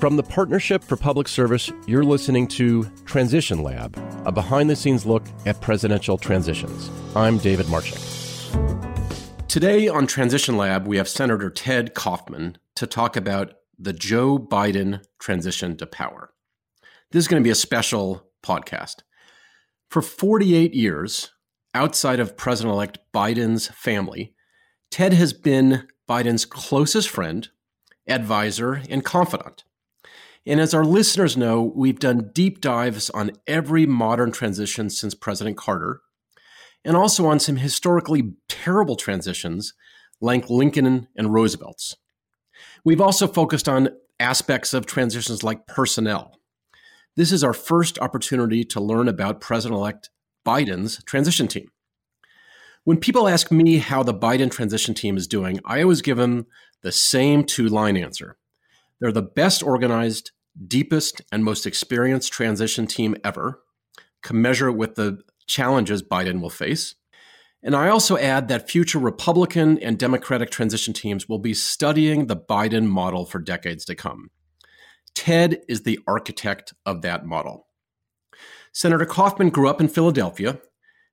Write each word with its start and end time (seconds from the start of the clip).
From 0.00 0.16
the 0.16 0.22
Partnership 0.22 0.82
for 0.82 0.96
Public 0.96 1.28
Service, 1.28 1.70
you're 1.86 2.02
listening 2.02 2.48
to 2.48 2.84
Transition 3.04 3.62
Lab, 3.62 3.96
a 4.24 4.32
behind 4.32 4.70
the 4.70 4.74
scenes 4.74 5.06
look 5.06 5.22
at 5.46 5.60
presidential 5.60 6.16
transitions. 6.18 6.90
I'm 7.14 7.38
David 7.38 7.66
Marchick. 7.66 8.00
Today 9.46 9.88
on 9.88 10.06
Transition 10.06 10.56
Lab, 10.56 10.86
we 10.86 10.96
have 10.96 11.08
Senator 11.08 11.50
Ted 11.50 11.94
Kaufman 11.94 12.58
to 12.76 12.86
talk 12.86 13.14
about 13.14 13.52
the 13.78 13.92
Joe 13.92 14.38
Biden 14.38 15.02
transition 15.20 15.76
to 15.76 15.86
power. 15.86 16.32
This 17.12 17.24
is 17.24 17.28
going 17.28 17.42
to 17.42 17.46
be 17.46 17.52
a 17.52 17.54
special 17.54 18.30
podcast. 18.42 19.02
For 19.90 20.02
48 20.02 20.74
years, 20.74 21.30
outside 21.74 22.20
of 22.20 22.36
President 22.36 22.72
elect 22.72 22.98
Biden's 23.14 23.68
family, 23.68 24.34
Ted 24.90 25.12
has 25.12 25.32
been 25.32 25.88
Biden's 26.08 26.44
closest 26.44 27.08
friend, 27.08 27.48
advisor, 28.06 28.82
and 28.88 29.04
confidant. 29.04 29.64
And 30.46 30.60
as 30.60 30.72
our 30.72 30.84
listeners 30.84 31.36
know, 31.36 31.62
we've 31.62 31.98
done 31.98 32.30
deep 32.32 32.60
dives 32.60 33.10
on 33.10 33.32
every 33.46 33.86
modern 33.86 34.32
transition 34.32 34.88
since 34.90 35.14
President 35.14 35.56
Carter, 35.56 36.00
and 36.84 36.96
also 36.96 37.26
on 37.26 37.38
some 37.38 37.56
historically 37.56 38.34
terrible 38.48 38.96
transitions 38.96 39.74
like 40.20 40.50
Lincoln 40.50 41.08
and 41.16 41.32
Roosevelt's. 41.32 41.96
We've 42.84 43.00
also 43.00 43.26
focused 43.26 43.68
on 43.68 43.90
aspects 44.18 44.74
of 44.74 44.86
transitions 44.86 45.42
like 45.42 45.66
personnel. 45.66 46.38
This 47.16 47.32
is 47.32 47.44
our 47.44 47.52
first 47.52 47.98
opportunity 47.98 48.64
to 48.64 48.80
learn 48.80 49.08
about 49.08 49.40
President 49.40 49.78
elect 49.78 50.10
Biden's 50.46 51.02
transition 51.04 51.48
team. 51.48 51.70
When 52.84 52.98
people 52.98 53.28
ask 53.28 53.50
me 53.50 53.78
how 53.78 54.02
the 54.02 54.14
Biden 54.14 54.50
transition 54.50 54.94
team 54.94 55.16
is 55.18 55.26
doing, 55.26 55.60
I 55.66 55.82
always 55.82 56.00
give 56.00 56.16
them 56.16 56.46
the 56.82 56.92
same 56.92 57.44
two 57.44 57.68
line 57.68 57.96
answer 57.96 58.36
they're 59.00 59.12
the 59.12 59.22
best 59.22 59.62
organized, 59.62 60.30
deepest, 60.66 61.22
and 61.32 61.44
most 61.44 61.66
experienced 61.66 62.32
transition 62.32 62.86
team 62.86 63.16
ever, 63.24 63.62
commensurate 64.22 64.76
with 64.76 64.94
the 64.94 65.20
challenges 65.46 66.02
Biden 66.02 66.40
will 66.40 66.50
face. 66.50 66.94
And 67.62 67.74
I 67.74 67.88
also 67.88 68.16
add 68.16 68.48
that 68.48 68.70
future 68.70 68.98
Republican 68.98 69.78
and 69.78 69.98
Democratic 69.98 70.50
transition 70.50 70.94
teams 70.94 71.28
will 71.28 71.38
be 71.38 71.54
studying 71.54 72.26
the 72.26 72.36
Biden 72.36 72.86
model 72.86 73.26
for 73.26 73.38
decades 73.38 73.84
to 73.86 73.94
come. 73.94 74.30
Ted 75.14 75.60
is 75.68 75.82
the 75.82 75.98
architect 76.06 76.72
of 76.86 77.02
that 77.02 77.26
model. 77.26 77.66
Senator 78.72 79.04
Kaufman 79.04 79.50
grew 79.50 79.68
up 79.68 79.80
in 79.80 79.88
Philadelphia. 79.88 80.60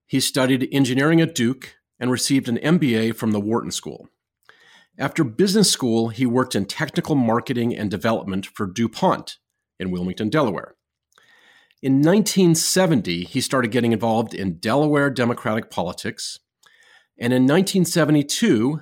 He 0.06 0.20
studied 0.20 0.70
engineering 0.72 1.20
at 1.20 1.36
Duke 1.36 1.76
and 2.00 2.12
received 2.12 2.48
an 2.48 2.58
MBA 2.58 3.16
from 3.16 3.32
the 3.32 3.40
Wharton 3.40 3.72
School. 3.72 4.08
After 5.00 5.24
business 5.24 5.72
school, 5.72 6.10
he 6.10 6.26
worked 6.26 6.56
in 6.56 6.66
technical 6.66 7.16
marketing 7.16 7.76
and 7.76 7.92
development 7.92 8.48
for 8.48 8.66
DuPont 8.66 9.38
in 9.80 9.92
Wilmington, 9.92 10.30
Delaware. 10.30 10.76
In 11.84 12.02
1970, 12.02 13.26
he 13.26 13.40
started 13.40 13.70
getting 13.70 13.92
involved 13.92 14.34
in 14.34 14.58
Delaware 14.58 15.12
Democratic 15.12 15.70
politics. 15.70 16.40
And 17.20 17.32
in 17.32 17.44
1972, 17.44 18.82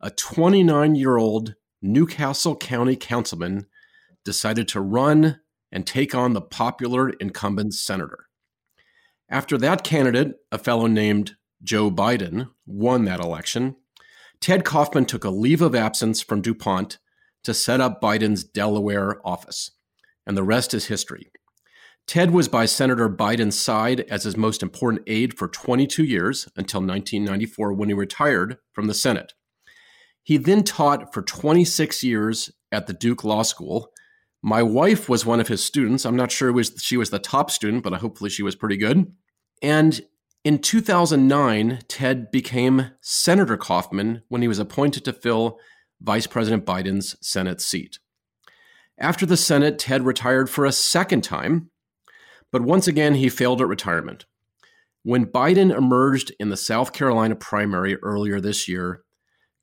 a 0.00 0.10
29 0.10 0.94
year 0.94 1.18
old 1.18 1.54
New 1.82 2.06
Castle 2.06 2.56
County 2.56 2.96
councilman 2.96 3.66
decided 4.24 4.66
to 4.68 4.80
run 4.80 5.40
and 5.70 5.86
take 5.86 6.14
on 6.14 6.32
the 6.32 6.40
popular 6.40 7.10
incumbent 7.10 7.74
senator. 7.74 8.26
After 9.28 9.58
that 9.58 9.84
candidate, 9.84 10.36
a 10.50 10.58
fellow 10.58 10.86
named 10.86 11.36
Joe 11.62 11.90
Biden, 11.90 12.48
won 12.66 13.04
that 13.04 13.20
election, 13.20 13.76
Ted 14.40 14.64
Kaufman 14.64 15.04
took 15.04 15.24
a 15.24 15.30
leave 15.30 15.60
of 15.60 15.74
absence 15.74 16.22
from 16.22 16.40
DuPont 16.40 16.98
to 17.44 17.52
set 17.52 17.80
up 17.80 18.00
Biden's 18.00 18.42
Delaware 18.42 19.20
office. 19.26 19.72
And 20.26 20.36
the 20.36 20.42
rest 20.42 20.72
is 20.72 20.86
history. 20.86 21.30
Ted 22.06 22.30
was 22.30 22.48
by 22.48 22.64
Senator 22.64 23.08
Biden's 23.08 23.60
side 23.60 24.00
as 24.08 24.24
his 24.24 24.36
most 24.36 24.62
important 24.62 25.02
aide 25.06 25.36
for 25.36 25.46
22 25.46 26.04
years 26.04 26.48
until 26.56 26.80
1994 26.80 27.72
when 27.74 27.88
he 27.88 27.94
retired 27.94 28.56
from 28.72 28.86
the 28.86 28.94
Senate. 28.94 29.34
He 30.22 30.36
then 30.36 30.64
taught 30.64 31.12
for 31.12 31.22
26 31.22 32.02
years 32.02 32.50
at 32.72 32.86
the 32.86 32.92
Duke 32.92 33.24
Law 33.24 33.42
School. 33.42 33.90
My 34.42 34.62
wife 34.62 35.08
was 35.08 35.26
one 35.26 35.40
of 35.40 35.48
his 35.48 35.64
students. 35.64 36.04
I'm 36.04 36.16
not 36.16 36.32
sure 36.32 36.52
was, 36.52 36.72
she 36.78 36.96
was 36.96 37.10
the 37.10 37.18
top 37.18 37.50
student, 37.50 37.84
but 37.84 37.92
hopefully 37.94 38.30
she 38.30 38.42
was 38.42 38.56
pretty 38.56 38.76
good. 38.76 39.12
And 39.62 40.00
in 40.44 40.58
2009, 40.58 41.80
Ted 41.86 42.30
became 42.30 42.92
Senator 43.00 43.56
Kaufman 43.56 44.22
when 44.28 44.42
he 44.42 44.48
was 44.48 44.58
appointed 44.58 45.04
to 45.04 45.12
fill 45.12 45.58
Vice 46.00 46.26
President 46.26 46.64
Biden's 46.64 47.16
Senate 47.20 47.60
seat. 47.60 47.98
After 48.98 49.26
the 49.26 49.36
Senate, 49.36 49.78
Ted 49.78 50.04
retired 50.04 50.48
for 50.48 50.64
a 50.64 50.72
second 50.72 51.22
time, 51.22 51.70
but 52.50 52.62
once 52.62 52.86
again 52.88 53.14
he 53.14 53.28
failed 53.28 53.60
at 53.60 53.68
retirement. 53.68 54.24
When 55.02 55.26
Biden 55.26 55.74
emerged 55.74 56.32
in 56.38 56.50
the 56.50 56.56
South 56.56 56.92
Carolina 56.92 57.36
primary 57.36 57.96
earlier 57.96 58.40
this 58.40 58.68
year, 58.68 59.02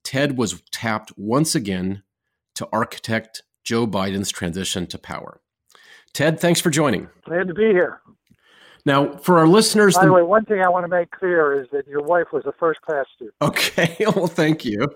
Ted 0.03 0.37
was 0.37 0.61
tapped 0.71 1.11
once 1.17 1.53
again 1.53 2.03
to 2.55 2.67
architect 2.71 3.43
Joe 3.63 3.85
Biden's 3.85 4.31
transition 4.31 4.87
to 4.87 4.97
power. 4.97 5.41
Ted, 6.13 6.39
thanks 6.39 6.61
for 6.61 6.69
joining. 6.69 7.09
Glad 7.25 7.47
to 7.47 7.53
be 7.53 7.65
here. 7.65 8.01
Now, 8.87 9.17
for 9.17 9.37
our 9.37 9.49
listeners, 9.49 9.95
by 9.95 10.03
the, 10.03 10.07
the 10.07 10.13
way, 10.13 10.21
one 10.21 10.45
thing 10.45 10.61
I 10.61 10.69
want 10.69 10.85
to 10.85 10.87
make 10.87 11.11
clear 11.11 11.61
is 11.61 11.67
that 11.73 11.85
your 11.87 12.01
wife 12.01 12.27
was 12.31 12.45
a 12.45 12.53
first 12.53 12.81
class 12.81 13.05
student. 13.13 13.35
Okay, 13.41 13.97
well, 14.15 14.27
thank 14.27 14.63
you. 14.63 14.87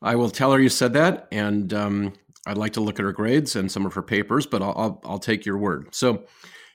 I 0.00 0.14
will 0.14 0.30
tell 0.30 0.52
her 0.52 0.60
you 0.60 0.68
said 0.68 0.92
that, 0.92 1.26
and 1.32 1.74
um, 1.74 2.12
I'd 2.46 2.56
like 2.56 2.74
to 2.74 2.80
look 2.80 3.00
at 3.00 3.04
her 3.04 3.10
grades 3.10 3.56
and 3.56 3.70
some 3.70 3.84
of 3.84 3.94
her 3.94 4.02
papers, 4.02 4.46
but 4.46 4.62
I'll, 4.62 4.74
I'll, 4.76 5.00
I'll 5.04 5.18
take 5.18 5.44
your 5.44 5.58
word. 5.58 5.92
So, 5.92 6.22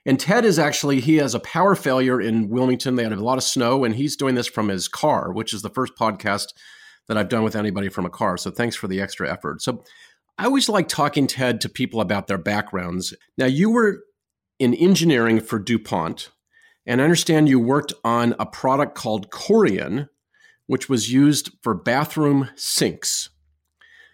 and 0.05 0.19
Ted 0.19 0.43
is 0.43 0.59
actually 0.59 0.99
he 0.99 1.15
has 1.17 1.33
a 1.33 1.39
power 1.39 1.73
failure 1.73 2.19
in 2.19 2.49
Wilmington. 2.49 2.97
They 2.97 3.03
had 3.03 3.13
a 3.13 3.23
lot 3.23 3.37
of 3.37 3.45
snow, 3.45 3.85
and 3.85 3.95
he's 3.95 4.17
doing 4.17 4.35
this 4.35 4.47
from 4.47 4.67
his 4.67 4.89
car, 4.89 5.31
which 5.31 5.53
is 5.53 5.61
the 5.61 5.69
first 5.69 5.95
podcast 5.95 6.47
that 7.07 7.17
I've 7.17 7.29
done 7.29 7.43
with 7.43 7.55
anybody 7.55 7.87
from 7.87 8.05
a 8.05 8.09
car. 8.09 8.35
So, 8.35 8.51
thanks 8.51 8.75
for 8.75 8.89
the 8.89 8.99
extra 8.99 9.31
effort. 9.31 9.61
So, 9.61 9.85
I 10.37 10.43
always 10.43 10.67
like 10.67 10.89
talking 10.89 11.27
Ted 11.27 11.61
to 11.61 11.69
people 11.69 12.01
about 12.01 12.27
their 12.27 12.37
backgrounds. 12.37 13.13
Now, 13.37 13.45
you 13.45 13.69
were 13.69 14.03
in 14.59 14.73
engineering 14.73 15.39
for 15.39 15.57
DuPont 15.57 16.29
and 16.85 17.01
I 17.01 17.03
understand 17.03 17.49
you 17.49 17.59
worked 17.59 17.93
on 18.03 18.35
a 18.39 18.45
product 18.45 18.95
called 18.95 19.29
Corian, 19.29 20.09
which 20.67 20.89
was 20.89 21.11
used 21.11 21.51
for 21.61 21.73
bathroom 21.73 22.49
sinks. 22.55 23.29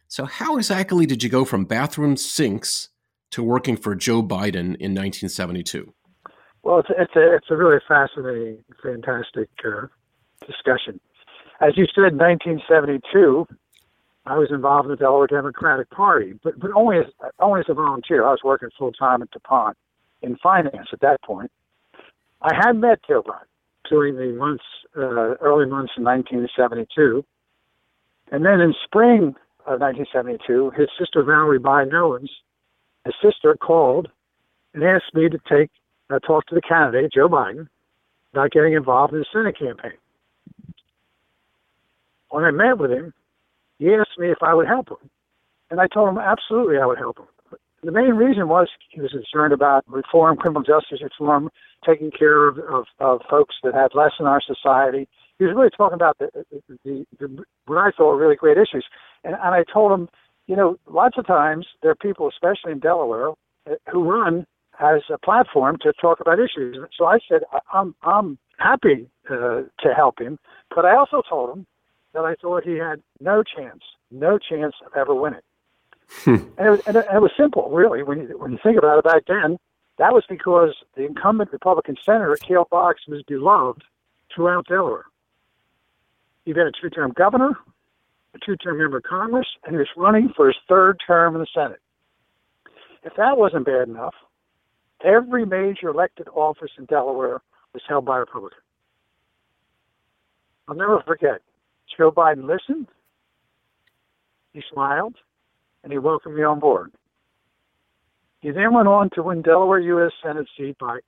So, 0.08 0.26
how 0.26 0.58
exactly 0.58 1.06
did 1.06 1.24
you 1.24 1.30
go 1.30 1.46
from 1.46 1.66
bathroom 1.66 2.18
sinks 2.18 2.90
to 3.32 3.44
working 3.44 3.76
for 3.76 3.96
Joe 3.96 4.24
Biden 4.24 4.76
in 4.78 4.96
1972? 4.96 5.94
Well, 6.64 6.80
it's, 6.80 6.90
it's, 6.98 7.16
a, 7.16 7.36
it's 7.36 7.48
a 7.50 7.56
really 7.56 7.80
fascinating, 7.88 8.64
fantastic 8.82 9.50
uh, 9.66 9.88
discussion. 10.46 11.00
As 11.62 11.78
you 11.78 11.86
said, 11.94 12.14
in 12.14 12.18
1972, 12.18 13.48
I 14.26 14.38
was 14.38 14.50
involved 14.52 14.86
in 14.86 14.92
the 14.92 14.98
Delaware 14.98 15.28
Democratic 15.28 15.90
Party, 15.90 16.34
but, 16.44 16.60
but 16.60 16.72
only, 16.76 16.98
as, 17.00 17.06
only 17.40 17.62
as 17.62 17.66
a 17.70 17.74
volunteer. 17.74 18.26
I 18.26 18.32
was 18.32 18.42
working 18.44 18.70
full 18.78 18.92
time 18.92 19.22
at 19.22 19.32
DuPont 19.32 19.78
in 20.22 20.36
finance 20.38 20.88
at 20.92 21.00
that 21.02 21.22
point. 21.24 21.52
I 22.42 22.54
had 22.56 22.74
met 22.74 23.00
Joe 23.08 23.24
during 23.90 24.16
the 24.16 24.38
months, 24.38 24.64
uh, 24.96 25.36
early 25.42 25.66
months 25.66 25.94
in 25.98 26.04
1972. 26.04 27.26
And 28.32 28.46
then 28.46 28.60
in 28.60 28.74
spring 28.84 29.36
of 29.66 29.80
1972, 29.80 30.72
his 30.72 30.90
sister 31.00 31.24
Valerie 31.24 31.60
Biden 31.60 31.94
Owens, 31.94 32.32
his 33.06 33.16
sister 33.22 33.56
called 33.56 34.10
and 34.74 34.84
asked 34.84 35.14
me 35.14 35.30
to 35.30 35.40
take 35.50 35.72
uh, 36.10 36.20
talk 36.20 36.46
to 36.48 36.56
the 36.56 36.62
candidate, 36.62 37.12
Joe 37.14 37.28
Biden, 37.28 37.68
about 38.34 38.52
getting 38.52 38.74
involved 38.74 39.14
in 39.14 39.20
the 39.20 39.26
Senate 39.32 39.58
campaign. 39.58 39.98
When 42.30 42.44
I 42.44 42.52
met 42.52 42.78
with 42.78 42.92
him, 42.92 43.14
he 43.80 43.94
asked 43.94 44.18
me 44.18 44.32
if 44.32 44.42
I 44.42 44.54
would 44.54 44.68
help 44.68 44.90
him. 44.90 45.10
And 45.70 45.82
I 45.82 45.88
told 45.88 46.10
him 46.10 46.18
absolutely 46.18 46.78
I 46.78 46.86
would 46.86 46.98
help 46.98 47.18
him. 47.18 47.26
The 47.84 47.92
main 47.92 48.16
reason 48.16 48.48
was 48.48 48.70
he 48.90 49.02
was 49.02 49.12
concerned 49.12 49.54
about 49.54 49.84
reform, 49.88 50.38
criminal 50.38 50.64
justice 50.64 51.02
reform, 51.02 51.50
taking 51.86 52.12
care 52.12 52.48
of, 52.48 52.58
of, 52.60 52.86
of 53.00 53.22
folks 53.30 53.56
that 53.64 53.74
had 53.74 53.94
less 53.94 54.14
in 54.20 54.26
our 54.26 54.42
society. 54.42 55.08
He 55.38 55.46
was 55.46 55.56
really 55.56 55.70
talking 55.70 55.94
about 55.96 56.18
the, 56.18 56.30
the, 56.84 57.06
the, 57.20 57.44
what 57.68 57.78
I 57.78 57.92
thought 57.92 58.08
were 58.08 58.18
really 58.18 58.36
great 58.36 58.58
issues. 58.58 58.86
And, 59.24 59.36
and 59.36 59.54
I 59.54 59.64
told 59.72 59.92
him, 59.92 60.10
you 60.48 60.56
know, 60.56 60.78
lots 60.88 61.18
of 61.18 61.28
times 61.28 61.68
there 61.82 61.92
are 61.92 61.96
people, 61.96 62.28
especially 62.28 62.72
in 62.72 62.80
Delaware, 62.80 63.34
who 63.92 64.10
run 64.10 64.48
as 64.80 65.02
a 65.14 65.18
platform 65.18 65.78
to 65.82 65.94
talk 65.94 66.20
about 66.20 66.40
issues. 66.40 66.78
So 66.98 67.06
I 67.06 67.20
said, 67.30 67.42
I'm, 67.74 67.94
I'm 68.02 68.38
happy 68.58 69.10
uh, 69.30 69.64
to 69.82 69.94
help 69.96 70.20
him, 70.20 70.40
but 70.76 70.86
I 70.86 70.96
also 70.96 71.22
told 71.28 71.56
him 71.56 71.68
that 72.14 72.26
I 72.26 72.36
thought 72.42 72.64
he 72.64 72.78
had 72.78 73.02
no 73.20 73.44
chance, 73.44 73.82
no 74.10 74.40
chance 74.40 74.74
of 74.86 74.92
ever 74.96 75.14
winning. 75.14 75.42
Hmm. 76.10 76.36
And, 76.58 76.68
it 76.68 76.70
was, 76.70 76.82
and, 76.88 76.98
it, 76.98 77.06
and, 77.08 77.18
it, 77.18 77.22
was 77.22 77.32
simple, 77.38 77.70
really. 77.70 78.04
When 78.04 78.20
you, 78.20 78.38
when 78.38 78.52
you 78.52 78.60
think 78.64 78.78
about 78.78 78.98
it 79.00 79.04
back 79.04 79.24
then, 79.28 79.58
that 79.98 80.14
was 80.14 80.24
because 80.30 80.74
the 80.96 81.06
incumbent 81.06 81.52
Republican 81.52 81.98
senator, 82.06 82.36
Cale 82.36 82.68
Boggs, 82.70 83.02
was 83.08 83.24
beloved 83.24 83.84
throughout 84.34 84.68
Delaware. 84.68 85.06
He'd 86.46 86.56
been 86.56 86.68
a 86.68 86.72
two 86.82 86.90
term 86.90 87.12
governor, 87.16 87.58
a 88.34 88.40
two 88.46 88.56
term 88.56 88.78
member 88.78 88.98
of 88.98 89.04
Congress, 89.04 89.48
and 89.66 89.74
he 89.74 89.78
was 89.78 89.88
running 89.98 90.32
for 90.36 90.48
his 90.48 90.56
third 90.70 90.98
term 91.06 91.36
in 91.36 91.42
the 91.42 91.48
Senate. 91.54 91.82
If 93.04 93.16
that 93.18 93.38
wasn't 93.38 93.66
bad 93.66 93.88
enough, 93.88 94.16
every 95.04 95.46
major 95.46 95.90
elected 95.90 96.28
office 96.34 96.72
in 96.78 96.86
Delaware 96.86 97.42
was 97.74 97.84
held 97.88 98.06
by 98.06 98.18
a 98.18 98.20
Republican. 98.22 98.60
I'll 100.68 100.76
never 100.76 101.02
forget. 101.06 101.42
Joe 101.98 102.12
Biden 102.12 102.46
listened, 102.46 102.88
he 104.54 104.62
smiled, 104.72 105.16
and 105.88 105.94
he 105.94 106.00
welcomed 106.00 106.36
me 106.36 106.44
on 106.44 106.60
board. 106.60 106.92
He 108.42 108.52
then 108.52 108.74
went 108.74 108.90
on 108.90 109.10
to 109.12 109.24
win 109.24 109.42
Delaware 109.42 109.80
U.S. 109.80 110.12
Senate 110.22 110.46
seat 110.58 110.78
by 110.78 111.00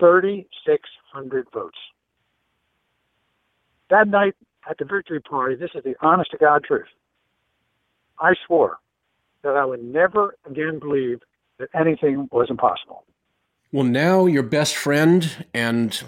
3,600 0.00 1.46
votes. 1.54 1.78
That 3.90 4.08
night 4.08 4.34
at 4.68 4.76
the 4.78 4.86
victory 4.86 5.20
party, 5.20 5.54
this 5.54 5.70
is 5.76 5.84
the 5.84 5.94
honest 6.00 6.32
to 6.32 6.38
God 6.38 6.64
truth. 6.64 6.88
I 8.18 8.34
swore 8.44 8.78
that 9.44 9.56
I 9.56 9.64
would 9.64 9.84
never 9.84 10.34
again 10.50 10.80
believe 10.80 11.20
that 11.60 11.68
anything 11.72 12.28
was 12.32 12.48
impossible. 12.50 13.04
Well, 13.70 13.84
now 13.84 14.26
your 14.26 14.42
best 14.42 14.74
friend 14.74 15.46
and 15.54 16.02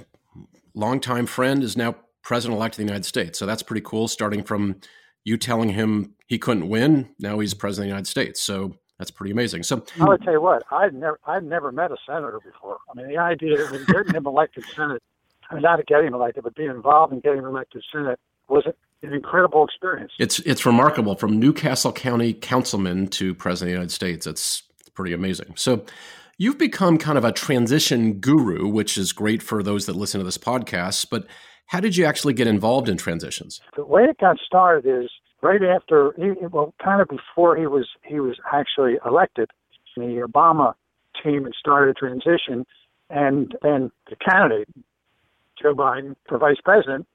longtime 0.75 1.26
friend 1.26 1.62
is 1.62 1.76
now 1.76 1.94
president 2.22 2.58
elect 2.58 2.75
of 2.75 2.79
the 2.79 2.82
United 2.82 3.05
States. 3.05 3.38
So 3.38 3.46
that's 3.46 3.62
pretty 3.62 3.82
cool, 3.82 4.08
starting 4.08 4.43
from 4.43 4.81
you 5.26 5.37
telling 5.37 5.70
him 5.70 6.14
he 6.26 6.38
couldn't 6.38 6.69
win. 6.69 7.11
Now 7.19 7.40
he's 7.40 7.52
president 7.52 7.87
of 7.87 7.88
the 7.88 7.88
United 7.88 8.06
States. 8.06 8.40
So 8.40 8.76
that's 8.96 9.11
pretty 9.11 9.32
amazing. 9.32 9.64
So 9.64 9.84
I 10.00 10.05
would 10.05 10.23
tell 10.23 10.32
you 10.32 10.40
what, 10.40 10.62
I've 10.70 10.94
never 10.94 11.19
I'd 11.26 11.44
never 11.44 11.73
met 11.73 11.90
a 11.90 11.96
senator 12.06 12.40
before. 12.43 12.78
I 12.88 12.96
mean 12.96 13.08
the 13.08 13.19
idea 13.19 13.61
of 13.61 13.87
getting 13.88 14.14
him 14.14 14.26
elected 14.26 14.64
Senate 14.75 15.02
I 15.50 15.55
mean 15.55 15.62
not 15.62 15.84
getting 15.87 16.06
him 16.06 16.14
elected, 16.14 16.44
but 16.44 16.55
being 16.55 16.70
involved 16.70 17.12
in 17.12 17.20
getting 17.20 17.40
him 17.40 17.46
elected 17.46 17.84
Senate 17.93 18.20
was 18.49 18.64
an 18.67 19.12
incredible 19.12 19.64
experience. 19.64 20.12
It's 20.20 20.38
it's 20.40 20.64
remarkable 20.64 21.17
from 21.17 21.38
New 21.40 21.52
Castle 21.52 21.93
County 21.93 22.32
councilman 22.32 23.08
to 23.08 23.34
president 23.34 23.69
of 23.69 23.72
the 23.72 23.79
United 23.79 23.93
States. 23.93 24.26
It's 24.29 24.62
pretty 24.94 25.12
amazing. 25.12 25.55
So 25.56 25.84
you've 26.38 26.58
become 26.58 26.98
kind 26.98 27.18
of 27.18 27.24
a 27.24 27.32
transition 27.32 28.14
guru, 28.14 28.68
which 28.68 28.96
is 28.96 29.12
great 29.12 29.42
for 29.42 29.62
those 29.62 29.86
that 29.86 29.96
listen 29.96 30.18
to 30.20 30.24
this 30.24 30.38
podcast. 30.38 31.06
But 31.10 31.26
how 31.66 31.80
did 31.80 31.96
you 31.96 32.04
actually 32.04 32.34
get 32.34 32.46
involved 32.46 32.88
in 32.88 32.96
transitions? 32.96 33.60
The 33.76 33.84
way 33.84 34.04
it 34.04 34.18
got 34.18 34.38
started 34.44 34.86
is 34.86 35.10
right 35.42 35.62
after, 35.62 36.14
well, 36.50 36.74
kind 36.82 37.00
of 37.00 37.08
before 37.08 37.56
he 37.56 37.66
was 37.66 37.88
he 38.04 38.20
was 38.20 38.36
actually 38.52 38.96
elected. 39.04 39.50
The 39.96 40.26
Obama 40.28 40.74
team 41.22 41.44
had 41.44 41.54
started 41.58 41.90
a 41.90 41.94
transition, 41.94 42.66
and 43.08 43.56
then 43.62 43.90
the 44.10 44.16
candidate, 44.16 44.68
Joe 45.60 45.74
Biden, 45.74 46.16
for 46.28 46.36
vice 46.36 46.60
president, 46.62 47.06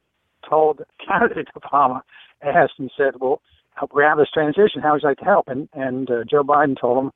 told 0.50 0.82
candidate 1.08 1.48
Obama, 1.56 2.02
asked 2.42 2.74
and 2.80 2.92
said, 2.98 3.20
"Well, 3.20 3.42
we 3.94 4.04
have 4.04 4.18
this 4.18 4.32
transition. 4.34 4.82
How 4.82 4.94
would 4.94 5.04
you 5.04 5.10
like 5.10 5.20
to 5.20 5.26
help?" 5.26 5.48
And 5.48 5.70
and 5.74 6.10
uh, 6.10 6.24
Joe 6.30 6.44
Biden 6.44 6.80
told 6.80 7.06
him, 7.06 7.12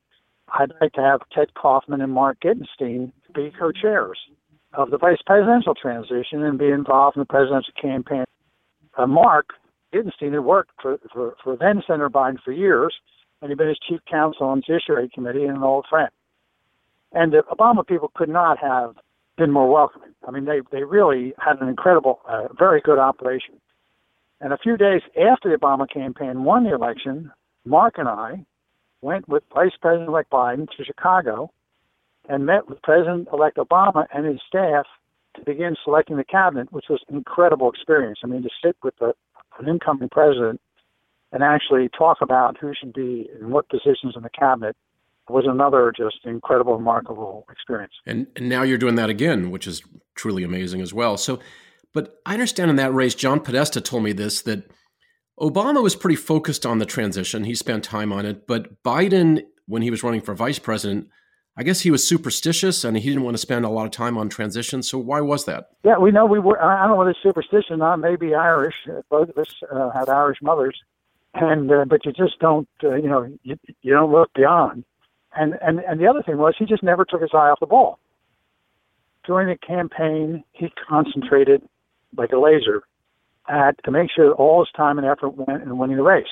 "I'd 0.53 0.71
like 0.81 0.94
to 0.94 1.01
have 1.01 1.21
Ted 1.31 1.53
Kaufman 1.53 2.01
and 2.01 2.12
Mark 2.12 2.39
Gitenstein 2.39 3.12
be 3.33 3.51
co-chairs 3.57 4.19
of 4.74 4.92
the 4.92 4.97
vice 4.97 5.21
presidential 5.25 5.75
transition 5.75 6.44
and 6.44 6.57
be 6.57 6.69
involved 6.69 7.18
in 7.18 7.21
the 7.21 7.25
presidential 7.25 7.74
campaign." 7.81 8.25
Uh, 8.97 9.07
Mark 9.07 9.53
Gitenstein 9.94 10.33
had 10.33 10.42
worked 10.42 10.71
for, 10.81 10.97
for, 11.12 11.36
for 11.44 11.56
then 11.56 11.81
Senator 11.88 12.09
Biden 12.09 12.42
for 12.44 12.51
years, 12.51 12.94
and 13.42 13.50
he'd 13.50 13.57
been 13.57 13.69
his 13.69 13.80
chief 13.88 14.00
counsel 14.09 14.47
on 14.47 14.59
the 14.59 14.63
Judiciary 14.63 15.09
Committee 15.13 15.45
and 15.45 15.57
an 15.57 15.63
old 15.63 15.86
friend. 15.89 16.09
And 17.12 17.31
the 17.31 17.44
Obama 17.51 17.86
people 17.86 18.12
could 18.13 18.30
not 18.30 18.57
have 18.59 18.95
been 19.38 19.51
more 19.51 19.69
welcoming. 19.69 20.13
I 20.27 20.31
mean, 20.31 20.45
they, 20.45 20.62
they 20.71 20.83
really 20.83 21.33
had 21.38 21.62
an 21.62 21.68
incredible, 21.68 22.19
uh, 22.27 22.48
very 22.57 22.81
good 22.81 23.00
operation. 23.00 23.56
And 24.41 24.51
a 24.53 24.57
few 24.57 24.77
days 24.77 25.01
after 25.18 25.50
the 25.50 25.57
Obama 25.57 25.89
campaign 25.89 26.44
won 26.44 26.63
the 26.63 26.74
election, 26.74 27.31
Mark 27.65 27.95
and 27.98 28.07
I 28.07 28.45
went 29.05 29.29
with 29.29 29.43
Vice 29.53 29.77
President 29.79 30.09
elect 30.09 30.31
Biden 30.31 30.67
to 30.75 30.83
Chicago 30.83 31.51
and 32.27 32.45
met 32.45 32.67
with 32.67 32.81
President 32.81 33.27
elect 33.31 33.57
Obama 33.57 34.07
and 34.13 34.25
his 34.25 34.39
staff 34.47 34.85
to 35.35 35.43
begin 35.45 35.75
selecting 35.83 36.17
the 36.17 36.23
cabinet, 36.23 36.73
which 36.73 36.85
was 36.89 37.01
an 37.07 37.15
incredible 37.15 37.69
experience. 37.69 38.19
I 38.23 38.27
mean, 38.27 38.41
to 38.41 38.49
sit 38.63 38.75
with 38.83 38.95
an 39.01 39.67
incoming 39.67 40.09
president 40.09 40.59
and 41.31 41.43
actually 41.43 41.89
talk 41.89 42.17
about 42.21 42.57
who 42.59 42.73
should 42.77 42.93
be 42.93 43.29
in 43.39 43.51
what 43.51 43.69
positions 43.69 44.13
in 44.15 44.23
the 44.23 44.29
cabinet 44.29 44.75
was 45.29 45.45
another 45.47 45.93
just 45.95 46.17
incredible, 46.23 46.75
remarkable 46.75 47.45
experience. 47.51 47.93
And, 48.05 48.27
and 48.35 48.49
now 48.49 48.63
you're 48.63 48.77
doing 48.77 48.95
that 48.95 49.09
again, 49.09 49.51
which 49.51 49.67
is 49.67 49.83
truly 50.15 50.43
amazing 50.43 50.81
as 50.81 50.93
well. 50.93 51.17
So, 51.17 51.39
but 51.93 52.21
I 52.25 52.33
understand 52.33 52.69
in 52.69 52.75
that 52.77 52.93
race, 52.93 53.15
John 53.15 53.39
Podesta 53.39 53.81
told 53.81 54.03
me 54.03 54.13
this 54.13 54.41
that 54.43 54.69
Obama 55.39 55.83
was 55.83 55.95
pretty 55.95 56.15
focused 56.15 56.65
on 56.65 56.79
the 56.79 56.85
transition. 56.85 57.43
He 57.43 57.55
spent 57.55 57.83
time 57.83 58.13
on 58.13 58.25
it, 58.25 58.47
but 58.47 58.81
Biden, 58.83 59.43
when 59.67 59.81
he 59.81 59.91
was 59.91 60.03
running 60.03 60.21
for 60.21 60.33
vice 60.33 60.59
president, 60.59 61.09
I 61.57 61.63
guess 61.63 61.81
he 61.81 61.91
was 61.91 62.07
superstitious 62.07 62.83
and 62.83 62.97
he 62.97 63.09
didn't 63.09 63.23
want 63.23 63.35
to 63.35 63.41
spend 63.41 63.65
a 63.65 63.69
lot 63.69 63.85
of 63.85 63.91
time 63.91 64.17
on 64.17 64.29
transition. 64.29 64.83
So 64.83 64.97
why 64.97 65.21
was 65.21 65.45
that? 65.45 65.69
Yeah, 65.83 65.97
we 65.97 66.11
know 66.11 66.25
we 66.25 66.39
were. 66.39 66.61
I 66.61 66.81
don't 66.81 66.91
know 66.91 66.95
whether 66.97 67.15
superstition 67.21 67.81
I 67.81 67.95
may 67.95 68.15
be 68.17 68.33
Irish. 68.33 68.75
Both 69.09 69.29
of 69.29 69.37
us 69.37 69.55
uh, 69.71 69.89
had 69.91 70.09
Irish 70.09 70.41
mothers, 70.41 70.77
and 71.33 71.71
uh, 71.71 71.85
but 71.85 72.05
you 72.05 72.11
just 72.11 72.39
don't. 72.39 72.67
Uh, 72.83 72.95
you 72.95 73.07
know, 73.07 73.31
you, 73.43 73.57
you 73.81 73.93
don't 73.93 74.11
look 74.11 74.33
beyond. 74.33 74.83
And 75.33 75.57
and 75.61 75.79
and 75.79 75.99
the 75.99 76.07
other 76.07 76.23
thing 76.23 76.38
was 76.38 76.55
he 76.57 76.65
just 76.65 76.83
never 76.83 77.05
took 77.05 77.21
his 77.21 77.31
eye 77.33 77.49
off 77.49 77.59
the 77.61 77.67
ball. 77.67 77.99
During 79.25 79.47
the 79.47 79.57
campaign, 79.57 80.43
he 80.51 80.71
concentrated 80.88 81.61
like 82.17 82.31
a 82.31 82.38
laser 82.38 82.83
at 83.47 83.83
to 83.83 83.92
make 83.92 84.09
sure 84.15 84.33
all 84.33 84.63
his 84.63 84.71
time 84.75 84.97
and 84.97 85.07
effort 85.07 85.30
went 85.30 85.63
in 85.63 85.77
winning 85.77 85.97
the 85.97 86.03
race 86.03 86.25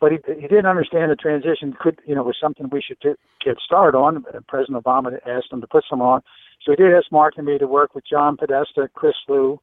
but 0.00 0.12
he, 0.12 0.18
he 0.34 0.48
didn't 0.48 0.66
understand 0.66 1.10
the 1.10 1.16
transition 1.16 1.76
could 1.78 2.00
you 2.06 2.14
know 2.14 2.22
was 2.22 2.36
something 2.40 2.68
we 2.72 2.82
should 2.82 2.98
do, 3.00 3.14
get 3.44 3.58
started 3.64 3.96
on. 3.96 4.24
President 4.48 4.82
Obama 4.82 5.14
asked 5.26 5.52
him 5.52 5.60
to 5.60 5.66
put 5.66 5.84
some 5.88 6.02
on, 6.02 6.22
so 6.64 6.72
he 6.72 6.76
did 6.76 6.92
ask 6.94 7.12
Mark 7.12 7.34
and 7.36 7.46
me 7.46 7.58
to 7.58 7.66
work 7.66 7.94
with 7.94 8.04
John 8.10 8.36
Podesta, 8.36 8.88
Chris 8.94 9.14
Lu, 9.28 9.60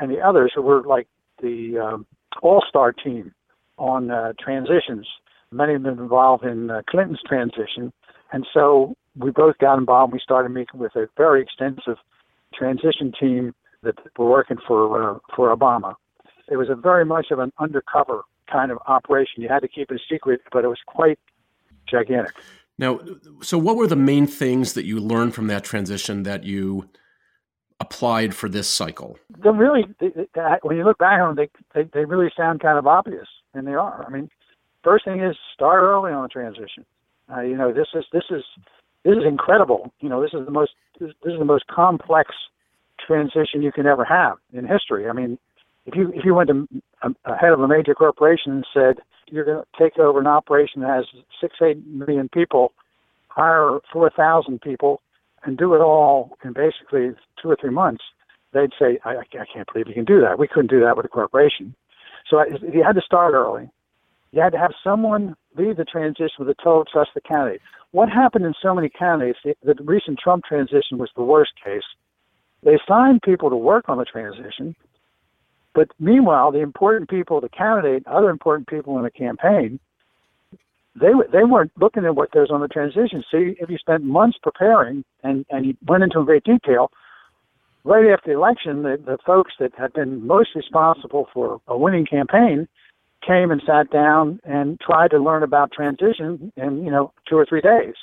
and 0.00 0.10
the 0.10 0.20
others 0.20 0.52
who 0.54 0.62
were 0.62 0.82
like 0.82 1.08
the 1.42 1.78
um, 1.78 2.06
all-star 2.42 2.92
team 2.92 3.32
on 3.78 4.10
uh, 4.10 4.32
transitions. 4.38 5.06
Many 5.50 5.74
of 5.74 5.82
them 5.82 5.98
involved 5.98 6.44
in 6.44 6.70
uh, 6.70 6.82
Clinton's 6.88 7.22
transition, 7.26 7.92
and 8.32 8.46
so 8.52 8.94
we 9.16 9.30
both 9.30 9.56
got 9.58 9.78
involved. 9.78 10.12
We 10.12 10.20
started 10.20 10.50
meeting 10.50 10.78
with 10.78 10.94
a 10.94 11.08
very 11.16 11.40
extensive 11.40 11.96
transition 12.54 13.12
team 13.18 13.54
that 13.82 13.94
were 14.18 14.28
working 14.28 14.58
for 14.66 15.02
uh, 15.02 15.18
for 15.34 15.56
Obama. 15.56 15.94
It 16.50 16.56
was 16.56 16.68
a 16.68 16.74
very 16.74 17.04
much 17.04 17.26
of 17.30 17.38
an 17.38 17.52
undercover 17.58 18.22
kind 18.50 18.70
of 18.70 18.78
operation. 18.86 19.42
You 19.42 19.48
had 19.48 19.60
to 19.60 19.68
keep 19.68 19.90
it 19.90 19.96
a 19.96 20.14
secret, 20.14 20.40
but 20.52 20.64
it 20.64 20.68
was 20.68 20.78
quite 20.86 21.18
gigantic. 21.86 22.34
Now, 22.78 23.00
so 23.42 23.58
what 23.58 23.76
were 23.76 23.86
the 23.86 23.96
main 23.96 24.26
things 24.26 24.74
that 24.74 24.84
you 24.84 25.00
learned 25.00 25.34
from 25.34 25.48
that 25.48 25.64
transition 25.64 26.22
that 26.22 26.44
you 26.44 26.88
applied 27.80 28.34
for 28.34 28.48
this 28.48 28.72
cycle? 28.72 29.18
Really, 29.44 29.84
when 30.62 30.76
you 30.76 30.84
look 30.84 30.98
back 30.98 31.20
on 31.20 31.34
them, 31.34 31.48
they, 31.74 31.82
they, 31.82 31.90
they 31.92 32.04
really 32.04 32.30
sound 32.36 32.60
kind 32.60 32.78
of 32.78 32.86
obvious, 32.86 33.26
and 33.52 33.66
they 33.66 33.74
are. 33.74 34.04
I 34.06 34.10
mean, 34.10 34.30
first 34.84 35.04
thing 35.04 35.20
is 35.20 35.36
start 35.52 35.82
early 35.82 36.12
on 36.12 36.22
the 36.22 36.28
transition. 36.28 36.84
Uh, 37.30 37.40
you 37.40 37.56
know, 37.56 37.72
this 37.72 37.88
is 37.94 38.04
this 38.12 38.24
is 38.30 38.42
this 39.04 39.16
is 39.16 39.24
incredible. 39.26 39.92
You 40.00 40.08
know, 40.08 40.22
this 40.22 40.32
is 40.32 40.44
the 40.46 40.50
most 40.50 40.72
this, 40.98 41.10
this 41.22 41.32
is 41.32 41.38
the 41.38 41.44
most 41.44 41.66
complex 41.66 42.30
transition 43.04 43.62
you 43.62 43.72
can 43.72 43.86
ever 43.86 44.04
have 44.04 44.38
in 44.52 44.66
history. 44.66 45.08
I 45.08 45.12
mean, 45.12 45.38
if 45.88 45.94
you 45.96 46.12
if 46.14 46.24
you 46.24 46.34
went 46.34 46.48
to 46.48 46.54
um, 47.02 47.16
a, 47.24 47.32
a 47.32 47.36
head 47.36 47.52
of 47.52 47.60
a 47.60 47.68
major 47.68 47.94
corporation 47.94 48.52
and 48.52 48.66
said 48.72 48.94
you're 49.30 49.44
going 49.44 49.62
to 49.62 49.82
take 49.82 49.98
over 49.98 50.20
an 50.20 50.26
operation 50.26 50.82
that 50.82 50.90
has 50.90 51.06
six 51.40 51.56
eight 51.62 51.84
million 51.86 52.28
people, 52.28 52.72
hire 53.28 53.78
four 53.92 54.10
thousand 54.10 54.60
people, 54.60 55.00
and 55.44 55.58
do 55.58 55.74
it 55.74 55.78
all 55.78 56.36
in 56.44 56.52
basically 56.52 57.10
two 57.40 57.50
or 57.50 57.56
three 57.60 57.70
months, 57.70 58.04
they'd 58.52 58.72
say, 58.78 58.98
I, 59.04 59.16
I 59.18 59.44
can't 59.52 59.68
believe 59.72 59.88
you 59.88 59.94
can 59.94 60.04
do 60.04 60.20
that. 60.20 60.38
We 60.38 60.48
couldn't 60.48 60.70
do 60.70 60.80
that 60.80 60.96
with 60.96 61.06
a 61.06 61.08
corporation. 61.08 61.74
So 62.28 62.40
if 62.40 62.74
you 62.74 62.84
had 62.84 62.94
to 62.96 63.02
start 63.02 63.34
early. 63.34 63.70
You 64.32 64.42
had 64.42 64.52
to 64.52 64.58
have 64.58 64.72
someone 64.84 65.34
lead 65.56 65.78
the 65.78 65.86
transition 65.86 66.36
with 66.38 66.50
a 66.50 66.54
total 66.62 66.84
trust 66.84 67.10
of 67.16 67.22
the 67.22 67.28
candidate. 67.28 67.62
What 67.92 68.10
happened 68.10 68.44
in 68.44 68.52
so 68.62 68.74
many 68.74 68.90
candidates, 68.90 69.38
the, 69.42 69.54
the 69.62 69.82
recent 69.82 70.18
Trump 70.22 70.44
transition 70.44 70.98
was 70.98 71.10
the 71.16 71.22
worst 71.22 71.52
case. 71.64 71.88
They 72.62 72.78
signed 72.86 73.22
people 73.22 73.48
to 73.48 73.56
work 73.56 73.88
on 73.88 73.96
the 73.96 74.04
transition, 74.04 74.76
but 75.78 75.90
meanwhile, 76.00 76.50
the 76.50 76.58
important 76.58 77.08
people, 77.08 77.40
the 77.40 77.48
candidate, 77.48 78.04
other 78.08 78.30
important 78.30 78.66
people 78.66 78.98
in 78.98 79.04
the 79.04 79.12
campaign, 79.12 79.78
they 81.00 81.12
they 81.32 81.44
weren't 81.44 81.70
looking 81.78 82.04
at 82.04 82.16
what 82.16 82.30
there's 82.32 82.50
on 82.50 82.60
the 82.60 82.66
transition. 82.66 83.22
See, 83.30 83.54
if 83.60 83.70
you 83.70 83.78
spent 83.78 84.02
months 84.02 84.38
preparing 84.42 85.04
and 85.22 85.46
and 85.50 85.64
you 85.64 85.76
went 85.86 86.02
into 86.02 86.24
great 86.24 86.42
detail, 86.42 86.90
right 87.84 88.10
after 88.12 88.32
the 88.32 88.36
election, 88.36 88.82
the, 88.82 88.96
the 88.96 89.18
folks 89.24 89.52
that 89.60 89.72
had 89.78 89.92
been 89.92 90.26
most 90.26 90.56
responsible 90.56 91.28
for 91.32 91.60
a 91.68 91.78
winning 91.78 92.06
campaign 92.06 92.66
came 93.24 93.52
and 93.52 93.62
sat 93.64 93.88
down 93.92 94.40
and 94.42 94.80
tried 94.80 95.12
to 95.12 95.20
learn 95.20 95.44
about 95.44 95.70
transition 95.70 96.52
in 96.56 96.84
you 96.84 96.90
know 96.90 97.12
two 97.28 97.36
or 97.36 97.46
three 97.46 97.60
days. 97.60 97.94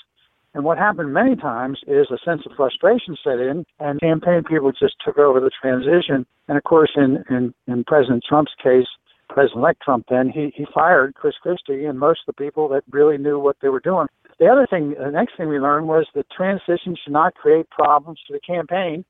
And 0.55 0.63
what 0.63 0.77
happened 0.77 1.13
many 1.13 1.35
times 1.35 1.79
is 1.85 2.07
a 2.09 2.17
sense 2.23 2.43
of 2.45 2.53
frustration 2.55 3.17
set 3.21 3.39
in, 3.39 3.65
and 3.77 3.99
campaign 3.99 4.41
people 4.41 4.71
just 4.71 4.95
took 5.05 5.17
over 5.17 5.41
the 5.41 5.51
transition. 5.61 6.25
And 6.47 6.57
of 6.57 6.63
course, 6.63 6.91
in, 6.95 7.25
in, 7.29 7.53
in 7.67 7.83
President 7.83 8.23
Trump's 8.27 8.53
case, 8.63 8.87
President-elect 9.27 9.81
Trump 9.81 10.05
then, 10.09 10.29
he, 10.29 10.53
he 10.55 10.65
fired 10.73 11.15
Chris 11.15 11.35
Christie 11.41 11.83
and 11.83 11.99
most 11.99 12.21
of 12.25 12.33
the 12.33 12.41
people 12.41 12.69
that 12.69 12.83
really 12.89 13.17
knew 13.17 13.37
what 13.37 13.57
they 13.61 13.67
were 13.67 13.81
doing. 13.81 14.07
The 14.39 14.47
other 14.47 14.65
thing, 14.65 14.95
the 14.97 15.11
next 15.11 15.35
thing 15.35 15.49
we 15.49 15.59
learned 15.59 15.89
was 15.89 16.05
that 16.15 16.29
transition 16.29 16.95
should 17.03 17.11
not 17.11 17.35
create 17.35 17.69
problems 17.69 18.21
for 18.25 18.31
the 18.31 18.39
campaign 18.39 19.03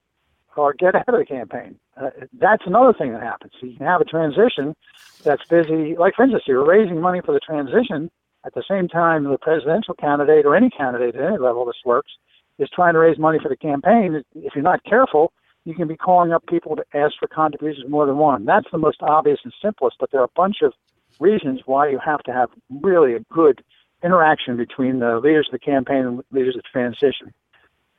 or 0.56 0.74
get 0.74 0.96
ahead 0.96 1.10
of 1.10 1.20
the 1.20 1.26
campaign. 1.26 1.78
Uh, 1.96 2.10
that's 2.40 2.64
another 2.66 2.94
thing 2.94 3.12
that 3.12 3.22
happens. 3.22 3.52
You 3.62 3.78
can 3.78 3.86
have 3.86 4.02
a 4.02 4.06
transition 4.06 4.76
that's 5.24 5.46
busy, 5.48 5.96
like 5.96 6.16
for 6.16 6.24
instance, 6.24 6.46
you're 6.48 6.66
raising 6.66 7.00
money 7.02 7.22
for 7.24 7.34
the 7.34 7.40
transition 7.40 8.10
at 8.46 8.54
the 8.54 8.64
same 8.70 8.88
time 8.88 9.24
the 9.24 9.38
presidential 9.38 9.94
candidate 9.96 10.46
or 10.46 10.56
any 10.56 10.70
candidate 10.70 11.16
at 11.16 11.22
any 11.22 11.38
level 11.38 11.66
this 11.66 11.76
works 11.84 12.12
is 12.60 12.70
trying 12.74 12.94
to 12.94 13.00
raise 13.00 13.18
money 13.18 13.40
for 13.42 13.50
the 13.50 13.58
campaign. 13.58 14.24
If 14.36 14.56
you're 14.56 14.64
not 14.64 14.84
careful, 14.84 15.34
you 15.66 15.74
can 15.74 15.88
be 15.88 15.98
calling 15.98 16.32
up 16.32 16.46
people 16.48 16.76
to 16.76 16.86
ask 16.94 17.16
for 17.20 17.28
contributions 17.28 17.90
more 17.90 18.06
than 18.06 18.18
one. 18.18 18.46
That's 18.46 18.68
the 18.72 18.78
most 18.78 18.98
obvious 19.02 19.40
and 19.44 19.54
simplest, 19.62 19.98
but 20.00 20.12
there 20.12 20.22
are 20.22 20.26
a 20.26 20.36
bunch 20.36 20.58
of 20.62 20.74
reasons 21.20 21.62
why 21.66 21.90
you 21.90 22.00
have 22.04 22.22
to 22.24 22.32
have 22.32 22.50
really 22.82 23.16
a 23.16 23.20
good 23.34 23.64
interaction 24.04 24.58
between 24.58 25.00
the 25.00 25.20
leaders 25.20 25.48
of 25.52 25.60
the 25.60 25.66
campaign 25.66 26.06
and 26.06 26.24
leaders 26.32 26.56
of 26.56 26.62
the 26.62 26.70
transition. 26.72 27.34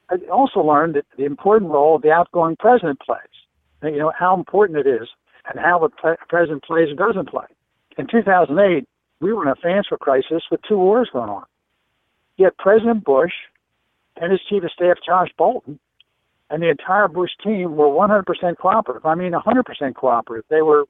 I 0.08 0.16
also 0.30 0.60
learned 0.60 0.94
that 0.94 1.06
the 1.16 1.24
important 1.24 1.72
role 1.72 1.98
the 1.98 2.12
outgoing 2.12 2.56
president 2.56 3.00
plays. 3.00 3.20
You 3.82 3.98
know 3.98 4.12
how 4.16 4.34
important 4.34 4.78
it 4.78 4.86
is, 4.86 5.08
and 5.48 5.60
how 5.60 5.80
the 5.80 5.88
pre- 5.88 6.16
president 6.28 6.64
plays 6.64 6.88
and 6.88 6.98
doesn't 6.98 7.28
play. 7.28 7.46
In 7.98 8.06
2008, 8.06 8.86
we 9.20 9.32
were 9.32 9.42
in 9.42 9.48
a 9.48 9.56
financial 9.56 9.96
crisis 9.96 10.42
with 10.50 10.60
two 10.68 10.76
wars 10.76 11.08
going 11.12 11.30
on. 11.30 11.44
Yet 12.36 12.58
President 12.58 13.04
Bush 13.04 13.32
and 14.16 14.30
his 14.30 14.40
chief 14.48 14.62
of 14.62 14.70
staff 14.70 14.98
Josh 15.04 15.28
Bolten 15.38 15.78
and 16.50 16.62
the 16.62 16.68
entire 16.68 17.08
Bush 17.08 17.30
team 17.42 17.76
were 17.76 17.86
100% 17.86 18.24
cooperative. 18.58 19.06
I 19.06 19.14
mean, 19.14 19.32
100% 19.32 19.94
cooperative. 19.94 20.44
They 20.48 20.62
were 20.62 20.84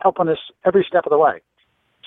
helping 0.00 0.28
us 0.28 0.38
every 0.64 0.84
step 0.88 1.04
of 1.06 1.10
the 1.10 1.18
way. 1.18 1.40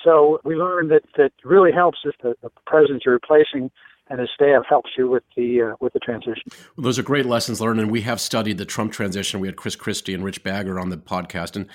So 0.02 0.40
we 0.44 0.54
learned 0.54 0.90
that 0.90 1.02
that 1.16 1.32
really 1.44 1.72
helps 1.72 1.98
if 2.04 2.14
the, 2.22 2.34
the 2.42 2.50
president 2.66 3.02
you're 3.04 3.14
replacing 3.14 3.70
and 4.08 4.20
his 4.20 4.28
staff 4.34 4.64
helps 4.68 4.90
you 4.98 5.08
with 5.08 5.22
the 5.34 5.62
uh, 5.62 5.76
with 5.80 5.94
the 5.94 5.98
transition. 5.98 6.42
Well, 6.76 6.84
those 6.84 6.98
are 6.98 7.02
great 7.02 7.24
lessons 7.24 7.60
learned, 7.60 7.80
and 7.80 7.90
we 7.90 8.02
have 8.02 8.20
studied 8.20 8.58
the 8.58 8.66
Trump 8.66 8.92
transition. 8.92 9.40
We 9.40 9.48
had 9.48 9.56
Chris 9.56 9.76
Christie 9.76 10.12
and 10.12 10.22
Rich 10.22 10.42
Bagger 10.42 10.78
on 10.78 10.90
the 10.90 10.98
podcast, 10.98 11.56
and 11.56 11.66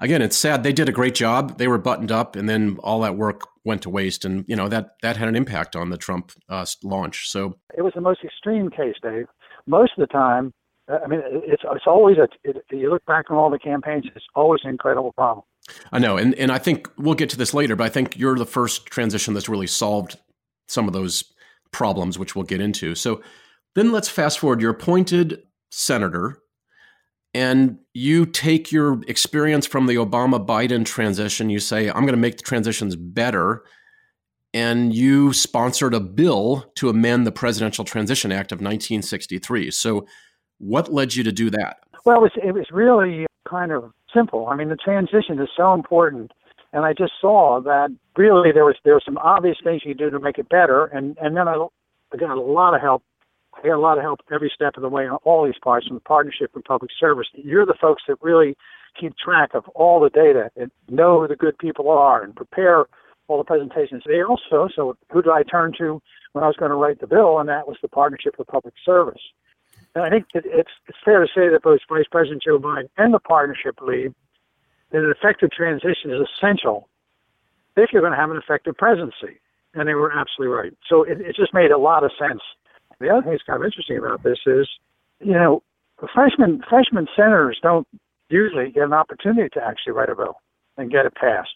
again, 0.00 0.22
it's 0.22 0.36
sad. 0.36 0.62
They 0.62 0.72
did 0.72 0.88
a 0.88 0.92
great 0.92 1.14
job. 1.14 1.58
They 1.58 1.68
were 1.68 1.78
buttoned 1.78 2.12
up, 2.12 2.36
and 2.36 2.48
then 2.48 2.78
all 2.82 3.00
that 3.00 3.16
work 3.16 3.42
went 3.64 3.82
to 3.82 3.90
waste, 3.90 4.24
and 4.24 4.44
you 4.46 4.56
know 4.56 4.68
that 4.68 4.96
that 5.02 5.16
had 5.16 5.28
an 5.28 5.36
impact 5.36 5.76
on 5.76 5.90
the 5.90 5.96
Trump 5.96 6.32
uh, 6.48 6.66
launch. 6.82 7.28
So 7.30 7.58
it 7.76 7.82
was 7.82 7.92
the 7.94 8.00
most 8.00 8.20
extreme 8.24 8.70
case, 8.70 8.94
Dave. 9.02 9.26
Most 9.66 9.92
of 9.96 10.00
the 10.00 10.12
time, 10.12 10.52
I 10.88 11.06
mean, 11.06 11.20
it's 11.24 11.62
it's 11.64 11.86
always 11.86 12.16
a. 12.18 12.28
It, 12.44 12.64
you 12.70 12.90
look 12.90 13.04
back 13.06 13.30
on 13.30 13.36
all 13.36 13.50
the 13.50 13.58
campaigns, 13.58 14.04
it's 14.14 14.24
always 14.34 14.60
an 14.64 14.70
incredible 14.70 15.12
problem. 15.12 15.44
I 15.92 15.98
know, 15.98 16.16
and 16.16 16.34
and 16.34 16.52
I 16.52 16.58
think 16.58 16.88
we'll 16.96 17.14
get 17.14 17.30
to 17.30 17.36
this 17.36 17.52
later, 17.52 17.74
but 17.74 17.84
I 17.84 17.90
think 17.90 18.16
you're 18.16 18.36
the 18.36 18.46
first 18.46 18.86
transition 18.86 19.34
that's 19.34 19.48
really 19.48 19.66
solved 19.66 20.16
some 20.68 20.86
of 20.86 20.92
those 20.92 21.24
problems, 21.72 22.18
which 22.18 22.34
we'll 22.34 22.44
get 22.44 22.60
into. 22.60 22.94
So 22.94 23.20
then 23.74 23.92
let's 23.92 24.08
fast 24.08 24.38
forward. 24.38 24.60
You're 24.60 24.70
appointed 24.70 25.42
senator, 25.70 26.40
and 27.36 27.78
you 27.92 28.24
take 28.24 28.72
your 28.72 29.02
experience 29.08 29.66
from 29.66 29.84
the 29.84 29.96
Obama 29.96 30.44
Biden 30.44 30.86
transition. 30.86 31.50
You 31.50 31.58
say, 31.58 31.88
I'm 31.88 32.00
going 32.00 32.14
to 32.14 32.16
make 32.16 32.38
the 32.38 32.42
transitions 32.42 32.96
better. 32.96 33.62
And 34.54 34.94
you 34.94 35.34
sponsored 35.34 35.92
a 35.92 36.00
bill 36.00 36.72
to 36.76 36.88
amend 36.88 37.26
the 37.26 37.32
Presidential 37.32 37.84
Transition 37.84 38.32
Act 38.32 38.52
of 38.52 38.60
1963. 38.60 39.70
So, 39.70 40.06
what 40.56 40.90
led 40.90 41.14
you 41.14 41.22
to 41.24 41.32
do 41.32 41.50
that? 41.50 41.80
Well, 42.06 42.16
it 42.16 42.22
was, 42.22 42.32
it 42.42 42.52
was 42.52 42.64
really 42.72 43.26
kind 43.46 43.70
of 43.70 43.92
simple. 44.14 44.46
I 44.46 44.56
mean, 44.56 44.70
the 44.70 44.76
transition 44.76 45.38
is 45.38 45.50
so 45.54 45.74
important, 45.74 46.32
and 46.72 46.86
I 46.86 46.94
just 46.94 47.12
saw 47.20 47.60
that 47.60 47.94
really 48.16 48.50
there 48.50 48.64
was 48.64 48.76
there 48.82 48.94
were 48.94 49.02
some 49.04 49.18
obvious 49.18 49.58
things 49.62 49.82
you 49.84 49.90
could 49.90 49.98
do 49.98 50.08
to 50.08 50.18
make 50.18 50.38
it 50.38 50.48
better, 50.48 50.86
and 50.86 51.18
and 51.20 51.36
then 51.36 51.48
I, 51.48 51.66
I 52.14 52.16
got 52.16 52.38
a 52.38 52.40
lot 52.40 52.74
of 52.74 52.80
help. 52.80 53.02
I 53.56 53.68
got 53.68 53.76
a 53.76 53.80
lot 53.80 53.98
of 53.98 54.04
help 54.04 54.20
every 54.32 54.52
step 54.54 54.76
of 54.76 54.82
the 54.82 54.88
way 54.88 55.06
on 55.06 55.18
all 55.24 55.44
these 55.44 55.58
parts 55.62 55.86
from 55.86 55.96
the 55.96 56.00
partnership 56.00 56.50
and 56.54 56.64
public 56.64 56.90
service. 56.98 57.26
You're 57.32 57.66
the 57.66 57.74
folks 57.80 58.02
that 58.08 58.16
really 58.20 58.56
keep 58.98 59.16
track 59.16 59.50
of 59.54 59.66
all 59.68 60.00
the 60.00 60.10
data 60.10 60.50
and 60.56 60.70
know 60.88 61.20
who 61.20 61.28
the 61.28 61.36
good 61.36 61.58
people 61.58 61.90
are 61.90 62.22
and 62.22 62.34
prepare 62.34 62.86
all 63.28 63.38
the 63.38 63.44
presentations. 63.44 64.02
They 64.06 64.22
also, 64.22 64.68
so 64.74 64.96
who 65.10 65.22
did 65.22 65.32
I 65.32 65.42
turn 65.42 65.72
to 65.78 66.00
when 66.32 66.44
I 66.44 66.46
was 66.46 66.56
going 66.56 66.70
to 66.70 66.76
write 66.76 67.00
the 67.00 67.06
bill? 67.06 67.38
And 67.38 67.48
that 67.48 67.66
was 67.66 67.76
the 67.82 67.88
partnership 67.88 68.36
for 68.36 68.44
public 68.44 68.74
service. 68.84 69.22
And 69.94 70.04
I 70.04 70.10
think 70.10 70.26
it's, 70.34 70.70
it's 70.86 70.98
fair 71.04 71.20
to 71.20 71.26
say 71.34 71.48
that 71.48 71.62
both 71.62 71.80
Vice 71.88 72.04
President 72.10 72.42
Joe 72.42 72.58
Biden 72.58 72.88
and 72.98 73.14
the 73.14 73.18
partnership 73.18 73.78
believe 73.78 74.14
that 74.90 74.98
an 74.98 75.10
effective 75.10 75.50
transition 75.50 76.12
is 76.12 76.28
essential 76.36 76.88
if 77.76 77.90
you're 77.92 78.02
going 78.02 78.12
to 78.12 78.18
have 78.18 78.30
an 78.30 78.36
effective 78.36 78.76
presidency. 78.76 79.40
And 79.74 79.88
they 79.88 79.94
were 79.94 80.12
absolutely 80.12 80.54
right. 80.54 80.72
So 80.88 81.02
it, 81.02 81.20
it 81.20 81.36
just 81.36 81.52
made 81.52 81.70
a 81.70 81.78
lot 81.78 82.04
of 82.04 82.10
sense. 82.18 82.40
The 83.00 83.10
other 83.10 83.22
thing 83.22 83.32
that's 83.32 83.42
kind 83.42 83.60
of 83.60 83.64
interesting 83.64 83.98
about 83.98 84.22
this 84.22 84.38
is, 84.46 84.68
you 85.20 85.32
know, 85.32 85.62
freshman 86.12 86.62
freshman 86.68 87.06
senators 87.14 87.58
don't 87.62 87.86
usually 88.28 88.70
get 88.70 88.84
an 88.84 88.92
opportunity 88.92 89.48
to 89.50 89.62
actually 89.62 89.92
write 89.92 90.10
a 90.10 90.16
bill 90.16 90.36
and 90.76 90.90
get 90.90 91.06
it 91.06 91.14
passed. 91.14 91.54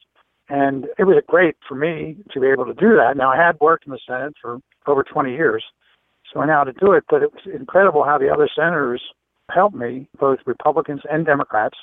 And 0.49 0.87
it 0.99 1.05
was 1.05 1.23
great 1.29 1.57
for 1.67 1.75
me 1.75 2.17
to 2.33 2.41
be 2.41 2.49
able 2.49 2.67
to 2.67 2.75
do 2.75 2.97
that. 2.97 3.17
Now 3.17 3.31
I 3.31 3.37
had 3.37 3.61
worked 3.61 3.87
in 3.87 3.93
the 3.93 4.01
Senate 4.07 4.35
for 4.41 4.59
over 4.87 5.03
20 5.05 5.31
years, 5.33 5.63
so 6.33 6.41
I 6.41 6.47
know 6.47 6.55
how 6.55 6.65
to 6.65 6.73
do 6.73 6.93
it. 6.93 7.05
But 7.09 7.23
it 7.23 7.33
was 7.33 7.43
incredible 7.47 8.05
how 8.05 8.19
the 8.19 8.31
other 8.31 8.49
senators 8.55 9.03
helped 9.51 9.77
me, 9.77 10.09
both 10.19 10.39
Republicans 10.47 11.03
and 11.11 11.25
Democrats, 11.25 11.79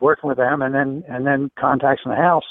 working 0.00 0.28
with 0.28 0.38
them, 0.38 0.62
and 0.62 0.74
then 0.74 1.04
and 1.08 1.26
then 1.26 1.50
contacts 1.58 2.02
in 2.04 2.10
the 2.10 2.16
House, 2.16 2.44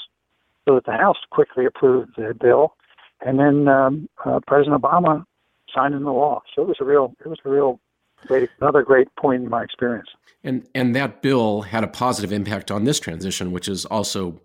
so 0.66 0.74
that 0.74 0.86
the 0.86 0.92
House 0.92 1.18
quickly 1.30 1.64
approved 1.64 2.12
the 2.16 2.34
bill, 2.34 2.74
and 3.20 3.38
then 3.38 3.68
um, 3.68 4.08
uh, 4.24 4.40
President 4.46 4.80
Obama 4.80 5.24
signed 5.74 5.94
the 5.94 6.10
law. 6.10 6.42
So 6.54 6.62
it 6.62 6.68
was 6.68 6.76
a 6.80 6.84
real 6.84 7.14
it 7.24 7.28
was 7.28 7.38
a 7.44 7.48
real 7.48 7.80
great 8.26 8.50
another 8.60 8.82
great 8.82 9.08
point 9.16 9.42
in 9.42 9.50
my 9.50 9.62
experience. 9.62 10.08
And 10.44 10.66
and 10.74 10.94
that 10.96 11.22
bill 11.22 11.62
had 11.62 11.84
a 11.84 11.88
positive 11.88 12.32
impact 12.32 12.70
on 12.70 12.84
this 12.84 13.00
transition, 13.00 13.52
which 13.52 13.68
is 13.68 13.84
also 13.86 14.40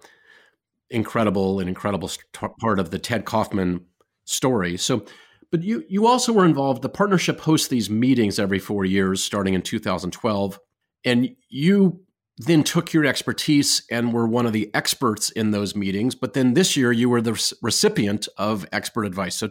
incredible, 0.89 1.60
an 1.60 1.67
incredible 1.67 2.07
st- 2.07 2.57
part 2.60 2.79
of 2.79 2.91
the 2.91 3.00
Ted 3.00 3.25
Kaufman 3.25 3.86
story. 4.25 4.77
So 4.77 5.05
but 5.51 5.63
you, 5.63 5.86
you 5.88 6.07
also 6.07 6.34
were 6.34 6.46
involved. 6.46 6.81
The 6.81 6.89
partnership 6.89 7.39
hosts 7.39 7.67
these 7.67 7.89
meetings 7.89 8.38
every 8.38 8.60
four 8.60 8.84
years, 8.84 9.24
starting 9.24 9.53
in 9.53 9.62
2012. 9.62 10.60
And 11.05 11.36
you 11.50 12.01
then 12.38 12.63
took 12.63 12.94
your 12.94 13.06
expertise 13.06 13.84
and 13.89 14.13
were 14.13 14.27
one 14.27 14.46
of 14.46 14.53
the 14.53 14.70
experts 14.74 15.29
in 15.32 15.51
those 15.51 15.75
meetings. 15.75 16.15
But 16.15 16.34
then 16.34 16.53
this 16.53 16.77
year, 16.77 16.91
you 16.91 17.10
were 17.10 17.22
the 17.22 17.56
recipient 17.62 18.27
of 18.38 18.65
expert 18.72 19.06
advice. 19.06 19.36
So, 19.36 19.50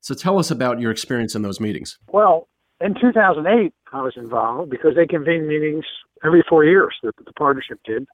so 0.00 0.14
tell 0.14 0.38
us 0.38 0.50
about 0.50 0.80
your 0.80 0.90
experience 0.90 1.34
in 1.34 1.42
those 1.42 1.60
meetings. 1.60 1.98
Well, 2.12 2.48
in 2.80 2.94
2008, 2.94 3.74
I 3.92 4.02
was 4.02 4.14
involved 4.16 4.70
because 4.70 4.94
they 4.94 5.06
convene 5.06 5.48
meetings 5.48 5.84
every 6.24 6.44
four 6.48 6.64
years, 6.64 6.94
the, 7.02 7.12
the 7.24 7.32
partnership 7.32 7.80
did, 7.84 8.06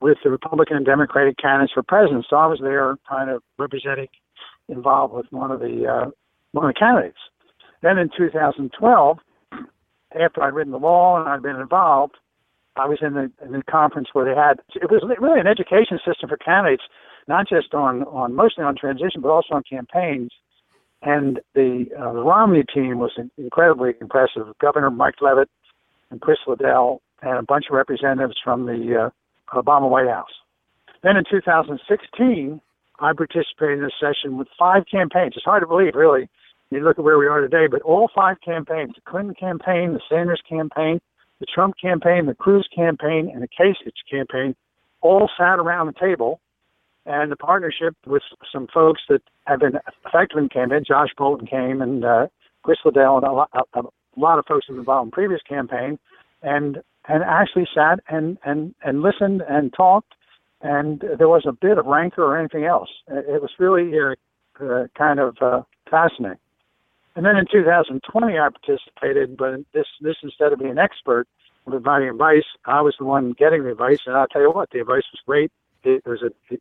with 0.00 0.18
the 0.22 0.30
Republican 0.30 0.76
and 0.76 0.84
Democratic 0.84 1.38
candidates 1.38 1.72
for 1.72 1.82
president. 1.82 2.26
So 2.28 2.36
I 2.36 2.46
was 2.46 2.58
there 2.62 2.96
kind 3.08 3.30
of 3.30 3.42
representing, 3.58 4.08
involved 4.68 5.14
with 5.14 5.26
one 5.30 5.50
of 5.50 5.60
the 5.60 5.86
uh, 5.86 6.10
one 6.52 6.66
of 6.68 6.74
the 6.74 6.78
candidates. 6.78 7.18
Then 7.82 7.98
in 7.98 8.10
2012, 8.16 9.18
after 10.20 10.42
I'd 10.42 10.54
written 10.54 10.72
the 10.72 10.78
law 10.78 11.18
and 11.18 11.28
I'd 11.28 11.42
been 11.42 11.56
involved, 11.56 12.16
I 12.76 12.86
was 12.86 12.98
in 13.02 13.14
the, 13.14 13.30
in 13.44 13.52
the 13.52 13.62
conference 13.70 14.08
where 14.12 14.24
they 14.24 14.38
had 14.38 14.60
it 14.74 14.90
was 14.90 15.02
really 15.20 15.40
an 15.40 15.46
education 15.46 15.98
system 16.06 16.28
for 16.28 16.36
candidates, 16.36 16.84
not 17.28 17.48
just 17.48 17.74
on 17.74 18.04
on 18.04 18.34
mostly 18.34 18.64
on 18.64 18.76
transition, 18.76 19.20
but 19.20 19.28
also 19.28 19.54
on 19.54 19.62
campaigns. 19.68 20.30
And 21.02 21.40
the 21.54 21.86
uh, 21.98 22.12
the 22.12 22.22
Romney 22.22 22.64
team 22.72 22.98
was 22.98 23.12
incredibly 23.36 23.94
impressive. 24.00 24.46
Governor 24.60 24.90
Mike 24.90 25.20
Leavitt 25.20 25.50
and 26.10 26.20
Chris 26.20 26.38
Liddell 26.46 27.02
and 27.20 27.38
a 27.38 27.42
bunch 27.42 27.66
of 27.68 27.76
representatives 27.76 28.36
from 28.42 28.66
the 28.66 29.10
uh, 29.52 29.60
Obama 29.60 29.88
White 29.88 30.08
House. 30.08 30.32
Then 31.02 31.16
in 31.16 31.24
2016, 31.28 32.60
I 33.00 33.12
participated 33.12 33.78
in 33.78 33.84
a 33.84 33.90
session 34.00 34.38
with 34.38 34.48
five 34.58 34.84
campaigns. 34.90 35.34
It's 35.36 35.44
hard 35.44 35.62
to 35.62 35.66
believe, 35.66 35.94
really, 35.94 36.28
you 36.70 36.80
look 36.80 36.98
at 36.98 37.04
where 37.04 37.18
we 37.18 37.26
are 37.26 37.40
today, 37.40 37.66
but 37.70 37.82
all 37.82 38.08
five 38.14 38.40
campaigns, 38.40 38.92
the 38.94 39.10
Clinton 39.10 39.34
campaign, 39.34 39.92
the 39.92 40.00
Sanders 40.08 40.40
campaign, 40.48 41.00
the 41.42 41.46
Trump 41.52 41.74
campaign, 41.76 42.26
the 42.26 42.36
Cruz 42.36 42.68
campaign, 42.74 43.28
and 43.34 43.42
the 43.42 43.48
Kasich 43.48 43.98
campaign, 44.08 44.54
all 45.00 45.28
sat 45.36 45.58
around 45.58 45.88
the 45.88 46.00
table 46.00 46.40
and 47.04 47.32
the 47.32 47.36
partnership 47.36 47.96
with 48.06 48.22
some 48.52 48.68
folks 48.72 49.00
that 49.08 49.22
have 49.48 49.58
been 49.58 49.76
effective 50.06 50.38
in 50.38 50.48
campaign. 50.48 50.84
Josh 50.86 51.08
Bolten 51.18 51.50
came 51.50 51.82
and 51.82 52.04
uh, 52.04 52.28
Chris 52.62 52.78
Liddell 52.84 53.16
and 53.16 53.26
a 53.26 53.32
lot, 53.32 53.50
a, 53.54 53.80
a 53.80 53.82
lot 54.16 54.38
of 54.38 54.46
folks 54.46 54.66
involved 54.68 55.08
in 55.08 55.10
previous 55.10 55.42
campaign, 55.42 55.98
and 56.42 56.78
and 57.08 57.24
actually 57.24 57.66
sat 57.74 57.98
and 58.08 58.38
and 58.44 58.72
and 58.84 59.02
listened 59.02 59.42
and 59.48 59.72
talked, 59.76 60.14
and 60.60 61.02
there 61.18 61.28
was 61.28 61.44
a 61.44 61.52
bit 61.52 61.76
of 61.76 61.86
rancor 61.86 62.22
or 62.22 62.38
anything 62.38 62.64
else. 62.64 62.90
It 63.08 63.42
was 63.42 63.50
really 63.58 63.90
uh, 63.98 64.14
uh, 64.64 64.86
kind 64.96 65.18
of 65.18 65.36
uh, 65.40 65.62
fascinating. 65.90 66.38
And 67.14 67.26
then 67.26 67.36
in 67.36 67.46
2020, 67.50 68.38
I 68.38 68.48
participated, 68.48 69.36
but 69.36 69.60
this 69.74 69.86
this 70.00 70.16
instead 70.22 70.52
of 70.52 70.58
being 70.58 70.72
an 70.72 70.78
expert 70.78 71.26
providing 71.66 72.08
advice, 72.08 72.44
I 72.64 72.80
was 72.80 72.94
the 72.98 73.04
one 73.04 73.32
getting 73.38 73.64
the 73.64 73.72
advice. 73.72 73.98
And 74.06 74.16
I'll 74.16 74.26
tell 74.26 74.42
you 74.42 74.50
what, 74.50 74.70
the 74.70 74.80
advice 74.80 75.04
was 75.12 75.20
great. 75.26 75.52
It 75.84 76.04
was 76.06 76.22
a 76.22 76.56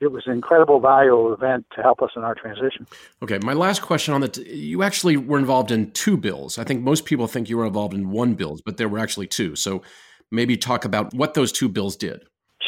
it, 0.00 0.08
was 0.12 0.24
an 0.26 0.32
incredible 0.32 0.80
valuable 0.80 1.32
event 1.32 1.64
to 1.74 1.82
help 1.82 2.02
us 2.02 2.10
in 2.14 2.22
our 2.22 2.34
transition. 2.34 2.86
Okay, 3.22 3.38
my 3.38 3.54
last 3.54 3.80
question 3.80 4.12
on 4.12 4.20
that: 4.20 4.36
you 4.36 4.82
actually 4.82 5.16
were 5.16 5.38
involved 5.38 5.70
in 5.70 5.90
two 5.92 6.16
bills. 6.16 6.58
I 6.58 6.64
think 6.64 6.82
most 6.82 7.06
people 7.06 7.26
think 7.26 7.48
you 7.48 7.56
were 7.56 7.66
involved 7.66 7.94
in 7.94 8.10
one 8.10 8.34
bill, 8.34 8.58
but 8.66 8.76
there 8.76 8.88
were 8.88 8.98
actually 8.98 9.28
two. 9.28 9.56
So 9.56 9.82
maybe 10.30 10.56
talk 10.56 10.84
about 10.84 11.14
what 11.14 11.34
those 11.34 11.52
two 11.52 11.68
bills 11.68 11.96
did. 11.96 12.24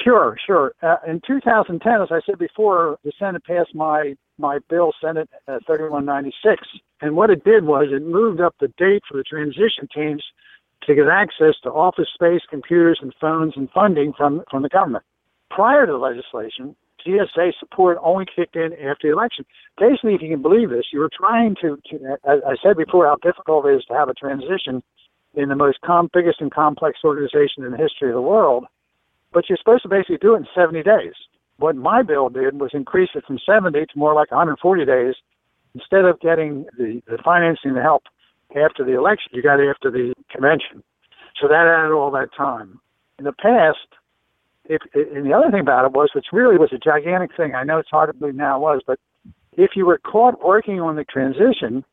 Sure, 0.07 0.37
sure. 0.47 0.73
Uh, 0.83 0.99
in 1.09 1.21
2010, 1.27 1.93
as 2.01 2.09
I 2.13 2.21
said 2.25 2.39
before, 2.39 2.97
the 3.03 3.11
Senate 3.19 3.45
passed 3.45 3.75
my 3.75 4.15
my 4.39 4.61
bill, 4.71 4.93
Senate 5.01 5.29
uh, 5.49 5.59
3196, 5.67 6.63
and 7.01 7.17
what 7.17 7.31
it 7.31 7.43
did 7.43 7.65
was 7.65 7.89
it 7.91 8.07
moved 8.07 8.41
up 8.41 8.55
the 8.61 8.69
date 8.79 9.03
for 9.09 9.17
the 9.17 9.25
transition 9.25 9.89
teams 9.93 10.23
to 10.85 10.95
get 10.95 11.09
access 11.09 11.55
to 11.65 11.71
office 11.71 12.07
space, 12.15 12.43
computers, 12.49 13.01
and 13.03 13.15
phones 13.21 13.55
and 13.57 13.69
funding 13.71 14.13
from 14.17 14.45
from 14.49 14.63
the 14.63 14.69
government. 14.69 15.05
Prior 15.51 15.87
to 15.87 15.93
the 15.93 15.99
legislation, 15.99 16.77
GSA 17.05 17.55
support 17.59 17.99
only 18.01 18.27
kicked 18.27 18.55
in 18.55 18.75
after 18.75 19.09
the 19.09 19.13
election. 19.13 19.45
Basically, 19.77 20.15
if 20.15 20.23
you 20.23 20.29
can 20.29 20.43
believe 20.43 20.71
this, 20.71 20.87
you 20.93 21.01
were 21.01 21.11
trying 21.13 21.57
to, 21.63 21.79
to 21.91 22.17
as 22.25 22.39
I 22.47 22.55
said 22.63 22.77
before, 22.77 23.07
how 23.07 23.17
difficult 23.29 23.67
it 23.67 23.75
is 23.75 23.85
to 23.87 23.95
have 23.95 24.09
a 24.09 24.15
transition 24.15 24.85
in 25.35 25.49
the 25.49 25.57
most 25.57 25.81
com- 25.85 26.11
biggest 26.13 26.41
and 26.41 26.53
complex 26.53 27.01
organization 27.05 27.65
in 27.65 27.73
the 27.73 27.77
history 27.77 28.11
of 28.11 28.15
the 28.15 28.21
world 28.23 28.67
but 29.37 29.51
you're 29.51 29.59
supposed 29.59 29.83
to 29.83 29.89
basically 29.91 30.17
do 30.17 30.33
it 30.33 30.39
in 30.39 30.47
70 30.57 30.83
days. 30.83 31.13
What 31.59 31.77
my 31.77 32.03
bill 32.03 32.31
did 32.31 32.59
was 32.59 32.71
increase 32.73 33.11
it 33.15 33.23
from 33.27 33.39
70 33.45 33.79
to 33.79 33.87
more 33.95 34.15
like 34.15 34.31
140 34.31 34.87
days. 34.87 35.15
Instead 35.75 36.07
of 36.07 36.19
getting 36.21 36.65
the, 36.79 37.03
the 37.07 37.19
financing 37.23 37.75
to 37.75 37.83
help 37.83 38.05
after 38.53 38.83
the 38.83 38.97
election, 38.97 39.33
you 39.35 39.43
got 39.43 39.61
it 39.61 39.69
after 39.69 39.91
the 39.91 40.15
convention. 40.31 40.83
So 41.39 41.49
that 41.49 41.69
added 41.69 41.93
all 41.93 42.11
that 42.13 42.31
time. 42.35 42.81
In 43.19 43.27
the 43.27 43.35
past, 43.35 43.85
if, 44.65 44.81
and 44.95 45.27
the 45.27 45.35
other 45.35 45.51
thing 45.51 45.61
about 45.61 45.85
it 45.85 45.93
was, 45.93 46.09
which 46.15 46.33
really 46.33 46.57
was 46.57 46.71
a 46.73 46.79
gigantic 46.79 47.37
thing, 47.37 47.55
I 47.55 47.63
know 47.63 47.77
it's 47.77 47.91
hard 47.91 48.09
to 48.09 48.19
believe 48.19 48.37
now 48.37 48.57
it 48.57 48.61
was, 48.61 48.81
but 48.87 48.99
if 49.53 49.73
you 49.77 49.85
were 49.85 49.99
caught 49.99 50.43
working 50.43 50.81
on 50.81 50.97
the 50.97 51.05
transition, 51.05 51.85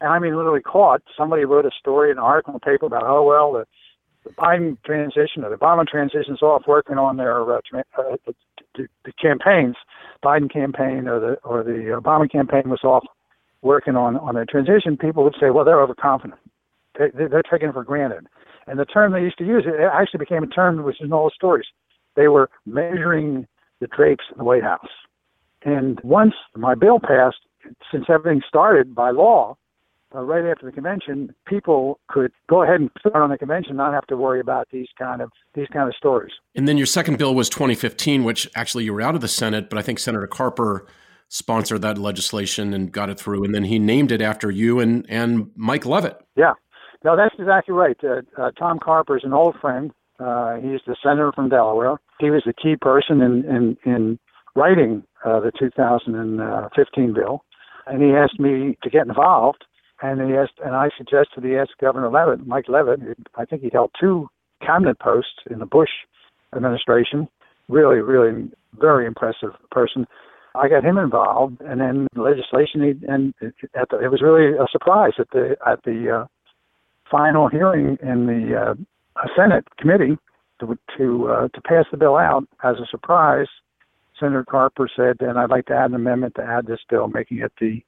and 0.00 0.08
I 0.08 0.20
mean 0.20 0.36
literally 0.36 0.62
caught, 0.62 1.02
somebody 1.18 1.46
wrote 1.46 1.66
a 1.66 1.72
story, 1.80 2.12
an 2.12 2.18
article 2.18 2.52
in 2.52 2.60
the 2.62 2.70
paper 2.70 2.86
about, 2.86 3.02
oh, 3.04 3.24
well, 3.24 3.50
the 3.54 3.66
the 4.26 4.32
Biden 4.32 4.76
transition 4.84 5.44
or 5.44 5.50
the 5.50 5.56
Obama 5.56 5.86
transition 5.86 6.34
is 6.34 6.42
off 6.42 6.64
working 6.66 6.98
on 6.98 7.16
their 7.16 7.42
uh, 7.42 7.60
tra- 7.68 7.84
uh, 7.96 8.16
the, 8.74 8.88
the 9.04 9.12
campaigns. 9.12 9.76
Biden 10.24 10.52
campaign 10.52 11.06
or 11.06 11.20
the 11.20 11.34
or 11.44 11.62
the 11.62 11.96
Obama 12.00 12.30
campaign 12.30 12.68
was 12.68 12.82
off 12.82 13.04
working 13.62 13.94
on 13.94 14.16
on 14.16 14.34
their 14.34 14.44
transition. 14.44 14.96
People 14.96 15.22
would 15.22 15.36
say, 15.40 15.50
well, 15.50 15.64
they're 15.64 15.80
overconfident. 15.80 16.40
They, 16.98 17.10
they're 17.14 17.42
taking 17.42 17.68
it 17.68 17.72
for 17.72 17.84
granted. 17.84 18.26
And 18.66 18.78
the 18.80 18.84
term 18.84 19.12
they 19.12 19.20
used 19.20 19.38
to 19.38 19.46
use, 19.46 19.64
it 19.64 19.80
actually 19.80 20.18
became 20.18 20.42
a 20.42 20.48
term 20.48 20.82
which 20.82 21.00
is 21.00 21.06
in 21.06 21.12
all 21.12 21.26
the 21.26 21.34
stories. 21.34 21.66
They 22.16 22.26
were 22.26 22.50
measuring 22.64 23.46
the 23.80 23.86
drapes 23.86 24.24
in 24.32 24.38
the 24.38 24.44
White 24.44 24.64
House. 24.64 24.88
And 25.62 26.00
once 26.02 26.34
my 26.56 26.74
bill 26.74 26.98
passed, 26.98 27.36
since 27.92 28.06
everything 28.08 28.42
started 28.48 28.94
by 28.94 29.10
law, 29.10 29.56
uh, 30.14 30.20
right 30.20 30.44
after 30.44 30.66
the 30.66 30.72
convention, 30.72 31.34
people 31.46 31.98
could 32.08 32.32
go 32.48 32.62
ahead 32.62 32.80
and 32.80 32.90
start 32.98 33.16
on 33.16 33.30
the 33.30 33.38
convention, 33.38 33.76
not 33.76 33.92
have 33.92 34.06
to 34.06 34.16
worry 34.16 34.40
about 34.40 34.68
these 34.70 34.88
kind 34.98 35.20
of 35.20 35.30
these 35.54 35.66
kind 35.72 35.88
of 35.88 35.94
stories. 35.96 36.32
And 36.54 36.68
then 36.68 36.76
your 36.76 36.86
second 36.86 37.18
bill 37.18 37.34
was 37.34 37.48
2015, 37.48 38.24
which 38.24 38.48
actually 38.54 38.84
you 38.84 38.94
were 38.94 39.02
out 39.02 39.14
of 39.14 39.20
the 39.20 39.28
Senate, 39.28 39.68
but 39.68 39.78
I 39.78 39.82
think 39.82 39.98
Senator 39.98 40.26
Carper 40.26 40.86
sponsored 41.28 41.82
that 41.82 41.98
legislation 41.98 42.72
and 42.72 42.92
got 42.92 43.10
it 43.10 43.18
through, 43.18 43.44
and 43.44 43.54
then 43.54 43.64
he 43.64 43.78
named 43.78 44.12
it 44.12 44.22
after 44.22 44.50
you 44.50 44.78
and 44.80 45.04
and 45.08 45.50
Mike 45.56 45.84
Leavitt. 45.84 46.18
Yeah, 46.36 46.54
no, 47.04 47.16
that's 47.16 47.34
exactly 47.38 47.74
right. 47.74 47.96
Uh, 48.02 48.22
uh, 48.38 48.50
Tom 48.58 48.78
Carper 48.78 49.16
is 49.16 49.24
an 49.24 49.32
old 49.32 49.56
friend. 49.60 49.92
Uh, 50.18 50.56
he's 50.56 50.80
the 50.86 50.96
senator 51.02 51.32
from 51.34 51.48
Delaware. 51.48 51.96
He 52.20 52.30
was 52.30 52.42
the 52.46 52.54
key 52.54 52.76
person 52.80 53.20
in 53.20 53.44
in, 53.44 53.76
in 53.84 54.18
writing 54.54 55.02
uh, 55.24 55.40
the 55.40 55.52
2015 55.58 57.12
bill, 57.12 57.44
and 57.86 58.02
he 58.02 58.10
asked 58.10 58.38
me 58.38 58.78
to 58.82 58.88
get 58.88 59.06
involved 59.06 59.64
and 60.02 60.20
he 60.28 60.36
asked, 60.36 60.58
and 60.64 60.74
I 60.74 60.90
suggested 60.96 61.44
he 61.44 61.56
asked 61.56 61.74
Governor 61.80 62.10
Leavitt, 62.10 62.46
Mike 62.46 62.68
Leavitt. 62.68 63.00
I 63.36 63.44
think 63.44 63.62
he 63.62 63.70
held 63.72 63.90
two 63.98 64.28
cabinet 64.60 64.98
posts 64.98 65.40
in 65.50 65.58
the 65.58 65.66
Bush 65.66 65.90
administration. 66.54 67.28
Really, 67.68 68.00
really, 68.00 68.50
very 68.78 69.06
impressive 69.06 69.50
person. 69.70 70.06
I 70.54 70.68
got 70.68 70.84
him 70.84 70.98
involved, 70.98 71.60
and 71.62 71.80
then 71.80 72.06
legislation. 72.16 73.04
And 73.08 73.34
at 73.74 73.90
the, 73.90 73.98
it 74.02 74.10
was 74.10 74.22
really 74.22 74.56
a 74.56 74.66
surprise 74.70 75.14
at 75.18 75.30
the 75.30 75.56
at 75.66 75.82
the 75.84 76.22
uh, 76.22 76.26
final 77.10 77.48
hearing 77.48 77.98
in 78.02 78.26
the 78.26 78.56
uh, 78.56 78.74
Senate 79.36 79.66
committee 79.78 80.18
to 80.60 80.78
to 80.96 81.28
uh, 81.28 81.48
to 81.48 81.60
pass 81.62 81.84
the 81.90 81.96
bill 81.96 82.16
out 82.16 82.44
as 82.62 82.76
a 82.76 82.86
surprise. 82.90 83.48
Senator 84.18 84.46
Carper 84.48 84.88
said, 84.96 85.16
and 85.20 85.38
I'd 85.38 85.50
like 85.50 85.66
to 85.66 85.74
add 85.74 85.90
an 85.90 85.94
amendment 85.94 86.36
to 86.36 86.42
add 86.42 86.66
this 86.66 86.80
bill, 86.88 87.08
making 87.08 87.38
it 87.38 87.52
the 87.60 87.82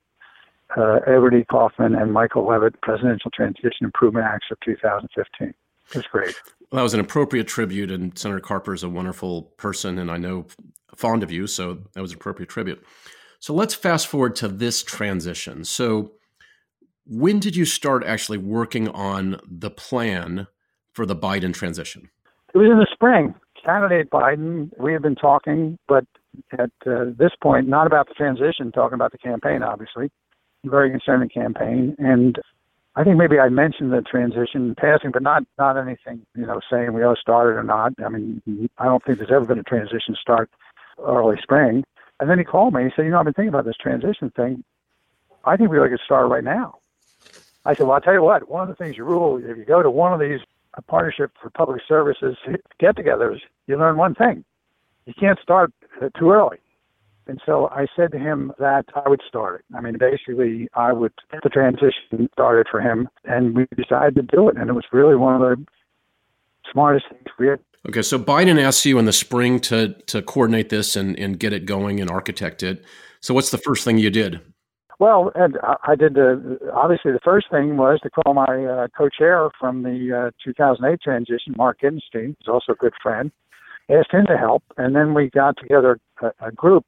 uh, 0.76 1.00
Edward 1.06 1.34
E. 1.34 1.44
Kaufman 1.50 1.94
and 1.94 2.12
Michael 2.12 2.46
Leavitt 2.46 2.80
Presidential 2.82 3.30
Transition 3.30 3.84
Improvement 3.84 4.26
Acts 4.26 4.46
of 4.50 4.58
2015. 4.60 5.48
It 5.48 5.54
was 5.94 6.06
great. 6.06 6.34
Well, 6.70 6.78
that 6.78 6.82
was 6.82 6.94
an 6.94 7.00
appropriate 7.00 7.48
tribute, 7.48 7.90
and 7.90 8.16
Senator 8.18 8.40
Carper 8.40 8.74
is 8.74 8.82
a 8.82 8.88
wonderful 8.88 9.42
person, 9.56 9.98
and 9.98 10.10
I 10.10 10.18
know 10.18 10.46
fond 10.96 11.22
of 11.22 11.30
you, 11.30 11.46
so 11.46 11.78
that 11.94 12.02
was 12.02 12.12
an 12.12 12.18
appropriate 12.18 12.48
tribute. 12.48 12.84
So 13.40 13.54
let's 13.54 13.74
fast 13.74 14.06
forward 14.06 14.36
to 14.36 14.48
this 14.48 14.82
transition. 14.82 15.64
So, 15.64 16.12
when 17.06 17.38
did 17.38 17.56
you 17.56 17.64
start 17.64 18.04
actually 18.04 18.36
working 18.36 18.88
on 18.88 19.40
the 19.48 19.70
plan 19.70 20.46
for 20.92 21.06
the 21.06 21.16
Biden 21.16 21.54
transition? 21.54 22.10
It 22.52 22.58
was 22.58 22.70
in 22.70 22.78
the 22.78 22.88
spring. 22.92 23.34
Candidate 23.64 24.10
Biden, 24.10 24.70
we 24.78 24.92
had 24.92 25.00
been 25.00 25.14
talking, 25.14 25.78
but 25.88 26.04
at 26.52 26.70
uh, 26.86 27.06
this 27.16 27.30
point, 27.42 27.66
not 27.66 27.86
about 27.86 28.08
the 28.08 28.14
transition, 28.14 28.72
talking 28.72 28.94
about 28.94 29.12
the 29.12 29.18
campaign, 29.18 29.62
obviously 29.62 30.10
very 30.68 30.90
concerning 30.90 31.28
campaign. 31.28 31.96
And 31.98 32.38
I 32.96 33.04
think 33.04 33.16
maybe 33.16 33.38
I 33.38 33.48
mentioned 33.48 33.92
the 33.92 34.02
transition 34.02 34.74
passing, 34.74 35.10
but 35.12 35.22
not 35.22 35.44
not 35.58 35.76
anything, 35.76 36.26
you 36.34 36.46
know, 36.46 36.60
saying 36.70 36.92
we 36.92 37.02
ought 37.02 37.18
started 37.18 37.56
or 37.58 37.62
not. 37.62 37.92
I 38.04 38.08
mean, 38.08 38.42
I 38.78 38.84
don't 38.84 39.04
think 39.04 39.18
there's 39.18 39.30
ever 39.30 39.44
been 39.44 39.58
a 39.58 39.62
transition 39.62 40.16
start 40.20 40.50
early 40.98 41.36
spring. 41.42 41.84
And 42.20 42.28
then 42.28 42.38
he 42.38 42.44
called 42.44 42.74
me. 42.74 42.84
He 42.84 42.90
said, 42.96 43.04
you 43.04 43.12
know, 43.12 43.18
I've 43.18 43.24
been 43.24 43.34
thinking 43.34 43.50
about 43.50 43.64
this 43.64 43.76
transition 43.76 44.30
thing. 44.30 44.64
I 45.44 45.56
think 45.56 45.70
we 45.70 45.78
ought 45.78 45.84
to 45.84 45.90
get 45.90 46.00
started 46.04 46.28
right 46.28 46.42
now. 46.42 46.78
I 47.64 47.74
said, 47.74 47.86
well, 47.86 47.92
I'll 47.92 48.00
tell 48.00 48.14
you 48.14 48.22
what. 48.22 48.48
One 48.48 48.62
of 48.62 48.68
the 48.68 48.74
things 48.82 48.96
you 48.96 49.04
rule 49.04 49.38
if 49.38 49.56
you 49.56 49.64
go 49.64 49.82
to 49.82 49.90
one 49.90 50.12
of 50.12 50.20
these 50.20 50.40
partnership 50.86 51.32
for 51.40 51.50
public 51.50 51.82
services 51.86 52.36
get-togethers, 52.78 53.40
you 53.66 53.76
learn 53.76 53.96
one 53.96 54.14
thing: 54.14 54.44
you 55.06 55.14
can't 55.18 55.38
start 55.40 55.72
too 56.18 56.30
early. 56.30 56.58
And 57.28 57.40
so 57.44 57.68
I 57.70 57.86
said 57.94 58.10
to 58.12 58.18
him 58.18 58.52
that 58.58 58.86
I 58.94 59.08
would 59.08 59.20
start 59.28 59.60
it. 59.60 59.76
I 59.76 59.82
mean, 59.82 59.98
basically, 59.98 60.68
I 60.74 60.92
would 60.92 61.12
get 61.30 61.42
the 61.42 61.50
transition 61.50 62.28
started 62.32 62.66
for 62.70 62.80
him, 62.80 63.08
and 63.24 63.54
we 63.54 63.66
decided 63.76 64.14
to 64.16 64.22
do 64.22 64.48
it. 64.48 64.56
And 64.56 64.70
it 64.70 64.72
was 64.72 64.84
really 64.92 65.14
one 65.14 65.34
of 65.34 65.40
the 65.42 65.64
smartest 66.72 67.06
things 67.10 67.26
we 67.38 67.48
had. 67.48 67.60
Okay, 67.86 68.02
so 68.02 68.18
Biden 68.18 68.60
asked 68.60 68.84
you 68.86 68.98
in 68.98 69.04
the 69.04 69.12
spring 69.12 69.60
to 69.60 69.94
to 70.06 70.22
coordinate 70.22 70.70
this 70.70 70.96
and, 70.96 71.18
and 71.18 71.38
get 71.38 71.52
it 71.52 71.66
going 71.66 72.00
and 72.00 72.10
architect 72.10 72.62
it. 72.62 72.82
So 73.20 73.34
what's 73.34 73.50
the 73.50 73.58
first 73.58 73.84
thing 73.84 73.98
you 73.98 74.10
did? 74.10 74.40
Well, 74.98 75.30
Ed, 75.36 75.52
I 75.86 75.94
did 75.94 76.14
the 76.14 76.58
obviously 76.74 77.12
the 77.12 77.20
first 77.22 77.50
thing 77.50 77.76
was 77.76 78.00
to 78.02 78.10
call 78.10 78.34
my 78.34 78.64
uh, 78.64 78.88
co-chair 78.96 79.48
from 79.60 79.82
the 79.82 80.28
uh, 80.28 80.30
2008 80.44 81.00
transition, 81.00 81.54
Mark 81.56 81.80
Gitenstein, 81.80 82.34
who's 82.38 82.48
also 82.48 82.72
a 82.72 82.74
good 82.74 82.94
friend, 83.00 83.30
asked 83.90 84.12
him 84.12 84.26
to 84.26 84.36
help, 84.36 84.64
and 84.76 84.96
then 84.96 85.14
we 85.14 85.30
got 85.30 85.56
together 85.56 86.00
a, 86.20 86.32
a 86.48 86.50
group 86.50 86.86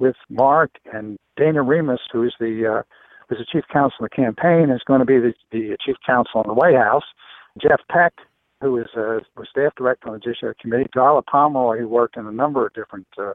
with 0.00 0.16
Mark 0.28 0.70
and 0.92 1.18
Dana 1.36 1.62
Remus, 1.62 2.00
who 2.12 2.24
is 2.24 2.32
the 2.40 2.78
uh, 2.78 2.82
who's 3.28 3.38
the 3.38 3.46
chief 3.50 3.64
counsel 3.72 4.04
of 4.04 4.10
the 4.10 4.16
campaign, 4.16 4.70
is 4.70 4.82
going 4.84 5.00
to 5.00 5.06
be 5.06 5.18
the, 5.18 5.34
the 5.52 5.76
chief 5.84 5.96
counsel 6.04 6.42
in 6.42 6.48
the 6.48 6.54
White 6.54 6.76
House. 6.76 7.04
Jeff 7.60 7.80
Peck, 7.90 8.14
who 8.60 8.78
is 8.78 8.88
uh, 8.96 9.20
was 9.36 9.48
staff 9.50 9.72
director 9.76 10.08
on 10.08 10.14
the 10.14 10.20
Judiciary 10.20 10.54
Committee. 10.60 10.88
Darla 10.96 11.24
Pomeroy, 11.24 11.78
who 11.78 11.88
worked 11.88 12.16
in 12.16 12.26
a 12.26 12.32
number 12.32 12.66
of 12.66 12.72
different 12.74 13.06
uh, 13.18 13.34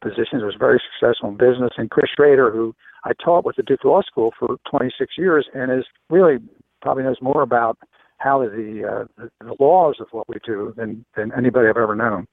positions, 0.00 0.42
was 0.42 0.54
very 0.58 0.80
successful 0.92 1.30
in 1.30 1.36
business, 1.36 1.72
and 1.76 1.90
Chris 1.90 2.10
Schroeder, 2.14 2.50
who 2.50 2.74
I 3.04 3.12
taught 3.24 3.44
with 3.44 3.56
the 3.56 3.62
Duke 3.62 3.84
Law 3.84 4.02
School 4.02 4.32
for 4.38 4.56
26 4.70 5.14
years, 5.18 5.46
and 5.54 5.72
is 5.72 5.86
really 6.10 6.38
probably 6.82 7.04
knows 7.04 7.18
more 7.20 7.42
about 7.42 7.78
how 8.18 8.38
the, 8.40 8.84
uh, 8.88 9.04
the, 9.16 9.30
the 9.44 9.56
laws 9.58 9.96
of 10.00 10.06
what 10.12 10.28
we 10.28 10.36
do 10.44 10.72
than 10.76 11.04
than 11.16 11.32
anybody 11.36 11.68
I've 11.68 11.76
ever 11.76 11.96
known. 11.96 12.26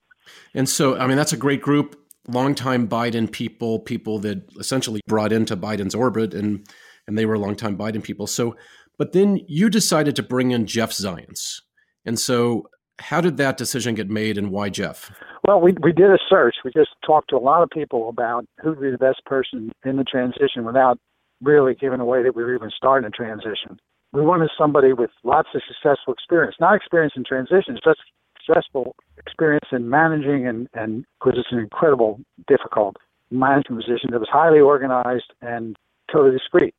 And 0.54 0.70
so, 0.70 0.98
I 0.98 1.08
mean, 1.08 1.18
that's 1.18 1.34
a 1.34 1.38
great 1.38 1.62
group 1.62 1.96
longtime 2.30 2.88
Biden 2.88 3.32
people, 3.32 3.80
people 3.80 4.20
that 4.20 4.44
essentially 4.60 5.02
brought 5.08 5.32
into 5.32 5.58
Biden's 5.58 5.96
orbit, 5.96 6.34
and 6.34 6.65
and 7.08 7.18
they 7.18 7.26
were 7.26 7.38
longtime 7.38 7.78
Biden 7.78 8.04
people. 8.04 8.28
So, 8.28 8.56
but 8.98 9.13
then 9.13 9.39
you 9.48 9.70
decided 9.70 10.15
to 10.18 10.24
bring 10.24 10.52
in 10.52 10.65
Jeff 10.65 10.92
Zients, 10.92 11.62
and 12.06 12.20
so 12.20 12.70
how 13.00 13.22
did 13.22 13.38
that 13.38 13.58
decision 13.58 13.96
get 13.96 14.10
made, 14.10 14.38
and 14.38 14.52
why 14.52 14.70
Jeff? 14.70 15.12
Well, 15.48 15.62
we 15.62 15.74
we 15.82 15.92
did 15.92 16.12
a 16.12 16.20
search. 16.30 16.56
We 16.63 16.72
just 16.72 16.92
talked 17.06 17.30
to 17.30 17.38
a 17.38 17.39
lot 17.39 17.63
of 17.63 17.70
people 17.70 18.10
about 18.10 18.46
who 18.62 18.70
would 18.70 18.82
be 18.82 18.92
the 18.92 18.98
best 18.98 19.24
person 19.26 19.72
in 19.86 19.98
the 19.98 20.04
transition 20.04 20.65
without 20.65 21.00
really 21.42 21.76
giving 21.76 22.00
away 22.00 22.24
that 22.24 22.36
we 22.36 22.44
were 22.44 22.56
even 22.56 22.70
starting 22.76 23.08
a 23.08 23.12
transition. 23.12 23.80
We 24.12 24.22
wanted 24.22 24.50
somebody 24.58 24.92
with 24.94 25.12
lots 25.24 25.50
of 25.54 25.62
successful 25.68 26.13
experience, 26.13 26.56
not 26.60 26.76
experience 26.76 27.13
in 27.15 27.24
transitions, 27.24 27.80
just 27.84 28.00
stressful 28.41 28.95
experience 29.17 29.67
in 29.71 29.89
managing 29.89 30.47
and 30.47 30.67
and 30.73 31.06
because 31.19 31.38
it's 31.39 31.52
an 31.52 31.60
incredible 31.60 32.19
difficult 32.47 32.97
management 33.32 33.84
position 33.84 34.10
that 34.12 34.19
was 34.19 34.30
highly 34.32 34.60
organized 34.60 35.32
and 35.41 35.78
totally 36.12 36.38
discreet. 36.38 36.73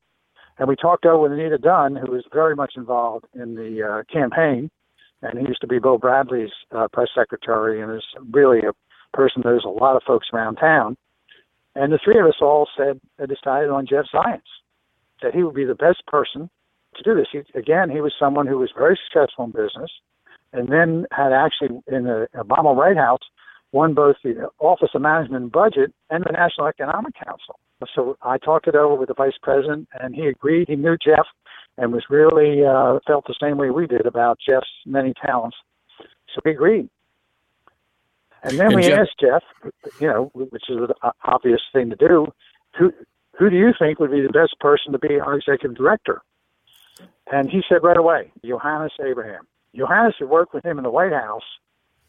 And 0.59 0.69
we 0.69 0.77
talked 0.77 1.07
over 1.07 1.23
with 1.23 1.33
Anita 1.33 1.59
Dunn, 1.59 1.97
who 1.97 2.11
was 2.11 2.25
very 2.33 2.55
much 2.55 2.73
involved 2.77 3.27
in 3.35 3.55
the 3.55 3.83
uh, 3.83 4.13
campaign, 4.13 4.71
and 5.23 5.39
he 5.39 5.47
used 5.47 5.61
to 5.61 5.67
be 5.67 5.79
Bill 5.79 5.99
Bradley's 5.99 6.51
uh, 6.73 6.89
press 6.93 7.09
secretary 7.15 7.81
and 7.81 7.95
is 7.95 8.05
really 8.31 8.61
a 8.61 8.73
person 9.17 9.43
that 9.43 9.49
knows 9.49 9.65
a 9.65 9.69
lot 9.69 9.97
of 9.97 10.03
folks 10.07 10.29
around 10.33 10.57
town. 10.57 10.97
And 11.75 11.93
the 11.93 12.01
three 12.03 12.19
of 12.19 12.27
us 12.27 12.41
all 12.41 12.69
said, 12.77 13.01
uh, 13.23 13.27
decided 13.27 13.71
on 13.71 13.87
Jeff 13.87 14.07
Zients, 14.13 14.43
that 15.23 15.35
he 15.35 15.43
would 15.43 15.55
be 15.55 15.65
the 15.65 15.75
best 15.75 16.05
person 16.07 16.51
to 16.97 17.03
do 17.03 17.15
this. 17.15 17.29
He, 17.31 17.59
again, 17.59 17.91
he 17.91 18.01
was 18.01 18.13
someone 18.19 18.47
who 18.47 18.59
was 18.59 18.71
very 18.77 18.99
successful 19.07 19.45
in 19.45 19.53
business 19.53 19.91
and 20.53 20.69
then 20.69 21.07
had 21.13 21.33
actually, 21.33 21.81
in 21.87 22.05
the 22.05 22.29
Obama 22.35 22.75
White 22.75 22.97
House, 22.97 23.21
won 23.73 23.95
both 23.95 24.17
the 24.25 24.49
Office 24.59 24.91
of 24.95 25.03
Management 25.03 25.45
and 25.45 25.53
Budget 25.53 25.93
and 26.11 26.25
the 26.25 26.33
National 26.33 26.67
Economic 26.67 27.15
Council. 27.15 27.59
So 27.95 28.17
I 28.23 28.37
talked 28.39 28.67
it 28.67 28.75
over 28.75 28.95
with 28.95 29.09
the 29.09 29.15
vice 29.15 29.39
president, 29.43 29.89
and 29.99 30.15
he 30.15 30.27
agreed. 30.27 30.69
He 30.69 30.77
knew 30.77 30.97
Jeff 30.97 31.27
and 31.79 31.93
was 31.93 32.05
really 32.11 32.65
uh, 32.65 32.99
felt 33.07 33.27
the 33.27 33.35
same 33.41 33.57
way 33.57 33.71
we 33.71 33.87
did 33.87 34.07
about 34.07 34.39
Jeff's 34.47 34.67
many 34.85 35.15
talents. 35.15 35.57
So 36.35 36.41
we 36.45 36.51
agreed. 36.51 36.89
And 38.43 38.59
then 38.59 38.69
and 38.69 38.77
we 38.77 38.83
Jeff- 38.83 39.01
asked 39.01 39.21
Jeff, 39.21 39.43
you 40.01 40.09
know, 40.09 40.31
which 40.35 40.69
is 40.69 40.77
an 40.77 41.11
obvious 41.25 41.61
thing 41.73 41.91
to 41.91 41.97
do, 41.97 42.27
who 42.79 42.93
who 43.39 43.49
do 43.49 43.57
you 43.57 43.73
think 43.79 43.99
would 43.99 44.11
be 44.11 44.21
the 44.21 44.29
best 44.29 44.59
person 44.61 44.93
to 44.93 44.99
be 44.99 45.19
our 45.19 45.37
executive 45.37 45.77
director? 45.77 46.21
And 47.33 47.49
he 47.49 47.63
said 47.69 47.83
right 47.83 47.97
away, 47.97 48.33
Yohannes 48.45 48.91
Abraham. 49.03 49.47
Yohannes 49.77 50.15
had 50.19 50.29
worked 50.29 50.55
with 50.55 50.65
him 50.65 50.79
in 50.79 50.85
the 50.85 50.91
White 50.91 51.13
House 51.13 51.45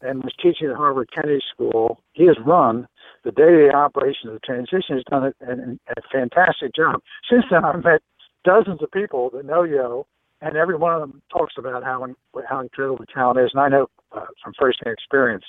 and 0.00 0.24
was 0.24 0.34
teaching 0.42 0.68
at 0.68 0.76
Harvard 0.76 1.10
Kennedy 1.14 1.40
School. 1.54 2.00
He 2.12 2.26
has 2.26 2.36
run 2.44 2.88
the 3.24 3.30
day-to-day 3.30 3.72
operations 3.74 4.26
of 4.26 4.32
the 4.32 4.40
transition. 4.40 4.96
Has 4.96 5.04
done 5.08 5.24
a, 5.24 5.32
a, 5.46 5.92
a 5.96 6.02
fantastic 6.10 6.74
job. 6.74 7.00
Since 7.30 7.44
then, 7.50 7.64
I've 7.64 7.84
met 7.84 8.02
dozens 8.44 8.82
of 8.82 8.90
people 8.90 9.30
that 9.30 9.44
know 9.44 9.62
Yo, 9.62 10.06
and 10.40 10.56
every 10.56 10.76
one 10.76 10.92
of 10.92 11.00
them 11.00 11.22
talks 11.30 11.54
about 11.56 11.84
how 11.84 12.04
how 12.48 12.60
incredible 12.60 12.96
the 12.98 13.06
talent 13.06 13.38
is, 13.38 13.50
and 13.54 13.62
I 13.62 13.68
know 13.68 13.86
uh, 14.10 14.26
from 14.42 14.52
firsthand 14.58 14.92
experience. 14.92 15.44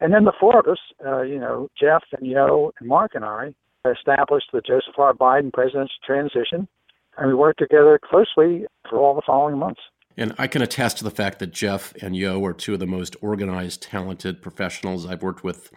And 0.00 0.14
then 0.14 0.24
the 0.24 0.32
four 0.38 0.60
of 0.60 0.66
us, 0.68 0.78
uh, 1.04 1.22
you 1.22 1.40
know, 1.40 1.68
Jeff 1.78 2.04
and 2.16 2.24
Yo 2.24 2.70
and 2.78 2.88
Mark 2.88 3.12
and 3.16 3.24
I, 3.24 3.52
established 3.90 4.50
the 4.52 4.60
Joseph 4.60 4.96
R. 4.96 5.12
Biden 5.12 5.52
president's 5.52 5.94
transition, 6.06 6.68
and 7.16 7.26
we 7.26 7.34
worked 7.34 7.58
together 7.58 7.98
closely 8.02 8.64
for 8.88 8.98
all 8.98 9.16
the 9.16 9.22
following 9.26 9.58
months. 9.58 9.80
And 10.18 10.34
I 10.36 10.48
can 10.48 10.62
attest 10.62 10.98
to 10.98 11.04
the 11.04 11.12
fact 11.12 11.38
that 11.38 11.52
Jeff 11.52 11.94
and 12.02 12.16
Yo 12.16 12.44
are 12.44 12.52
two 12.52 12.74
of 12.74 12.80
the 12.80 12.88
most 12.88 13.14
organized, 13.22 13.82
talented 13.82 14.42
professionals 14.42 15.06
I've 15.06 15.22
worked 15.22 15.44
with 15.44 15.70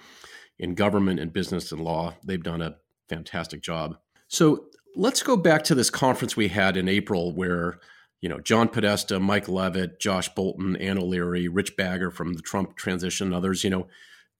in 0.58 0.74
government 0.74 1.20
and 1.20 1.32
business 1.32 1.72
and 1.72 1.80
law. 1.80 2.16
They've 2.26 2.42
done 2.42 2.64
a 2.64 2.78
fantastic 3.08 3.62
job. 3.62 3.98
So 4.28 4.66
let's 4.96 5.22
go 5.22 5.38
back 5.38 5.64
to 5.66 5.76
this 5.76 5.92
conference 5.92 6.36
we 6.36 6.48
had 6.48 6.76
in 6.76 6.90
April 6.90 7.36
where, 7.36 7.80
you 8.20 8.30
know, 8.30 8.40
John 8.40 8.68
Podesta, 8.68 9.20
Mike 9.20 9.48
Leavitt, 9.48 10.00
Josh 10.00 10.34
Bolten, 10.34 10.76
Ann 10.82 10.98
O'Leary, 10.98 11.48
Rich 11.48 11.78
Bagger 11.78 12.10
from 12.10 12.34
the 12.34 12.42
Trump 12.42 12.76
transition, 12.76 13.28
and 13.28 13.36
others, 13.36 13.64
you 13.64 13.70
know, 13.70 13.88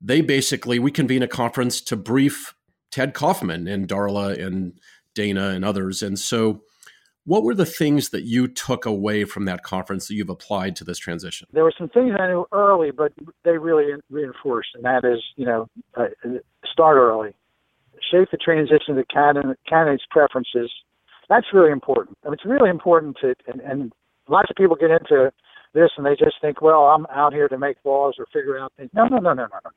they 0.02 0.22
basically, 0.22 0.80
we 0.80 0.90
convene 0.90 1.22
a 1.22 1.28
conference 1.28 1.80
to 1.80 1.96
brief 1.96 2.56
Ted 2.90 3.14
Kaufman 3.14 3.68
and 3.68 3.88
Darla 3.88 4.44
and 4.44 4.80
Dana 5.14 5.50
and 5.50 5.64
others. 5.64 6.02
And 6.02 6.18
so 6.18 6.64
what 7.26 7.44
were 7.44 7.54
the 7.54 7.66
things 7.66 8.10
that 8.10 8.24
you 8.24 8.48
took 8.48 8.86
away 8.86 9.26
from 9.26 9.46
that 9.46 9.64
conference 9.64 10.08
that 10.08 10.16
you've 10.16 10.30
applied 10.30 10.76
to 10.78 10.84
this 10.84 10.98
transition? 10.98 11.48
There 11.54 11.64
were 11.64 11.74
some 11.78 11.90
things 11.90 12.14
I 12.20 12.28
knew 12.28 12.46
early, 12.52 12.92
but 12.92 13.14
they 13.44 13.58
really 13.58 13.94
reinforced, 14.10 14.70
and 14.74 14.84
that 14.84 15.06
is, 15.06 15.22
you 15.36 15.46
know, 15.46 15.68
uh, 15.96 16.08
start 16.72 16.98
early, 16.98 17.34
shape 18.12 18.30
the 18.32 18.38
transition 18.38 18.96
to 18.96 19.06
candidate, 19.06 19.58
candidates' 19.68 20.04
preferences. 20.10 20.72
That's 21.30 21.48
really 21.54 21.72
important. 21.72 22.18
I 22.24 22.30
mean, 22.30 22.34
it's 22.34 22.46
really 22.46 22.70
important 22.70 23.18
to, 23.22 23.36
and, 23.48 23.62
and 23.62 23.94
lots 24.28 24.50
of 24.50 24.56
people 24.56 24.76
get 24.76 24.92
into 24.92 25.32
this 25.74 25.92
and 25.96 26.06
they 26.06 26.16
just 26.16 26.36
think, 26.42 26.62
well, 26.62 26.86
I'm 26.88 27.06
out 27.08 27.34
here 27.34 27.48
to 27.48 27.58
make 27.58 27.78
laws 27.86 28.16
or 28.18 28.26
figure 28.34 28.58
out 28.60 28.74
things. 28.76 28.90
No, 28.94 29.06
no, 29.06 29.18
no, 29.18 29.34
no, 29.34 29.44
no, 29.44 29.60
no 29.64 29.72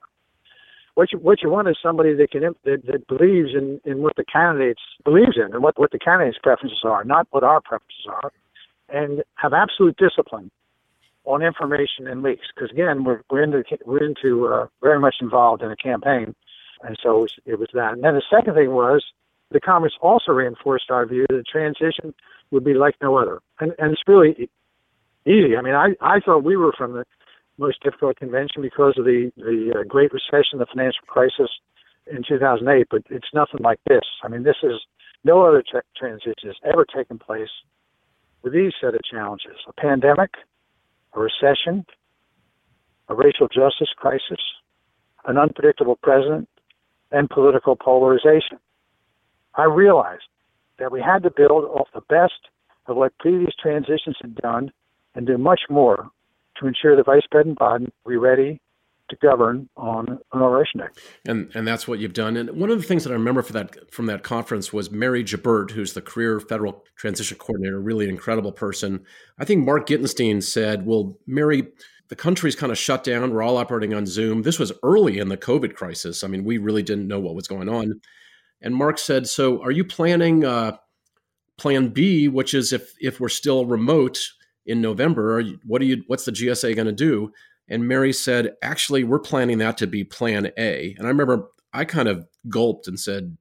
what 0.94 1.12
you 1.12 1.18
what 1.18 1.42
you 1.42 1.50
want 1.50 1.68
is 1.68 1.76
somebody 1.82 2.14
that 2.14 2.30
can 2.30 2.42
that, 2.64 2.86
that 2.86 3.06
believes 3.08 3.50
in 3.54 3.80
in 3.84 4.02
what 4.02 4.16
the 4.16 4.24
candidates 4.24 4.82
believes 5.04 5.36
in 5.36 5.52
and 5.52 5.62
what 5.62 5.78
what 5.78 5.90
the 5.90 5.98
candidates' 5.98 6.38
preferences 6.42 6.80
are, 6.84 7.04
not 7.04 7.26
what 7.30 7.42
our 7.42 7.60
preferences 7.60 8.06
are, 8.08 8.32
and 8.88 9.22
have 9.34 9.52
absolute 9.52 9.96
discipline 9.96 10.50
on 11.24 11.42
information 11.42 12.06
and 12.06 12.22
leaks. 12.22 12.46
Because 12.54 12.70
again, 12.70 13.04
we're 13.04 13.22
we're 13.30 13.42
into 13.42 13.64
we're 13.84 14.04
into 14.04 14.46
uh, 14.46 14.66
very 14.82 15.00
much 15.00 15.16
involved 15.20 15.62
in 15.62 15.70
a 15.70 15.76
campaign, 15.76 16.34
and 16.82 16.98
so 17.02 17.18
it 17.18 17.20
was, 17.20 17.32
it 17.46 17.58
was 17.58 17.68
that. 17.74 17.94
And 17.94 18.04
then 18.04 18.14
the 18.14 18.22
second 18.30 18.54
thing 18.54 18.70
was 18.70 19.04
the 19.50 19.60
conference 19.60 19.94
also 20.00 20.32
reinforced 20.32 20.90
our 20.90 21.06
view 21.06 21.26
that 21.28 21.36
the 21.36 21.42
transition 21.42 22.14
would 22.50 22.64
be 22.64 22.74
like 22.74 22.94
no 23.02 23.16
other, 23.16 23.40
and 23.58 23.72
and 23.78 23.92
it's 23.92 24.02
really 24.06 24.48
easy. 25.26 25.56
I 25.56 25.62
mean, 25.62 25.74
I 25.74 25.94
I 26.00 26.20
thought 26.20 26.44
we 26.44 26.56
were 26.56 26.72
from 26.76 26.92
the 26.92 27.04
most 27.58 27.82
difficult 27.82 28.16
convention 28.16 28.62
because 28.62 28.94
of 28.98 29.04
the 29.04 29.30
the 29.36 29.74
uh, 29.78 29.82
Great 29.84 30.12
Recession, 30.12 30.58
the 30.58 30.66
financial 30.66 31.02
crisis 31.06 31.50
in 32.10 32.22
2008. 32.26 32.86
But 32.90 33.02
it's 33.10 33.28
nothing 33.34 33.60
like 33.60 33.80
this. 33.86 34.04
I 34.22 34.28
mean, 34.28 34.42
this 34.42 34.56
is 34.62 34.80
no 35.24 35.42
other 35.46 35.62
tra- 35.68 35.82
transition 35.96 36.48
has 36.48 36.56
ever 36.64 36.84
taken 36.84 37.18
place 37.18 37.50
with 38.42 38.52
these 38.52 38.72
set 38.80 38.94
of 38.94 39.00
challenges: 39.10 39.56
a 39.68 39.72
pandemic, 39.72 40.30
a 41.14 41.20
recession, 41.20 41.84
a 43.08 43.14
racial 43.14 43.48
justice 43.48 43.92
crisis, 43.96 44.40
an 45.26 45.38
unpredictable 45.38 45.98
president, 46.02 46.48
and 47.10 47.30
political 47.30 47.76
polarization. 47.76 48.58
I 49.54 49.64
realized 49.64 50.24
that 50.78 50.90
we 50.90 51.00
had 51.00 51.22
to 51.22 51.30
build 51.30 51.64
off 51.64 51.88
the 51.94 52.00
best 52.08 52.50
of 52.86 52.96
what 52.96 53.16
previous 53.18 53.54
transitions 53.60 54.16
had 54.20 54.34
done 54.36 54.72
and 55.14 55.26
do 55.26 55.38
much 55.38 55.62
more 55.70 56.10
to 56.56 56.66
ensure 56.66 56.96
that 56.96 57.06
Vice 57.06 57.22
President 57.30 57.58
Biden 57.58 57.90
be 58.06 58.16
ready 58.16 58.60
to 59.10 59.16
govern 59.16 59.68
on 59.76 60.18
Inauguration 60.32 60.80
Day. 60.80 60.86
And 61.26 61.50
and 61.54 61.66
that's 61.66 61.86
what 61.86 61.98
you've 61.98 62.14
done. 62.14 62.36
And 62.36 62.50
one 62.50 62.70
of 62.70 62.78
the 62.78 62.86
things 62.86 63.04
that 63.04 63.10
I 63.10 63.14
remember 63.14 63.42
for 63.42 63.52
that 63.52 63.92
from 63.92 64.06
that 64.06 64.22
conference 64.22 64.72
was 64.72 64.90
Mary 64.90 65.22
Gibert, 65.22 65.72
who's 65.72 65.92
the 65.92 66.02
career 66.02 66.40
federal 66.40 66.84
transition 66.96 67.36
coordinator, 67.36 67.80
really 67.80 68.04
an 68.04 68.10
incredible 68.10 68.52
person. 68.52 69.04
I 69.38 69.44
think 69.44 69.64
Mark 69.64 69.86
Gitenstein 69.86 70.42
said, 70.42 70.86
"Well, 70.86 71.18
Mary." 71.26 71.68
The 72.08 72.16
country's 72.16 72.54
kind 72.54 72.70
of 72.70 72.76
shut 72.76 73.02
down. 73.02 73.32
We're 73.32 73.42
all 73.42 73.56
operating 73.56 73.94
on 73.94 74.04
Zoom. 74.04 74.42
This 74.42 74.58
was 74.58 74.72
early 74.82 75.18
in 75.18 75.30
the 75.30 75.38
COVID 75.38 75.74
crisis. 75.74 76.22
I 76.22 76.26
mean, 76.26 76.44
we 76.44 76.58
really 76.58 76.82
didn't 76.82 77.08
know 77.08 77.18
what 77.18 77.34
was 77.34 77.48
going 77.48 77.66
on. 77.70 77.98
And 78.60 78.74
Mark 78.76 78.98
said, 78.98 79.26
"So, 79.26 79.62
are 79.62 79.70
you 79.70 79.84
planning 79.84 80.44
uh, 80.44 80.76
Plan 81.56 81.88
B, 81.88 82.28
which 82.28 82.52
is 82.52 82.72
if 82.72 82.94
if 83.00 83.20
we're 83.20 83.28
still 83.28 83.64
remote, 83.64 84.18
in 84.66 84.80
November. 84.80 85.42
What 85.64 85.82
are 85.82 85.84
you? 85.84 86.04
What's 86.06 86.24
the 86.24 86.32
GSA 86.32 86.74
going 86.74 86.86
to 86.86 86.92
do? 86.92 87.32
And 87.68 87.88
Mary 87.88 88.12
said, 88.12 88.54
actually, 88.62 89.04
we're 89.04 89.18
planning 89.18 89.58
that 89.58 89.78
to 89.78 89.86
be 89.86 90.04
Plan 90.04 90.50
A. 90.58 90.94
And 90.98 91.06
I 91.06 91.10
remember 91.10 91.48
I 91.72 91.84
kind 91.84 92.08
of 92.08 92.26
gulped 92.48 92.86
and 92.86 93.00
said, 93.00 93.36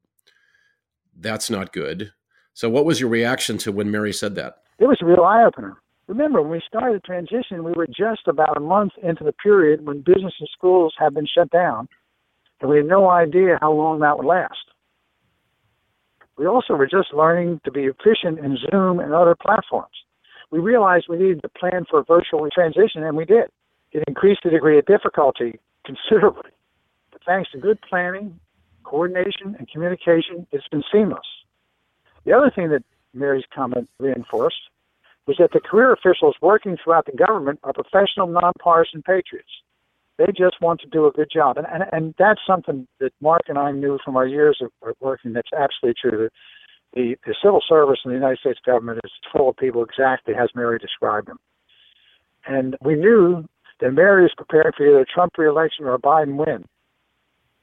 that's 1.16 1.50
not 1.50 1.74
good. 1.74 2.12
So, 2.54 2.70
what 2.70 2.86
was 2.86 3.00
your 3.00 3.10
reaction 3.10 3.58
to 3.60 3.72
when 3.72 3.92
Mary 3.92 4.14
said 4.14 4.36
that? 4.36 4.56
It 4.80 4.86
was 4.86 4.98
a 5.02 5.06
real 5.06 5.24
eye 5.24 5.44
opener. 5.44 5.78
Remember, 6.08 6.42
when 6.42 6.52
we 6.52 6.62
started 6.68 6.96
the 6.98 7.06
transition, 7.06 7.64
we 7.64 7.72
were 7.74 7.88
just 7.88 8.28
about 8.28 8.58
a 8.58 8.60
month 8.60 8.94
into 9.02 9.24
the 9.24 9.32
period 9.32 9.86
when 9.86 10.02
business 10.02 10.34
and 10.40 10.50
schools 10.52 10.94
had 10.98 11.14
been 11.14 11.28
shut 11.28 11.50
down, 11.50 11.88
and 12.60 12.70
we 12.70 12.78
had 12.78 12.88
no 12.88 13.10
idea 13.10 13.58
how 13.62 13.72
long 13.72 14.00
that 14.00 14.18
would 14.18 14.26
last. 14.26 14.58
We 16.38 16.48
also 16.48 16.74
were 16.74 16.88
just 16.88 17.14
learning 17.14 17.62
to 17.64 17.72
be 17.72 17.82
efficient 17.82 18.40
in 18.40 18.58
Zoom 18.70 19.00
and 19.00 19.14
other 19.14 19.36
platforms 19.36 19.94
we 20.54 20.60
realized 20.60 21.08
we 21.10 21.18
needed 21.18 21.42
to 21.42 21.50
plan 21.50 21.84
for 21.89 22.00
a 22.00 22.04
virtual 22.04 22.48
transition, 22.54 23.02
and 23.04 23.18
we 23.18 23.26
did. 23.26 23.46
It 23.92 24.04
increased 24.08 24.42
the 24.44 24.52
degree 24.52 24.78
of 24.78 24.86
difficulty 24.86 25.60
considerably. 25.84 26.52
But 27.12 27.22
thanks 27.26 27.50
to 27.54 27.58
good 27.58 27.80
planning, 27.82 28.39
coordination, 28.84 29.56
and 29.58 29.68
communication, 29.68 30.46
it's 30.52 30.68
been 30.68 30.84
seamless. 30.92 31.26
The 32.26 32.34
other 32.34 32.52
thing 32.54 32.70
that 32.70 32.84
Mary's 33.16 33.46
comment 33.54 33.89
reinforced 34.00 34.70
was 35.26 35.38
that 35.39 35.54
the 35.54 35.60
career 35.60 35.92
officials 35.92 36.36
working 36.39 36.78
throughout 36.84 37.08
the 37.08 37.18
government 37.18 37.60
are 37.63 37.74
professional, 37.74 38.28
nonpartisan 38.28 39.02
patriots. 39.02 39.50
They 40.20 40.28
just 40.38 40.62
want 40.62 40.82
to 40.82 40.88
do 40.88 41.08
a 41.08 41.12
good 41.12 41.32
job. 41.34 41.58
And, 41.58 41.66
and, 41.66 41.86
and 41.92 42.13
that's 42.20 42.42
something 42.46 42.88
that 43.00 43.12
Mark 43.22 43.42
and 43.48 43.58
I 43.58 43.72
knew 43.72 43.98
from 44.06 44.16
our 44.16 44.28
years 44.28 44.62
of 44.62 44.70
working 45.00 45.34
that's 45.34 45.50
absolutely 45.52 45.96
true 46.00 46.30
the, 46.93 47.17
the 47.25 47.36
civil 47.43 47.62
service 47.67 47.99
in 48.06 48.12
the 48.12 48.17
United 48.17 48.39
States 48.39 48.60
government 48.65 48.99
is 49.03 49.12
full 49.32 49.49
of 49.49 49.58
people 49.58 49.84
exactly 49.84 50.36
as 50.36 50.49
Mary 50.56 50.79
described 50.79 51.27
them. 51.27 51.39
And 52.45 52.75
we 52.82 52.95
knew 52.95 53.45
that 53.79 53.91
Mary 53.91 54.23
was 54.23 54.34
preparing 54.36 54.71
for 54.75 54.88
either 54.88 54.99
a 54.99 55.06
Trump 55.06 55.38
reelection 55.38 55.86
or 55.86 55.95
a 55.95 55.99
Biden 55.99 56.36
win. 56.36 56.65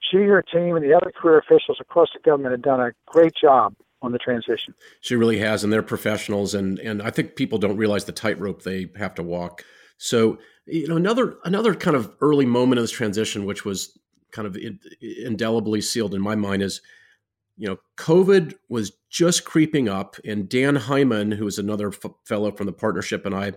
She, 0.00 0.18
her 0.18 0.42
team, 0.42 0.76
and 0.76 0.84
the 0.84 0.94
other 0.94 1.12
career 1.12 1.38
officials 1.38 1.78
across 1.80 2.08
the 2.12 2.20
government 2.20 2.52
have 2.52 2.62
done 2.62 2.80
a 2.80 2.92
great 3.06 3.34
job 3.40 3.74
on 4.02 4.12
the 4.12 4.18
transition. 4.18 4.74
She 5.00 5.14
really 5.14 5.38
has, 5.38 5.62
and 5.62 5.72
they're 5.72 5.82
professionals, 5.82 6.54
and 6.54 6.78
and 6.78 7.02
I 7.02 7.10
think 7.10 7.36
people 7.36 7.58
don't 7.58 7.76
realize 7.76 8.06
the 8.06 8.12
tightrope 8.12 8.62
they 8.62 8.90
have 8.96 9.14
to 9.16 9.22
walk. 9.22 9.64
So, 9.98 10.38
you 10.64 10.88
know, 10.88 10.96
another 10.96 11.36
another 11.44 11.74
kind 11.74 11.96
of 11.96 12.10
early 12.22 12.46
moment 12.46 12.78
of 12.78 12.84
this 12.84 12.90
transition, 12.90 13.44
which 13.44 13.64
was 13.66 13.98
kind 14.32 14.46
of 14.48 14.56
indelibly 15.00 15.82
sealed 15.82 16.14
in 16.14 16.22
my 16.22 16.34
mind, 16.34 16.62
is 16.62 16.80
you 17.60 17.68
know, 17.68 17.76
COVID 17.98 18.54
was 18.70 18.92
just 19.10 19.44
creeping 19.44 19.86
up, 19.86 20.16
and 20.24 20.48
Dan 20.48 20.76
Hyman, 20.76 21.32
who 21.32 21.46
is 21.46 21.58
another 21.58 21.88
f- 21.88 22.10
fellow 22.24 22.50
from 22.52 22.64
the 22.64 22.72
partnership, 22.72 23.26
and 23.26 23.34
I, 23.34 23.52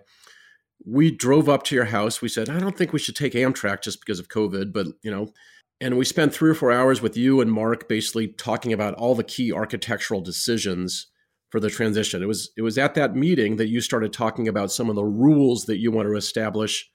we 0.86 1.10
drove 1.10 1.48
up 1.48 1.64
to 1.64 1.76
your 1.76 1.86
house. 1.86 2.22
We 2.22 2.28
said, 2.28 2.50
I 2.50 2.60
don't 2.60 2.78
think 2.78 2.92
we 2.92 3.00
should 3.00 3.16
take 3.16 3.32
Amtrak 3.32 3.82
just 3.82 4.02
because 4.02 4.20
of 4.20 4.28
COVID, 4.28 4.74
but 4.74 4.88
you 5.04 5.10
know, 5.10 5.32
and 5.80 5.98
we 5.98 6.04
spent 6.04 6.34
three 6.34 6.52
or 6.52 6.54
four 6.54 6.70
hours 6.70 7.02
with 7.02 7.16
you 7.16 7.40
and 7.40 7.50
Mark, 7.50 7.88
basically 7.88 8.28
talking 8.28 8.74
about 8.74 8.94
all 8.96 9.16
the 9.16 9.24
key 9.24 9.54
architectural 9.54 10.20
decisions 10.20 11.08
for 11.50 11.62
the 11.62 11.70
transition. 11.70 12.22
It 12.22 12.28
was 12.28 12.52
it 12.58 12.62
was 12.62 12.78
at 12.78 12.96
that 12.96 13.16
meeting 13.16 13.56
that 13.56 13.70
you 13.70 13.80
started 13.80 14.12
talking 14.12 14.50
about 14.50 14.70
some 14.70 14.90
of 14.90 14.98
the 14.98 15.06
rules 15.06 15.64
that 15.68 15.78
you 15.78 15.92
want 15.92 16.10
to 16.10 16.16
establish 16.16 16.90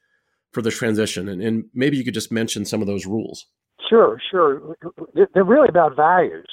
for 0.52 0.60
the 0.60 0.70
transition, 0.70 1.26
and, 1.26 1.40
and 1.40 1.64
maybe 1.72 1.96
you 1.96 2.04
could 2.04 2.12
just 2.12 2.30
mention 2.30 2.66
some 2.66 2.82
of 2.82 2.86
those 2.86 3.06
rules. 3.06 3.46
Sure, 3.88 4.20
sure. 4.30 4.76
They're 5.32 5.44
really 5.44 5.68
about 5.68 5.96
values. 5.96 6.48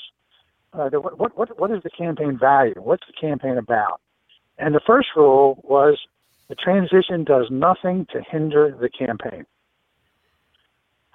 Uh, 0.77 0.89
what, 0.99 1.38
what, 1.38 1.59
what 1.59 1.71
is 1.71 1.81
the 1.83 1.89
campaign 1.89 2.38
value? 2.38 2.73
What's 2.77 3.03
the 3.07 3.13
campaign 3.13 3.57
about? 3.57 4.01
And 4.57 4.75
the 4.75 4.81
first 4.85 5.09
rule 5.15 5.61
was 5.63 5.97
the 6.49 6.55
transition 6.55 7.23
does 7.23 7.47
nothing 7.49 8.07
to 8.11 8.21
hinder 8.21 8.75
the 8.79 8.89
campaign. 8.89 9.45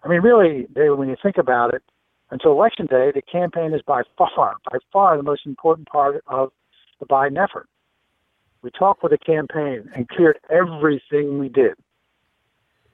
I 0.02 0.08
mean, 0.08 0.22
really, 0.22 0.66
David, 0.74 0.98
when 0.98 1.08
you 1.08 1.16
think 1.22 1.36
about 1.36 1.74
it, 1.74 1.82
until 2.30 2.52
election 2.52 2.86
day, 2.86 3.10
the 3.14 3.22
campaign 3.22 3.74
is 3.74 3.82
by 3.82 4.02
far, 4.16 4.56
by 4.70 4.78
far 4.92 5.16
the 5.16 5.22
most 5.22 5.44
important 5.44 5.88
part 5.88 6.22
of 6.26 6.52
the 6.98 7.06
Biden 7.06 7.42
effort. 7.42 7.68
We 8.62 8.70
talked 8.70 9.02
with 9.02 9.12
the 9.12 9.18
campaign 9.18 9.90
and 9.94 10.08
cleared 10.08 10.38
everything 10.48 11.38
we 11.38 11.48
did 11.48 11.74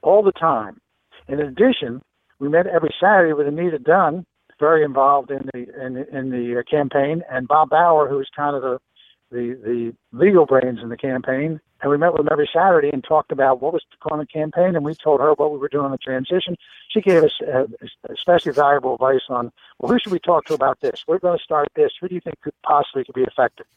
all 0.01 0.23
the 0.23 0.31
time. 0.31 0.79
In 1.27 1.39
addition, 1.39 2.01
we 2.39 2.49
met 2.49 2.67
every 2.67 2.93
Saturday 2.99 3.33
with 3.33 3.47
Anita 3.47 3.79
Dunn, 3.79 4.25
very 4.59 4.83
involved 4.83 5.31
in 5.31 5.49
the 5.53 5.85
in, 5.85 5.97
in 5.97 6.29
the 6.29 6.63
campaign, 6.69 7.23
and 7.29 7.47
Bob 7.47 7.69
Bauer, 7.69 8.07
who 8.07 8.17
was 8.17 8.27
kind 8.35 8.55
of 8.55 8.61
the 8.61 8.79
the 9.31 9.59
the 9.63 9.93
legal 10.17 10.45
brains 10.45 10.79
in 10.81 10.89
the 10.89 10.97
campaign. 10.97 11.59
And 11.79 11.91
we 11.91 11.97
met 11.97 12.11
with 12.11 12.21
them 12.21 12.29
every 12.31 12.49
Saturday 12.51 12.89
and 12.89 13.03
talked 13.03 13.31
about 13.31 13.61
what 13.61 13.71
was 13.71 13.83
going 14.01 14.13
on 14.13 14.19
the 14.19 14.25
campaign, 14.25 14.75
and 14.75 14.83
we 14.83 14.95
told 14.95 15.19
her 15.19 15.33
what 15.33 15.51
we 15.51 15.59
were 15.59 15.67
doing 15.67 15.85
on 15.85 15.91
the 15.91 15.99
transition. 15.99 16.55
She 16.89 17.01
gave 17.01 17.23
us 17.23 17.39
uh, 17.41 17.65
especially 18.09 18.51
valuable 18.51 18.95
advice 18.95 19.21
on, 19.29 19.51
well, 19.77 19.91
who 19.91 19.99
should 19.99 20.11
we 20.11 20.17
talk 20.17 20.45
to 20.45 20.55
about 20.55 20.79
this? 20.81 21.03
We're 21.07 21.19
going 21.19 21.37
to 21.37 21.43
start 21.43 21.67
this. 21.75 21.91
Who 22.01 22.07
do 22.07 22.15
you 22.15 22.21
think 22.21 22.41
could 22.41 22.55
possibly 22.63 23.03
could 23.05 23.13
be 23.13 23.21
effective? 23.21 23.67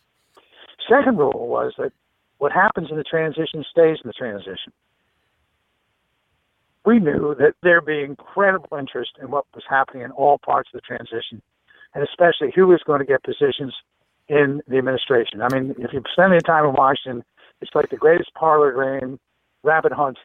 Second 0.89 1.19
rule 1.19 1.47
was 1.47 1.75
that 1.77 1.93
what 2.39 2.53
happens 2.53 2.91
in 2.91 2.97
the 2.97 3.05
transition 3.05 3.67
stays 3.71 3.99
in 4.03 4.09
the 4.09 4.15
transition 4.15 4.73
we 6.85 6.99
knew 6.99 7.35
that 7.39 7.55
there'd 7.63 7.85
be 7.85 8.03
incredible 8.03 8.77
interest 8.79 9.13
in 9.21 9.31
what 9.31 9.45
was 9.55 9.65
happening 9.69 10.03
in 10.03 10.11
all 10.13 10.39
parts 10.39 10.71
of 10.73 10.81
the 10.81 10.97
transition, 10.97 11.43
and 11.95 12.03
especially 12.03 12.53
who 12.55 12.67
was 12.67 12.83
going 12.87 13.01
to 13.01 13.05
get 13.05 13.23
positions 13.23 13.75
in 14.29 14.63
the 14.69 14.79
administration. 14.79 15.43
I 15.43 15.49
mean, 15.53 15.75
if 15.79 15.93
you 15.93 16.03
spend 16.13 16.33
any 16.33 16.41
time 16.41 16.65
in 16.65 16.73
Washington, 16.73 17.25
it's 17.61 17.75
like 17.75 17.91
the 17.91 17.97
greatest 17.97 18.33
parlor 18.35 19.01
game 19.01 19.19
rabbit 19.63 19.93
hunt 19.93 20.19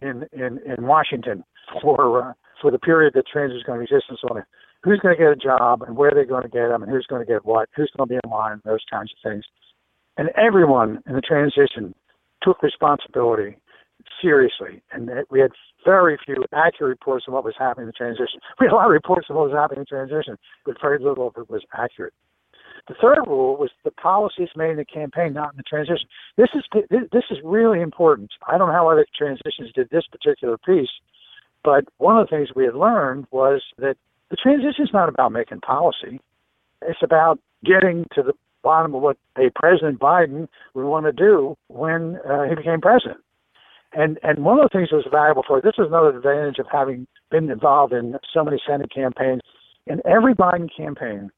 in 0.00 0.24
in 0.32 0.58
in 0.64 0.86
Washington 0.86 1.44
for 1.82 2.30
uh, 2.30 2.32
for 2.62 2.70
the 2.70 2.78
period 2.78 3.14
that 3.14 3.26
transition 3.26 3.58
is 3.58 3.64
going 3.64 3.78
to 3.78 3.84
exist 3.84 4.06
and 4.08 4.18
so 4.20 4.28
on. 4.34 4.42
Who's 4.84 5.00
going 5.00 5.16
to 5.16 5.22
get 5.22 5.32
a 5.32 5.36
job 5.36 5.82
and 5.82 5.96
where 5.96 6.12
they're 6.12 6.24
going 6.24 6.44
to 6.44 6.48
get 6.48 6.68
them 6.68 6.82
and 6.82 6.90
who's 6.90 7.06
going 7.06 7.24
to 7.24 7.30
get 7.30 7.44
what, 7.44 7.68
who's 7.74 7.90
going 7.96 8.08
to 8.08 8.14
be 8.14 8.20
in 8.22 8.30
line, 8.30 8.60
those 8.64 8.84
kinds 8.88 9.12
of 9.12 9.18
things. 9.28 9.44
And 10.16 10.30
everyone 10.36 11.02
in 11.06 11.14
the 11.14 11.20
transition 11.20 11.94
took 12.42 12.62
responsibility 12.62 13.56
seriously, 14.20 14.82
and 14.92 15.10
we 15.30 15.40
had 15.40 15.50
very 15.84 16.18
few 16.24 16.44
accurate 16.52 16.90
reports 16.90 17.26
on 17.28 17.34
what 17.34 17.44
was 17.44 17.54
happening 17.58 17.84
in 17.84 17.88
the 17.88 17.92
transition. 17.92 18.40
We 18.60 18.66
had 18.66 18.72
a 18.72 18.76
lot 18.76 18.86
of 18.86 18.92
reports 18.92 19.26
on 19.30 19.36
what 19.36 19.50
was 19.50 19.56
happening 19.56 19.78
in 19.78 19.86
the 19.88 19.96
transition, 19.96 20.36
but 20.64 20.76
very 20.80 20.98
little 20.98 21.28
of 21.28 21.34
it 21.36 21.50
was 21.50 21.62
accurate. 21.76 22.12
The 22.88 22.94
third 23.00 23.24
rule 23.26 23.56
was 23.56 23.70
the 23.84 23.90
policies 23.90 24.48
made 24.56 24.70
in 24.70 24.76
the 24.76 24.84
campaign, 24.84 25.34
not 25.34 25.52
in 25.52 25.58
the 25.58 25.62
transition. 25.62 26.08
This 26.36 26.48
is 26.54 26.64
this 26.90 27.24
is 27.30 27.38
really 27.44 27.80
important. 27.80 28.30
I 28.46 28.56
don't 28.56 28.68
know 28.68 28.74
how 28.74 28.88
other 28.88 29.06
transitions 29.16 29.72
did 29.74 29.90
this 29.90 30.06
particular 30.10 30.56
piece, 30.58 30.90
but 31.62 31.84
one 31.98 32.16
of 32.16 32.26
the 32.26 32.36
things 32.36 32.48
we 32.54 32.64
had 32.64 32.74
learned 32.74 33.26
was 33.30 33.62
that 33.78 33.96
the 34.30 34.36
transition 34.36 34.84
is 34.84 34.90
not 34.92 35.08
about 35.08 35.32
making 35.32 35.60
policy. 35.60 36.20
It's 36.82 37.02
about 37.02 37.38
getting 37.64 38.06
to 38.14 38.22
the 38.22 38.32
bottom 38.62 38.94
of 38.94 39.02
what 39.02 39.16
a 39.36 39.50
President 39.54 39.98
Biden 39.98 40.48
would 40.74 40.86
want 40.86 41.06
to 41.06 41.12
do 41.12 41.56
when 41.68 42.18
uh, 42.28 42.44
he 42.44 42.54
became 42.54 42.80
president. 42.80 43.18
And 43.92 44.18
and 44.22 44.44
one 44.44 44.58
of 44.58 44.64
the 44.64 44.76
things 44.76 44.90
that 44.90 44.96
was 44.96 45.06
valuable 45.10 45.44
for 45.46 45.60
this 45.60 45.74
is 45.78 45.86
another 45.86 46.16
advantage 46.16 46.58
of 46.58 46.66
having 46.70 47.06
been 47.30 47.50
involved 47.50 47.92
in 47.92 48.16
so 48.32 48.44
many 48.44 48.60
Senate 48.66 48.92
campaigns. 48.92 49.40
In 49.86 50.02
every 50.04 50.34
Biden 50.34 50.68
campaign, 50.74 51.30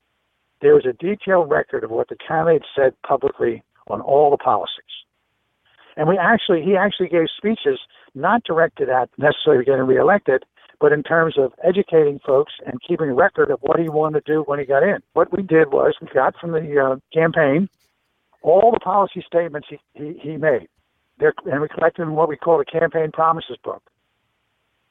there 0.60 0.74
was 0.74 0.84
a 0.84 0.92
detailed 0.92 1.50
record 1.50 1.84
of 1.84 1.90
what 1.90 2.08
the 2.08 2.16
candidate 2.16 2.64
said 2.74 2.94
publicly 3.06 3.62
on 3.86 4.00
all 4.00 4.30
the 4.30 4.36
policies. 4.36 4.74
And 5.96 6.08
we 6.08 6.18
actually 6.18 6.62
he 6.62 6.76
actually 6.76 7.08
gave 7.08 7.26
speeches 7.36 7.78
not 8.14 8.42
directed 8.42 8.88
at 8.88 9.08
necessarily 9.16 9.64
getting 9.64 9.86
reelected, 9.86 10.44
but 10.80 10.92
in 10.92 11.04
terms 11.04 11.38
of 11.38 11.52
educating 11.62 12.18
folks 12.26 12.54
and 12.66 12.80
keeping 12.86 13.14
record 13.14 13.50
of 13.50 13.60
what 13.60 13.78
he 13.78 13.88
wanted 13.88 14.24
to 14.24 14.32
do 14.32 14.42
when 14.42 14.58
he 14.58 14.64
got 14.64 14.82
in. 14.82 14.98
What 15.12 15.32
we 15.32 15.42
did 15.42 15.72
was 15.72 15.94
we 16.00 16.08
got 16.12 16.34
from 16.40 16.52
the 16.52 16.80
uh, 16.80 16.96
campaign 17.14 17.68
all 18.42 18.72
the 18.72 18.80
policy 18.80 19.22
statements 19.26 19.68
he, 19.70 19.78
he, 19.94 20.18
he 20.20 20.36
made. 20.36 20.68
They're, 21.20 21.34
and 21.44 21.60
we 21.60 21.68
collected 21.68 22.02
in 22.02 22.12
what 22.12 22.28
we 22.28 22.36
call 22.36 22.58
the 22.58 22.64
campaign 22.64 23.12
promises 23.12 23.58
book. 23.62 23.82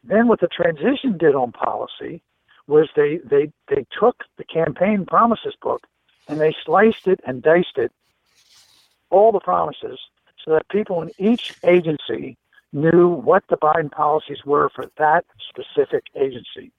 Then 0.03 0.27
what 0.27 0.39
the 0.39 0.47
transition 0.47 1.17
did 1.17 1.35
on 1.35 1.51
policy 1.51 2.21
was 2.67 2.87
they, 2.95 3.17
they, 3.25 3.51
they 3.67 3.85
took 3.99 4.23
the 4.37 4.43
campaign 4.43 5.05
promises 5.05 5.55
book 5.61 5.87
and 6.27 6.39
they 6.39 6.55
sliced 6.63 7.07
it 7.07 7.19
and 7.25 7.41
diced 7.41 7.77
it, 7.77 7.91
all 9.09 9.31
the 9.31 9.39
promises, 9.39 9.99
so 10.45 10.51
that 10.51 10.69
people 10.69 11.01
in 11.01 11.09
each 11.17 11.55
agency 11.63 12.37
knew 12.71 13.09
what 13.09 13.43
the 13.49 13.57
Biden 13.57 13.91
policies 13.91 14.45
were 14.45 14.69
for 14.69 14.85
that 14.99 15.25
specific 15.49 16.03
agency. 16.15 16.71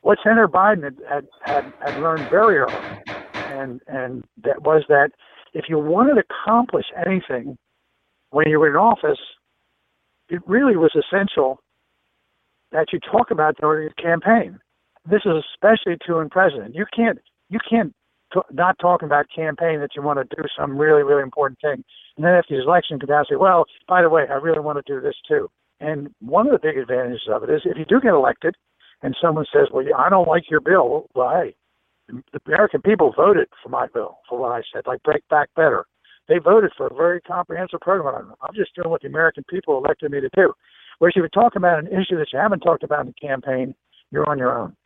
What 0.00 0.18
Senator 0.24 0.48
Biden 0.48 0.82
had, 0.82 0.96
had, 1.06 1.28
had, 1.42 1.72
had 1.80 2.02
learned 2.02 2.30
very 2.30 2.56
early, 2.56 3.02
and, 3.34 3.82
and 3.86 4.24
that 4.42 4.62
was 4.62 4.84
that 4.88 5.12
if 5.52 5.66
you 5.68 5.78
wanted 5.78 6.14
to 6.14 6.22
accomplish 6.30 6.86
anything 7.06 7.56
when 8.30 8.48
you 8.48 8.58
were 8.58 8.68
in 8.68 8.76
office, 8.76 9.18
it 10.28 10.40
really 10.46 10.76
was 10.76 10.92
essential 10.94 11.60
that 12.72 12.92
you 12.92 13.00
talk 13.00 13.30
about 13.30 13.56
during 13.56 13.82
your 13.82 13.92
campaign. 13.92 14.58
This 15.08 15.22
is 15.24 15.32
especially 15.54 15.96
true 16.04 16.20
in 16.20 16.30
president. 16.30 16.74
You 16.74 16.86
can't 16.94 17.18
you 17.48 17.58
can't 17.68 17.92
t- 18.32 18.40
not 18.52 18.78
talk 18.78 19.02
about 19.02 19.26
campaign 19.34 19.80
that 19.80 19.90
you 19.96 20.02
want 20.02 20.18
to 20.18 20.36
do 20.36 20.42
some 20.56 20.76
really 20.76 21.02
really 21.02 21.22
important 21.22 21.58
thing, 21.60 21.82
and 22.16 22.24
then 22.24 22.34
after 22.34 22.56
the 22.56 22.62
election, 22.62 22.98
down 22.98 23.18
and 23.18 23.26
say, 23.28 23.36
"Well, 23.36 23.64
by 23.88 24.02
the 24.02 24.10
way, 24.10 24.26
I 24.30 24.34
really 24.34 24.60
want 24.60 24.84
to 24.84 24.92
do 24.92 25.00
this 25.00 25.16
too." 25.26 25.50
And 25.80 26.14
one 26.20 26.46
of 26.46 26.52
the 26.52 26.58
big 26.58 26.76
advantages 26.78 27.26
of 27.28 27.42
it 27.42 27.50
is 27.50 27.62
if 27.64 27.76
you 27.76 27.86
do 27.86 28.00
get 28.00 28.12
elected, 28.12 28.54
and 29.02 29.16
someone 29.20 29.46
says, 29.52 29.68
"Well, 29.72 29.84
I 29.96 30.08
don't 30.08 30.28
like 30.28 30.50
your 30.50 30.60
bill," 30.60 31.06
well, 31.14 31.30
hey, 31.30 31.56
the 32.32 32.40
American 32.46 32.82
people 32.82 33.12
voted 33.16 33.48
for 33.62 33.68
my 33.68 33.86
bill, 33.92 34.18
for 34.28 34.38
what 34.38 34.52
I 34.52 34.62
said, 34.72 34.86
like 34.86 35.02
Break 35.02 35.26
Back 35.28 35.48
Better. 35.54 35.86
They 36.28 36.38
voted 36.38 36.72
for 36.76 36.86
a 36.86 36.94
very 36.94 37.20
comprehensive 37.20 37.80
program. 37.80 38.34
I'm 38.40 38.54
just 38.54 38.74
doing 38.74 38.90
what 38.90 39.02
the 39.02 39.08
American 39.08 39.44
people 39.48 39.76
elected 39.76 40.12
me 40.12 40.20
to 40.20 40.30
do. 40.34 40.52
Whereas 40.98 41.16
you 41.16 41.22
would 41.22 41.32
talk 41.32 41.56
about 41.56 41.78
an 41.78 41.86
issue 41.88 42.16
that 42.18 42.32
you 42.32 42.38
haven't 42.38 42.60
talked 42.60 42.82
about 42.82 43.00
in 43.00 43.06
the 43.06 43.26
campaign, 43.26 43.74
you're 44.10 44.28
on 44.28 44.38
your 44.38 44.56
own. 44.56 44.76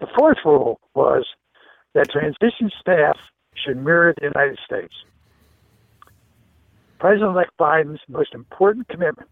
The 0.00 0.06
fourth 0.16 0.38
rule 0.44 0.80
was 0.94 1.26
that 1.94 2.10
transition 2.10 2.70
staff 2.80 3.16
should 3.54 3.76
mirror 3.76 4.14
the 4.16 4.26
United 4.26 4.58
States. 4.64 4.94
President-elect 6.98 7.50
Biden's 7.60 8.00
most 8.08 8.32
important 8.34 8.88
commitment 8.88 9.28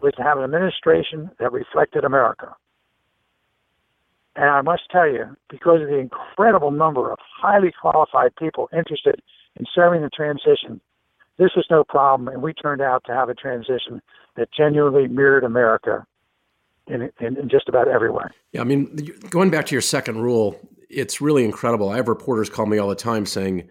was 0.00 0.14
to 0.14 0.22
have 0.22 0.38
an 0.38 0.44
administration 0.44 1.30
that 1.38 1.52
reflected 1.52 2.04
America. 2.04 2.54
And 4.36 4.48
I 4.48 4.62
must 4.62 4.82
tell 4.90 5.10
you, 5.10 5.24
because 5.48 5.82
of 5.82 5.88
the 5.88 5.98
incredible 5.98 6.70
number 6.70 7.10
of 7.10 7.18
highly 7.20 7.72
qualified 7.80 8.34
people 8.36 8.68
interested 8.72 9.20
in 9.56 9.66
serving 9.74 10.02
the 10.02 10.10
transition, 10.10 10.80
this 11.38 11.50
was 11.56 11.66
no 11.70 11.84
problem, 11.84 12.28
and 12.28 12.42
we 12.42 12.52
turned 12.52 12.80
out 12.80 13.02
to 13.06 13.12
have 13.12 13.28
a 13.28 13.34
transition 13.34 14.00
that 14.36 14.48
genuinely 14.56 15.08
mirrored 15.08 15.42
America 15.42 16.06
in, 16.86 17.10
in, 17.20 17.38
in 17.38 17.48
just 17.48 17.68
about 17.68 17.88
every 17.88 18.10
way. 18.10 18.24
Yeah, 18.52 18.60
I 18.60 18.64
mean, 18.64 18.94
going 19.30 19.50
back 19.50 19.66
to 19.66 19.74
your 19.74 19.82
second 19.82 20.20
rule, 20.20 20.60
it's 20.88 21.20
really 21.20 21.44
incredible. 21.44 21.88
I 21.88 21.96
have 21.96 22.08
reporters 22.08 22.50
call 22.50 22.66
me 22.66 22.78
all 22.78 22.88
the 22.88 22.94
time 22.94 23.26
saying, 23.26 23.68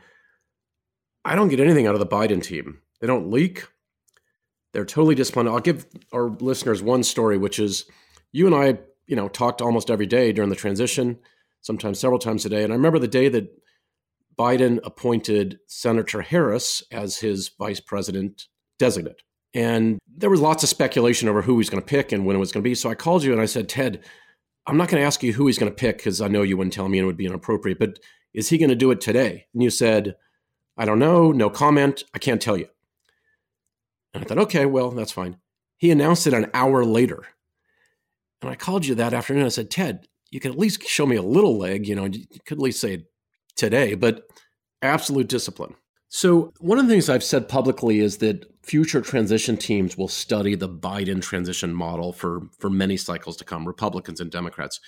I 1.26 1.36
don't 1.36 1.50
get 1.50 1.60
anything 1.60 1.86
out 1.86 1.94
of 1.94 2.00
the 2.00 2.08
Biden 2.08 2.42
team. 2.42 2.80
They 3.02 3.08
don't 3.08 3.30
leak. 3.30 3.68
They're 4.74 4.86
totally 4.86 5.16
disciplined. 5.16 5.50
I'll 5.50 5.60
give 5.60 5.86
our 6.12 6.30
listeners 6.30 6.82
one 6.82 7.04
story, 7.04 7.38
which 7.38 7.60
is 7.60 7.86
you 8.32 8.46
and 8.46 8.56
I 8.56 8.80
you 9.10 9.16
know, 9.16 9.28
talked 9.28 9.60
almost 9.60 9.90
every 9.90 10.06
day 10.06 10.32
during 10.32 10.52
the 10.52 10.56
transition, 10.56 11.18
sometimes 11.62 12.00
several 12.00 12.20
times 12.20 12.46
a 12.46 12.50
day. 12.50 12.64
And 12.64 12.72
I 12.72 12.76
remember 12.76 13.00
the 13.00 13.08
day 13.08 13.28
that 13.28 13.50
Biden 14.38 14.80
appointed 14.84 15.60
Senator 15.66 16.22
Harris 16.22 16.84
as 16.92 17.18
his 17.18 17.50
vice 17.50 17.80
president 17.80 18.46
designate. 18.78 19.24
And 19.56 19.98
there 20.08 20.30
was 20.30 20.42
lots 20.42 20.62
of 20.62 20.70
speculation 20.70 21.28
over 21.28 21.42
who 21.42 21.58
he's 21.58 21.72
going 21.72 21.82
to 21.82 21.88
pick 21.88 22.12
and 22.12 22.24
when 22.24 22.36
it 22.36 22.40
was 22.40 22.52
going 22.52 22.64
to 22.64 22.70
be. 22.70 22.76
So 22.76 22.88
I 22.88 22.94
called 22.94 23.24
you 23.24 23.32
and 23.32 23.42
I 23.42 23.46
said, 23.46 23.68
Ted, 23.68 24.06
I'm 24.68 24.78
not 24.78 24.90
going 24.90 25.02
to 25.02 25.08
ask 25.08 25.24
you 25.24 25.34
who 25.34 25.48
he's 25.48 25.58
going 25.58 25.72
to 25.72 25.76
pick 25.76 25.98
because 25.98 26.22
I 26.22 26.28
know 26.28 26.44
you 26.44 26.56
wouldn't 26.56 26.74
tell 26.74 26.88
me 26.88 27.00
and 27.00 27.04
it 27.04 27.08
would 27.08 27.18
be 27.18 27.26
inappropriate, 27.26 27.80
but 27.80 27.98
is 28.36 28.50
he 28.50 28.60
going 28.60 28.70
to 28.70 28.76
do 28.76 28.92
it 28.92 29.02
today? 29.02 29.48
And 29.56 29.64
you 29.64 29.72
said, 29.72 30.16
I 30.78 30.86
don't 30.86 31.00
know, 31.00 31.32
no 31.32 31.50
comment, 31.50 32.04
I 32.14 32.20
can't 32.20 32.40
tell 32.42 32.58
you. 32.58 32.68
And 34.14 34.24
I 34.24 34.28
thought, 34.28 34.38
okay, 34.38 34.68
well, 34.68 34.92
that's 34.92 35.12
fine. 35.12 35.40
He 35.78 35.90
announced 35.90 36.28
it 36.28 36.34
an 36.36 36.52
hour 36.54 36.86
later. 36.86 37.26
And 38.42 38.52
I 38.52 38.56
called 38.56 38.86
you 38.86 38.96
that 38.96 39.14
afternoon. 39.14 39.46
I 39.46 39.50
said, 39.50 39.70
Ted, 39.70 40.08
you 40.32 40.40
can 40.40 40.52
at 40.52 40.58
least 40.58 40.84
show 40.84 41.06
me 41.06 41.16
a 41.16 41.22
little 41.22 41.58
leg. 41.58 41.88
You 41.88 41.96
know, 41.96 42.06
you 42.06 42.26
could 42.46 42.58
at 42.58 42.64
least 42.64 42.82
say 42.82 43.06
today, 43.56 43.96
but 43.96 44.24
absolute 44.82 45.28
discipline. 45.28 45.76
So, 46.12 46.52
one 46.60 46.80
of 46.80 46.88
the 46.88 46.92
things 46.92 47.08
I've 47.08 47.24
said 47.24 47.48
publicly 47.48 48.00
is 48.00 48.18
that 48.18 48.46
future 48.64 49.02
transition 49.02 49.58
teams 49.58 49.96
will 49.96 50.08
study 50.08 50.56
the 50.56 50.70
Biden 50.70 51.22
transition 51.22 51.74
model 51.74 52.14
for, 52.14 52.42
for 52.60 52.70
many 52.70 52.98
cycles 52.98 53.38
to 53.38 53.46
come, 53.46 53.68
Republicans 53.68 54.20
and 54.20 54.32
Democrats. 54.32 54.80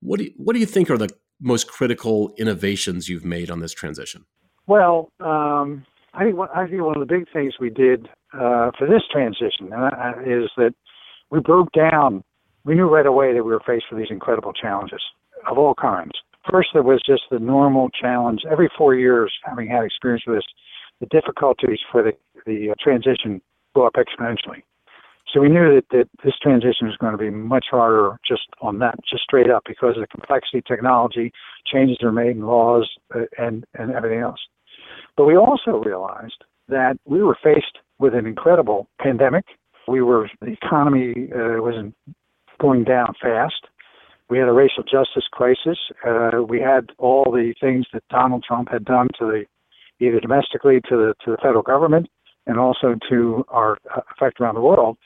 What 0.00 0.18
do, 0.18 0.24
you, 0.24 0.32
what 0.36 0.54
do 0.54 0.60
you 0.60 0.66
think 0.66 0.90
are 0.90 0.96
the 0.96 1.10
most 1.40 1.68
critical 1.68 2.32
innovations 2.38 3.08
you've 3.08 3.24
made 3.24 3.50
on 3.50 3.60
this 3.60 3.72
transition? 3.72 4.24
Well, 4.66 5.10
um, 5.20 5.84
I 6.14 6.24
think 6.24 6.38
I 6.54 6.66
think 6.66 6.82
one 6.82 7.00
of 7.00 7.06
the 7.06 7.14
big 7.14 7.26
things 7.32 7.54
we 7.60 7.68
did 7.68 8.06
uh, 8.32 8.70
for 8.78 8.86
this 8.86 9.02
transition 9.10 9.72
uh, 9.72 10.12
is 10.24 10.50
that 10.56 10.74
we 11.30 11.40
broke 11.40 11.72
down. 11.72 12.22
We 12.64 12.74
knew 12.74 12.88
right 12.88 13.06
away 13.06 13.32
that 13.32 13.44
we 13.44 13.50
were 13.50 13.62
faced 13.66 13.86
with 13.90 13.98
these 13.98 14.10
incredible 14.10 14.52
challenges 14.52 15.02
of 15.50 15.58
all 15.58 15.74
kinds. 15.74 16.12
First, 16.50 16.70
there 16.72 16.82
was 16.82 17.00
just 17.04 17.22
the 17.30 17.38
normal 17.38 17.88
challenge. 17.90 18.42
Every 18.50 18.70
four 18.76 18.94
years, 18.94 19.32
having 19.44 19.68
had 19.68 19.84
experience 19.84 20.24
with 20.26 20.38
this, 20.38 20.44
the 21.00 21.06
difficulties 21.06 21.78
for 21.90 22.02
the 22.02 22.12
the 22.46 22.70
uh, 22.70 22.74
transition 22.82 23.40
go 23.74 23.86
up 23.86 23.94
exponentially. 23.94 24.62
So 25.32 25.40
we 25.40 25.48
knew 25.48 25.74
that, 25.76 25.84
that 25.92 26.08
this 26.24 26.34
transition 26.42 26.88
was 26.88 26.96
going 26.96 27.12
to 27.12 27.18
be 27.18 27.30
much 27.30 27.66
harder 27.70 28.18
just 28.26 28.48
on 28.60 28.80
that, 28.80 28.96
just 29.08 29.22
straight 29.22 29.48
up, 29.48 29.62
because 29.66 29.96
of 29.96 30.00
the 30.00 30.06
complexity, 30.08 30.62
technology, 30.66 31.32
changes 31.64 31.98
are 32.02 32.12
made 32.12 32.36
in 32.36 32.42
laws, 32.42 32.90
uh, 33.14 33.20
and 33.38 33.64
and 33.74 33.92
everything 33.92 34.20
else. 34.20 34.40
But 35.16 35.24
we 35.26 35.36
also 35.36 35.82
realized 35.84 36.44
that 36.68 36.96
we 37.04 37.22
were 37.22 37.36
faced 37.42 37.78
with 37.98 38.14
an 38.14 38.26
incredible 38.26 38.88
pandemic. 39.00 39.44
We 39.86 40.02
were 40.02 40.28
the 40.40 40.52
economy 40.52 41.28
uh, 41.32 41.62
was 41.62 41.76
going 42.62 42.84
down 42.84 43.12
fast. 43.20 43.66
We 44.30 44.38
had 44.38 44.48
a 44.48 44.52
racial 44.52 44.84
justice 44.84 45.26
crisis. 45.30 45.78
Uh, 46.06 46.42
we 46.48 46.60
had 46.60 46.90
all 46.96 47.24
the 47.24 47.52
things 47.60 47.86
that 47.92 48.04
Donald 48.08 48.44
Trump 48.46 48.70
had 48.70 48.84
done 48.84 49.08
to 49.18 49.26
the 49.26 49.44
either 50.00 50.20
domestically 50.20 50.80
to 50.88 50.96
the 50.96 51.14
to 51.24 51.32
the 51.32 51.36
federal 51.36 51.62
government 51.62 52.06
and 52.46 52.58
also 52.58 52.96
to 53.10 53.44
our 53.48 53.76
uh, 53.94 54.00
effect 54.12 54.40
around 54.40 54.54
the 54.54 54.60
world. 54.60 54.96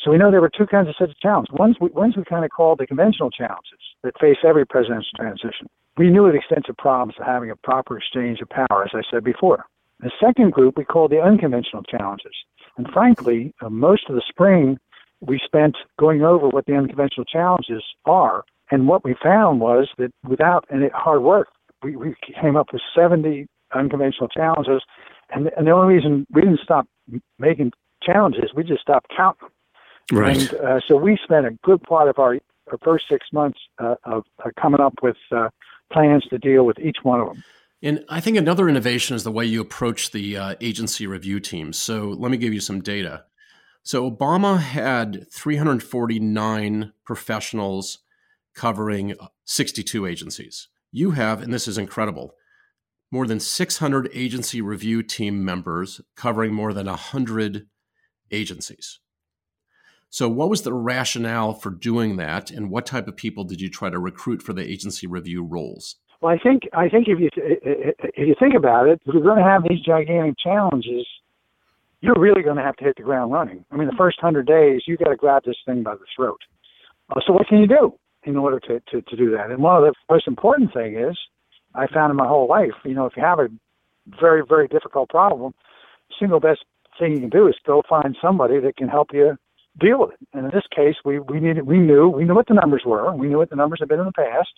So 0.00 0.10
we 0.10 0.18
know 0.18 0.30
there 0.30 0.40
were 0.40 0.50
two 0.50 0.66
kinds 0.66 0.88
of 0.88 0.94
sets 0.98 1.12
of 1.12 1.18
challenges. 1.20 1.54
One's 1.58 1.76
we, 1.80 1.88
one's 1.90 2.16
we 2.16 2.24
kind 2.24 2.44
of 2.44 2.50
called 2.50 2.78
the 2.78 2.86
conventional 2.86 3.30
challenges 3.30 3.80
that 4.02 4.18
face 4.20 4.38
every 4.44 4.66
presidential 4.66 5.10
transition. 5.16 5.66
We 5.96 6.10
knew 6.10 6.30
the 6.30 6.38
extensive 6.38 6.76
problems 6.76 7.14
of 7.18 7.26
having 7.26 7.50
a 7.50 7.56
proper 7.56 7.96
exchange 7.96 8.40
of 8.40 8.48
power, 8.48 8.84
as 8.84 8.90
I 8.94 9.02
said 9.10 9.24
before. 9.24 9.64
The 10.00 10.12
second 10.22 10.52
group 10.52 10.76
we 10.76 10.84
called 10.84 11.10
the 11.10 11.20
unconventional 11.20 11.82
challenges. 11.82 12.36
And 12.76 12.86
frankly, 12.92 13.52
uh, 13.60 13.70
most 13.70 14.08
of 14.08 14.14
the 14.14 14.22
spring 14.28 14.78
we 15.20 15.40
spent 15.44 15.76
going 15.98 16.22
over 16.22 16.48
what 16.48 16.66
the 16.66 16.74
unconventional 16.74 17.24
challenges 17.24 17.82
are. 18.04 18.44
And 18.70 18.86
what 18.86 19.04
we 19.04 19.14
found 19.22 19.60
was 19.60 19.88
that 19.98 20.10
without 20.26 20.64
any 20.72 20.88
hard 20.94 21.22
work, 21.22 21.48
we, 21.82 21.96
we 21.96 22.14
came 22.40 22.56
up 22.56 22.68
with 22.72 22.82
70 22.94 23.46
unconventional 23.74 24.28
challenges. 24.28 24.82
And, 25.30 25.50
and 25.56 25.66
the 25.66 25.70
only 25.70 25.94
reason 25.94 26.26
we 26.32 26.42
didn't 26.42 26.60
stop 26.62 26.86
making 27.38 27.72
challenges, 28.02 28.50
we 28.54 28.64
just 28.64 28.82
stopped 28.82 29.08
counting. 29.16 29.48
Right. 30.12 30.38
And 30.38 30.60
uh, 30.60 30.80
so 30.86 30.96
we 30.96 31.18
spent 31.22 31.46
a 31.46 31.50
good 31.64 31.82
part 31.82 32.08
of 32.08 32.18
our, 32.18 32.38
our 32.70 32.78
first 32.82 33.04
six 33.10 33.26
months 33.32 33.58
uh, 33.78 33.96
of 34.04 34.24
uh, 34.44 34.50
coming 34.60 34.80
up 34.80 34.94
with 35.02 35.16
uh, 35.32 35.48
plans 35.92 36.24
to 36.30 36.38
deal 36.38 36.64
with 36.64 36.78
each 36.78 36.98
one 37.02 37.20
of 37.20 37.28
them. 37.28 37.44
And 37.82 38.04
I 38.08 38.20
think 38.20 38.36
another 38.36 38.68
innovation 38.68 39.14
is 39.14 39.22
the 39.22 39.30
way 39.30 39.44
you 39.44 39.60
approach 39.60 40.10
the 40.10 40.36
uh, 40.36 40.54
agency 40.60 41.06
review 41.06 41.38
teams. 41.40 41.78
So 41.78 42.08
let 42.08 42.30
me 42.30 42.36
give 42.36 42.52
you 42.52 42.60
some 42.60 42.80
data. 42.80 43.24
So 43.82 44.10
Obama 44.10 44.58
had 44.58 45.26
349 45.32 46.92
professionals 47.04 47.98
covering 48.54 49.14
62 49.44 50.04
agencies. 50.06 50.68
You 50.90 51.12
have, 51.12 51.42
and 51.42 51.52
this 51.52 51.68
is 51.68 51.78
incredible, 51.78 52.34
more 53.10 53.26
than 53.26 53.40
600 53.40 54.10
agency 54.12 54.60
review 54.60 55.02
team 55.02 55.44
members 55.44 56.00
covering 56.16 56.52
more 56.52 56.72
than 56.72 56.86
100 56.86 57.66
agencies. 58.30 59.00
So, 60.10 60.28
what 60.28 60.48
was 60.48 60.62
the 60.62 60.72
rationale 60.72 61.52
for 61.52 61.70
doing 61.70 62.16
that, 62.16 62.50
and 62.50 62.70
what 62.70 62.86
type 62.86 63.08
of 63.08 63.16
people 63.16 63.44
did 63.44 63.60
you 63.60 63.68
try 63.68 63.90
to 63.90 63.98
recruit 63.98 64.42
for 64.42 64.54
the 64.54 64.66
agency 64.66 65.06
review 65.06 65.44
roles? 65.44 65.96
Well, 66.20 66.34
I 66.34 66.38
think 66.38 66.62
I 66.72 66.88
think 66.88 67.08
if 67.08 67.20
you 67.20 67.28
if 67.36 68.28
you 68.28 68.34
think 68.38 68.54
about 68.54 68.88
it, 68.88 69.00
you're 69.04 69.22
going 69.22 69.38
to 69.38 69.44
have 69.44 69.62
these 69.68 69.80
gigantic 69.80 70.36
challenges, 70.38 71.06
you're 72.00 72.18
really 72.18 72.42
going 72.42 72.56
to 72.56 72.62
have 72.62 72.76
to 72.76 72.84
hit 72.84 72.96
the 72.96 73.02
ground 73.02 73.32
running. 73.32 73.64
I 73.70 73.76
mean, 73.76 73.88
the 73.88 73.96
first 73.96 74.20
hundred 74.20 74.46
days, 74.46 74.82
you 74.86 74.96
got 74.96 75.10
to 75.10 75.16
grab 75.16 75.44
this 75.44 75.56
thing 75.66 75.82
by 75.82 75.94
the 75.94 76.04
throat. 76.14 76.40
Uh, 77.10 77.20
so, 77.26 77.32
what 77.32 77.48
can 77.48 77.58
you 77.58 77.66
do 77.66 77.94
in 78.24 78.36
order 78.36 78.60
to, 78.60 78.80
to 78.90 79.02
to 79.02 79.16
do 79.16 79.30
that? 79.32 79.50
And 79.50 79.62
one 79.62 79.82
of 79.82 79.82
the 79.82 79.94
most 80.10 80.26
important 80.28 80.72
thing 80.72 80.96
is, 80.96 81.16
I 81.74 81.86
found 81.86 82.10
in 82.10 82.16
my 82.16 82.26
whole 82.26 82.48
life, 82.48 82.74
you 82.84 82.94
know, 82.94 83.06
if 83.06 83.16
you 83.16 83.22
have 83.22 83.38
a 83.38 83.48
very 84.20 84.42
very 84.48 84.68
difficult 84.68 85.08
problem, 85.08 85.54
the 86.08 86.14
single 86.18 86.40
best 86.40 86.64
thing 86.98 87.12
you 87.12 87.20
can 87.20 87.30
do 87.30 87.48
is 87.48 87.54
go 87.66 87.82
find 87.88 88.16
somebody 88.20 88.60
that 88.60 88.76
can 88.76 88.88
help 88.88 89.08
you 89.12 89.36
deal 89.80 90.00
with 90.00 90.12
it. 90.12 90.28
And 90.32 90.44
in 90.44 90.50
this 90.52 90.66
case, 90.74 90.96
we 91.04 91.18
we 91.18 91.40
needed 91.40 91.66
we 91.66 91.78
knew 91.78 92.08
we 92.08 92.24
knew 92.24 92.34
what 92.34 92.48
the 92.48 92.54
numbers 92.54 92.82
were. 92.84 93.14
We 93.14 93.28
knew 93.28 93.38
what 93.38 93.50
the 93.50 93.56
numbers 93.56 93.80
had 93.80 93.88
been 93.88 94.00
in 94.00 94.06
the 94.06 94.12
past, 94.12 94.52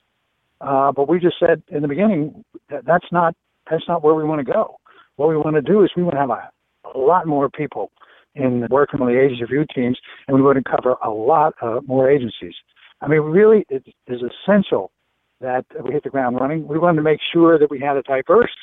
uh, 0.60 0.92
but 0.92 1.08
we 1.08 1.18
just 1.20 1.38
said 1.38 1.62
in 1.68 1.82
the 1.82 1.88
beginning 1.88 2.44
that 2.68 2.84
that's 2.84 3.06
not 3.12 3.34
that's 3.70 3.86
not 3.88 4.02
where 4.02 4.14
we 4.14 4.24
want 4.24 4.44
to 4.44 4.52
go. 4.52 4.76
What 5.16 5.28
we 5.28 5.36
want 5.36 5.56
to 5.56 5.62
do 5.62 5.84
is 5.84 5.90
we 5.96 6.02
want 6.02 6.14
to 6.14 6.20
have 6.20 6.30
a, 6.30 6.50
a 6.94 6.98
lot 6.98 7.26
more 7.26 7.48
people 7.48 7.90
in 8.34 8.66
working 8.70 9.00
on 9.00 9.08
the 9.08 9.20
agency 9.20 9.42
review 9.42 9.66
teams, 9.74 9.98
and 10.28 10.36
we 10.36 10.54
to 10.54 10.62
cover 10.62 10.94
a 11.04 11.10
lot 11.10 11.54
uh, 11.62 11.80
more 11.86 12.08
agencies. 12.08 12.54
I 13.00 13.08
mean, 13.08 13.20
really, 13.20 13.64
it 13.68 13.84
is 14.06 14.20
essential 14.22 14.92
that 15.40 15.64
we 15.82 15.92
hit 15.92 16.04
the 16.04 16.10
ground 16.10 16.38
running. 16.40 16.66
We 16.68 16.78
wanted 16.78 16.96
to 16.96 17.02
make 17.02 17.20
sure 17.32 17.58
that 17.58 17.70
we 17.70 17.80
had 17.80 17.96
a 17.96 18.02
diverse 18.02 18.54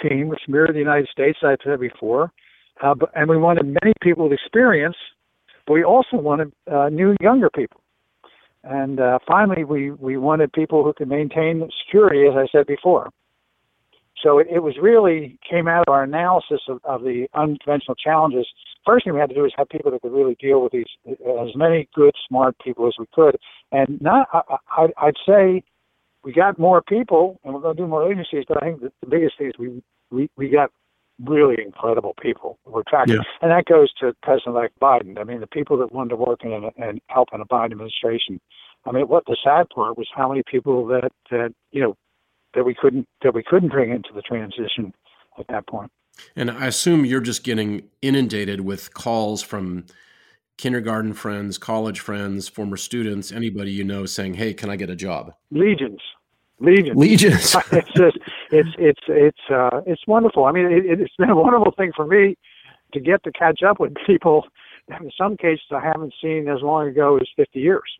team, 0.00 0.28
which 0.28 0.40
mirrored 0.48 0.74
the 0.74 0.78
United 0.78 1.08
States, 1.08 1.38
as 1.42 1.58
I 1.60 1.64
said 1.64 1.80
before, 1.80 2.32
uh, 2.82 2.94
but, 2.94 3.10
and 3.14 3.28
we 3.28 3.36
wanted 3.36 3.66
many 3.66 3.92
people 4.02 4.24
with 4.24 4.32
experience 4.32 4.96
but 5.66 5.74
we 5.74 5.84
also 5.84 6.16
wanted 6.16 6.52
uh, 6.70 6.88
new, 6.88 7.16
younger 7.20 7.50
people. 7.50 7.80
And 8.64 9.00
uh, 9.00 9.18
finally, 9.26 9.64
we, 9.64 9.90
we 9.90 10.16
wanted 10.16 10.52
people 10.52 10.84
who 10.84 10.92
could 10.92 11.08
maintain 11.08 11.68
security, 11.84 12.26
as 12.28 12.34
I 12.36 12.46
said 12.52 12.66
before. 12.66 13.10
So 14.20 14.38
it, 14.38 14.46
it 14.50 14.62
was 14.62 14.74
really 14.80 15.38
came 15.48 15.68
out 15.68 15.84
of 15.86 15.92
our 15.92 16.02
analysis 16.02 16.60
of, 16.68 16.80
of 16.84 17.02
the 17.02 17.26
unconventional 17.34 17.94
challenges. 17.94 18.46
First 18.84 19.04
thing 19.04 19.14
we 19.14 19.20
had 19.20 19.30
to 19.30 19.34
do 19.34 19.44
is 19.44 19.52
have 19.56 19.68
people 19.68 19.90
that 19.90 20.02
could 20.02 20.12
really 20.12 20.36
deal 20.40 20.62
with 20.62 20.72
these, 20.72 20.86
uh, 21.08 21.42
as 21.44 21.54
many 21.54 21.88
good, 21.94 22.14
smart 22.28 22.56
people 22.62 22.86
as 22.86 22.94
we 22.98 23.06
could. 23.14 23.36
And 23.70 24.00
not, 24.00 24.28
I, 24.32 24.56
I, 24.70 24.88
I'd 24.98 25.16
say 25.26 25.62
we 26.24 26.32
got 26.32 26.58
more 26.58 26.82
people, 26.82 27.40
and 27.44 27.54
we're 27.54 27.60
going 27.60 27.76
to 27.76 27.82
do 27.82 27.86
more 27.86 28.10
agencies. 28.10 28.44
But 28.46 28.62
I 28.62 28.66
think 28.66 28.80
the, 28.80 28.92
the 29.00 29.08
biggest 29.08 29.38
thing 29.38 29.48
is 29.48 29.54
we, 29.58 29.82
we, 30.10 30.30
we 30.36 30.48
got 30.48 30.70
really 31.24 31.56
incredible 31.62 32.14
people 32.20 32.58
we're 32.66 32.82
tracking. 32.88 33.14
Yeah. 33.14 33.20
And 33.40 33.50
that 33.50 33.66
goes 33.66 33.92
to 34.00 34.14
President-elect 34.22 34.78
Biden. 34.80 35.18
I 35.18 35.24
mean, 35.24 35.40
the 35.40 35.46
people 35.46 35.76
that 35.78 35.92
wanted 35.92 36.10
to 36.10 36.16
work 36.16 36.40
in 36.42 36.70
and 36.76 37.00
help 37.08 37.28
in 37.32 37.40
a 37.40 37.46
Biden 37.46 37.72
administration. 37.72 38.40
I 38.84 38.92
mean, 38.92 39.06
what 39.06 39.24
the 39.26 39.36
sad 39.44 39.68
part 39.70 39.96
was 39.96 40.08
how 40.14 40.28
many 40.28 40.42
people 40.50 40.86
that 40.86 41.12
that 41.30 41.54
you 41.70 41.82
know 41.82 41.96
that 42.54 42.64
we 42.64 42.74
couldn't 42.74 43.08
that 43.22 43.34
we 43.34 43.42
couldn't 43.42 43.70
bring 43.70 43.90
into 43.90 44.10
the 44.14 44.22
transition 44.22 44.92
at 45.38 45.46
that 45.48 45.66
point. 45.66 45.90
And 46.36 46.50
I 46.50 46.66
assume 46.66 47.04
you're 47.04 47.20
just 47.20 47.44
getting 47.44 47.88
inundated 48.02 48.60
with 48.60 48.92
calls 48.92 49.42
from 49.42 49.86
kindergarten 50.58 51.14
friends, 51.14 51.58
college 51.58 52.00
friends, 52.00 52.48
former 52.48 52.76
students, 52.76 53.32
anybody 53.32 53.72
you 53.72 53.84
know 53.84 54.06
saying, 54.06 54.34
"Hey, 54.34 54.54
can 54.54 54.70
I 54.70 54.76
get 54.76 54.90
a 54.90 54.96
job?" 54.96 55.32
Legions, 55.50 56.00
legions, 56.60 56.96
legions. 56.96 57.56
it's 57.72 57.92
just 57.92 58.18
it's 58.50 58.68
it's 58.78 59.00
it's 59.08 59.50
uh, 59.50 59.80
it's 59.86 60.06
wonderful. 60.06 60.44
I 60.44 60.52
mean, 60.52 60.66
it, 60.66 61.00
it's 61.00 61.16
been 61.16 61.30
a 61.30 61.36
wonderful 61.36 61.72
thing 61.76 61.92
for 61.94 62.06
me 62.06 62.36
to 62.92 63.00
get 63.00 63.24
to 63.24 63.32
catch 63.32 63.62
up 63.62 63.80
with 63.80 63.94
people. 64.06 64.46
That 64.88 65.00
in 65.00 65.10
some 65.16 65.36
cases, 65.36 65.66
I 65.70 65.80
haven't 65.80 66.12
seen 66.20 66.48
as 66.48 66.60
long 66.60 66.88
ago 66.88 67.16
as 67.16 67.28
50 67.36 67.60
years. 67.60 67.98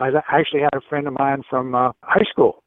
I 0.00 0.10
actually 0.30 0.60
had 0.60 0.74
a 0.74 0.80
friend 0.88 1.06
of 1.06 1.14
mine 1.18 1.42
from 1.48 1.74
uh, 1.74 1.92
high 2.02 2.24
school 2.30 2.62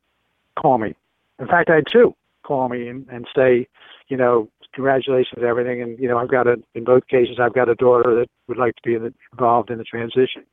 call 0.59 0.77
me. 0.77 0.95
In 1.39 1.47
fact, 1.47 1.69
I 1.69 1.75
had 1.75 1.87
two 1.91 2.15
call 2.49 2.67
me 2.67 2.87
and, 2.87 3.07
and 3.11 3.27
say, 3.35 3.67
you 4.07 4.17
know, 4.17 4.49
congratulations, 4.73 5.43
everything. 5.45 5.81
And 5.81 5.99
you 5.99 6.07
know, 6.07 6.17
I've 6.17 6.31
got 6.31 6.47
a 6.47 6.55
in 6.73 6.83
both 6.83 7.07
cases, 7.07 7.37
I've 7.39 7.53
got 7.53 7.69
a 7.69 7.75
daughter 7.75 8.15
that 8.15 8.27
would 8.47 8.57
like 8.57 8.75
to 8.75 8.81
be 8.83 8.97
involved 9.31 9.69
in 9.69 9.77
the 9.77 9.83
transition. 9.83 10.43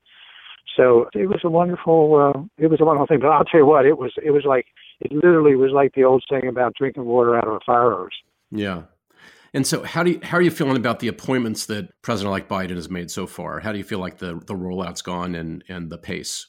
So 0.76 1.08
it 1.14 1.26
was 1.26 1.40
a 1.42 1.48
wonderful, 1.48 2.34
uh, 2.36 2.40
it 2.58 2.66
was 2.66 2.80
a 2.80 2.84
wonderful 2.84 3.06
thing. 3.06 3.20
But 3.20 3.28
I'll 3.28 3.44
tell 3.44 3.60
you 3.60 3.66
what, 3.66 3.86
it 3.86 3.96
was, 3.96 4.12
it 4.22 4.32
was 4.32 4.44
like, 4.44 4.66
it 5.00 5.10
literally 5.10 5.56
was 5.56 5.72
like 5.72 5.94
the 5.94 6.04
old 6.04 6.22
saying 6.30 6.48
about 6.48 6.74
drinking 6.74 7.06
water 7.06 7.34
out 7.34 7.48
of 7.48 7.54
a 7.54 7.60
fire 7.64 7.90
hose. 7.92 8.10
Yeah. 8.50 8.82
And 9.54 9.66
so, 9.66 9.84
how 9.84 10.02
do 10.02 10.10
you, 10.10 10.20
how 10.22 10.36
are 10.36 10.42
you 10.42 10.50
feeling 10.50 10.76
about 10.76 10.98
the 10.98 11.08
appointments 11.08 11.64
that 11.66 11.88
President-elect 12.02 12.48
Biden 12.48 12.74
has 12.74 12.90
made 12.90 13.10
so 13.10 13.26
far? 13.26 13.60
How 13.60 13.72
do 13.72 13.78
you 13.78 13.84
feel 13.84 14.00
like 14.00 14.18
the 14.18 14.34
the 14.46 14.54
rollout's 14.54 15.00
gone 15.00 15.34
and 15.34 15.64
and 15.68 15.88
the 15.88 15.96
pace? 15.96 16.48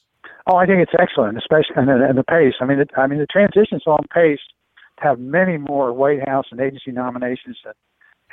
Oh, 0.50 0.56
I 0.56 0.64
think 0.64 0.80
it's 0.80 0.92
excellent, 0.98 1.36
especially 1.36 1.76
and, 1.76 1.90
and 1.90 2.16
the 2.16 2.24
pace. 2.24 2.54
I 2.60 2.64
mean, 2.64 2.80
it, 2.80 2.90
I 2.96 3.06
mean 3.06 3.18
the 3.18 3.26
transition's 3.26 3.82
on 3.86 4.06
pace 4.12 4.40
have 4.98 5.18
many 5.18 5.58
more 5.58 5.92
White 5.92 6.26
House 6.26 6.46
and 6.50 6.60
agency 6.60 6.90
nominations 6.90 7.58
than 7.64 7.74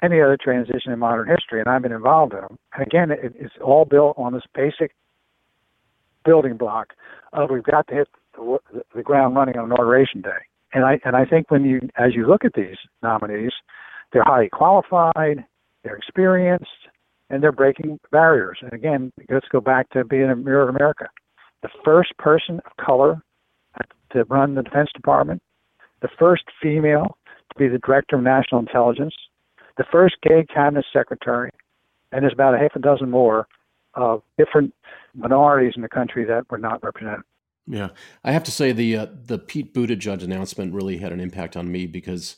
any 0.02 0.22
other 0.22 0.38
transition 0.42 0.92
in 0.92 1.00
modern 1.00 1.28
history, 1.28 1.60
and 1.60 1.68
I've 1.68 1.82
been 1.82 1.92
involved 1.92 2.34
in 2.34 2.40
them. 2.40 2.58
And 2.74 2.88
again, 2.88 3.12
it, 3.12 3.34
it's 3.38 3.54
all 3.62 3.84
built 3.84 4.16
on 4.18 4.34
this 4.34 4.44
basic 4.54 4.96
building 6.24 6.56
block 6.56 6.94
of 7.34 7.50
we've 7.50 7.64
got 7.64 7.88
to 7.88 7.94
hit 7.94 8.08
the, 8.36 8.60
the 8.96 9.04
ground 9.04 9.36
running 9.36 9.58
on 9.58 9.66
inauguration 9.66 10.22
day. 10.22 10.30
And 10.74 10.86
I 10.86 11.00
and 11.04 11.18
I 11.18 11.26
think 11.26 11.52
when 11.52 11.66
you 11.66 11.82
as 11.98 12.16
you 12.16 12.28
look 12.28 12.46
at 12.46 12.54
these 12.54 12.78
nominees, 13.04 13.52
they're 14.14 14.24
highly 14.24 14.50
qualified, 14.50 15.44
they're 15.84 15.98
experienced, 15.98 16.90
and 17.30 17.44
they're 17.44 17.52
breaking 17.52 18.00
barriers. 18.12 18.60
And 18.62 18.72
again, 18.72 19.12
let's 19.30 19.48
go 19.52 19.60
back 19.60 19.90
to 19.90 20.06
being 20.06 20.30
a 20.30 20.36
mirror 20.36 20.64
of 20.64 20.74
America 20.74 21.08
the 21.66 21.80
first 21.84 22.16
person 22.20 22.62
of 22.64 22.86
color 22.86 23.24
to 24.12 24.24
run 24.26 24.54
the 24.54 24.62
Defense 24.62 24.90
Department, 24.94 25.42
the 26.04 26.10
first 26.20 26.44
female 26.62 27.18
to 27.50 27.58
be 27.58 27.68
the 27.68 27.80
Director 27.80 28.18
of 28.18 28.22
National 28.22 28.62
Intelligence, 28.62 29.16
the 29.78 29.84
first 29.92 30.16
gay 30.22 30.46
cabinet 30.46 30.86
secretary, 30.94 31.50
and 32.12 32.22
there's 32.22 32.34
about 32.34 32.54
a 32.54 32.60
half 32.60 32.76
a 32.76 32.80
dozen 32.80 33.10
more 33.10 33.48
of 33.96 34.22
different 34.38 34.76
minorities 35.16 35.74
in 35.76 35.82
the 35.82 35.90
country 35.90 36.24
that 36.24 36.44
were 36.52 36.60
not 36.60 36.84
represented. 36.84 37.22
Yeah, 37.66 37.90
I 38.24 38.32
have 38.32 38.44
to 38.44 38.52
say 38.52 38.72
the 38.72 38.96
uh, 38.96 39.08
the 39.26 39.40
Pete 39.40 39.74
Buttigieg 39.74 40.22
announcement 40.22 40.72
really 40.72 40.98
had 40.98 41.12
an 41.12 41.20
impact 41.20 41.58
on 41.58 41.72
me 41.72 41.88
because 41.88 42.36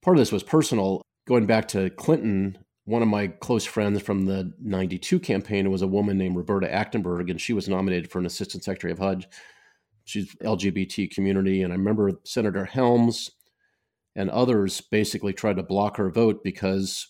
part 0.00 0.16
of 0.16 0.20
this 0.20 0.30
was 0.30 0.44
personal. 0.44 1.02
Going 1.26 1.46
back 1.46 1.66
to 1.68 1.90
Clinton, 1.90 2.58
one 2.84 3.02
of 3.02 3.08
my 3.08 3.28
close 3.28 3.64
friends 3.64 4.02
from 4.02 4.26
the 4.26 4.52
92 4.60 5.18
campaign 5.20 5.70
was 5.70 5.82
a 5.82 5.86
woman 5.86 6.18
named 6.18 6.36
Roberta 6.36 6.66
Achtenberg, 6.66 7.30
and 7.30 7.40
she 7.40 7.52
was 7.52 7.68
nominated 7.68 8.10
for 8.10 8.18
an 8.18 8.26
assistant 8.26 8.62
secretary 8.62 8.92
of 8.92 8.98
HUD. 8.98 9.26
She's 10.04 10.34
LGBT 10.36 11.10
community. 11.10 11.62
And 11.62 11.72
I 11.72 11.76
remember 11.76 12.12
Senator 12.24 12.66
Helms 12.66 13.30
and 14.14 14.28
others 14.28 14.82
basically 14.82 15.32
tried 15.32 15.56
to 15.56 15.62
block 15.62 15.96
her 15.96 16.10
vote 16.10 16.44
because 16.44 17.08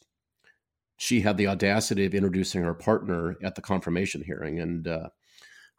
she 0.97 1.23
had 1.23 1.37
the 1.37 1.49
audacity 1.49 2.07
of 2.07 2.15
introducing 2.15 2.63
her 2.63 2.75
partner 2.75 3.37
at 3.43 3.57
the 3.57 3.63
confirmation 3.63 4.23
hearing. 4.23 4.61
And 4.61 4.87
uh, 4.87 5.09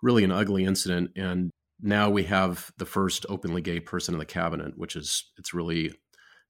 really 0.02 0.24
an 0.24 0.32
ugly 0.32 0.66
incident. 0.66 1.12
And 1.16 1.52
now 1.82 2.10
we 2.10 2.24
have 2.24 2.72
the 2.78 2.86
first 2.86 3.26
openly 3.28 3.62
gay 3.62 3.80
person 3.80 4.14
in 4.16 4.20
the 4.20 4.26
cabinet, 4.26 4.78
which 4.78 4.96
is, 4.96 5.32
it's 5.38 5.54
really 5.54 5.92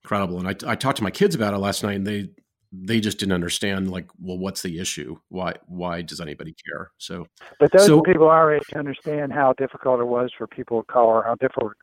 incredible. 0.03 0.39
And 0.39 0.47
I, 0.47 0.71
I 0.71 0.75
talked 0.75 0.97
to 0.97 1.03
my 1.03 1.11
kids 1.11 1.35
about 1.35 1.53
it 1.53 1.59
last 1.59 1.83
night, 1.83 1.95
and 1.95 2.05
they 2.05 2.29
they 2.71 2.99
just 2.99 3.19
didn't 3.19 3.33
understand 3.33 3.91
like 3.91 4.07
well 4.21 4.37
what's 4.37 4.61
the 4.61 4.79
issue? 4.79 5.17
Why 5.29 5.53
why 5.67 6.01
does 6.01 6.21
anybody 6.21 6.55
care? 6.65 6.91
So 6.97 7.27
but 7.59 7.71
those 7.71 7.87
so, 7.87 8.01
people 8.01 8.27
our 8.27 8.55
age 8.55 8.63
understand 8.75 9.33
how 9.33 9.53
difficult 9.57 9.99
it 9.99 10.05
was 10.05 10.31
for 10.37 10.47
people 10.47 10.79
of 10.79 10.87
color 10.87 11.23
how 11.23 11.35
difficult 11.35 11.73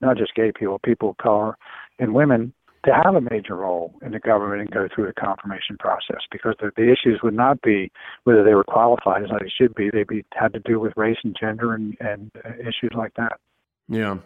not 0.00 0.16
just 0.16 0.34
gay 0.34 0.52
people 0.52 0.78
people 0.84 1.10
of 1.10 1.16
color 1.18 1.56
and 1.98 2.14
women 2.14 2.52
to 2.84 2.92
have 2.94 3.14
a 3.14 3.20
major 3.20 3.56
role 3.56 3.94
in 4.02 4.12
the 4.12 4.18
government 4.18 4.62
and 4.62 4.70
go 4.70 4.88
through 4.94 5.06
the 5.06 5.12
confirmation 5.12 5.76
process 5.78 6.22
because 6.32 6.54
the, 6.60 6.70
the 6.76 6.90
issues 6.90 7.20
would 7.22 7.34
not 7.34 7.60
be 7.60 7.92
whether 8.24 8.42
they 8.42 8.54
were 8.54 8.64
qualified 8.64 9.22
as 9.22 9.28
they 9.38 9.50
should 9.50 9.74
be. 9.74 9.90
They'd 9.90 10.06
be 10.06 10.24
had 10.32 10.54
to 10.54 10.60
do 10.60 10.80
with 10.80 10.94
race 10.96 11.18
and 11.22 11.36
gender 11.38 11.74
and, 11.74 11.94
and 12.00 12.30
uh, 12.42 12.54
issues 12.58 12.92
like 12.94 13.12
that. 13.18 13.38
Yeah 13.86 14.16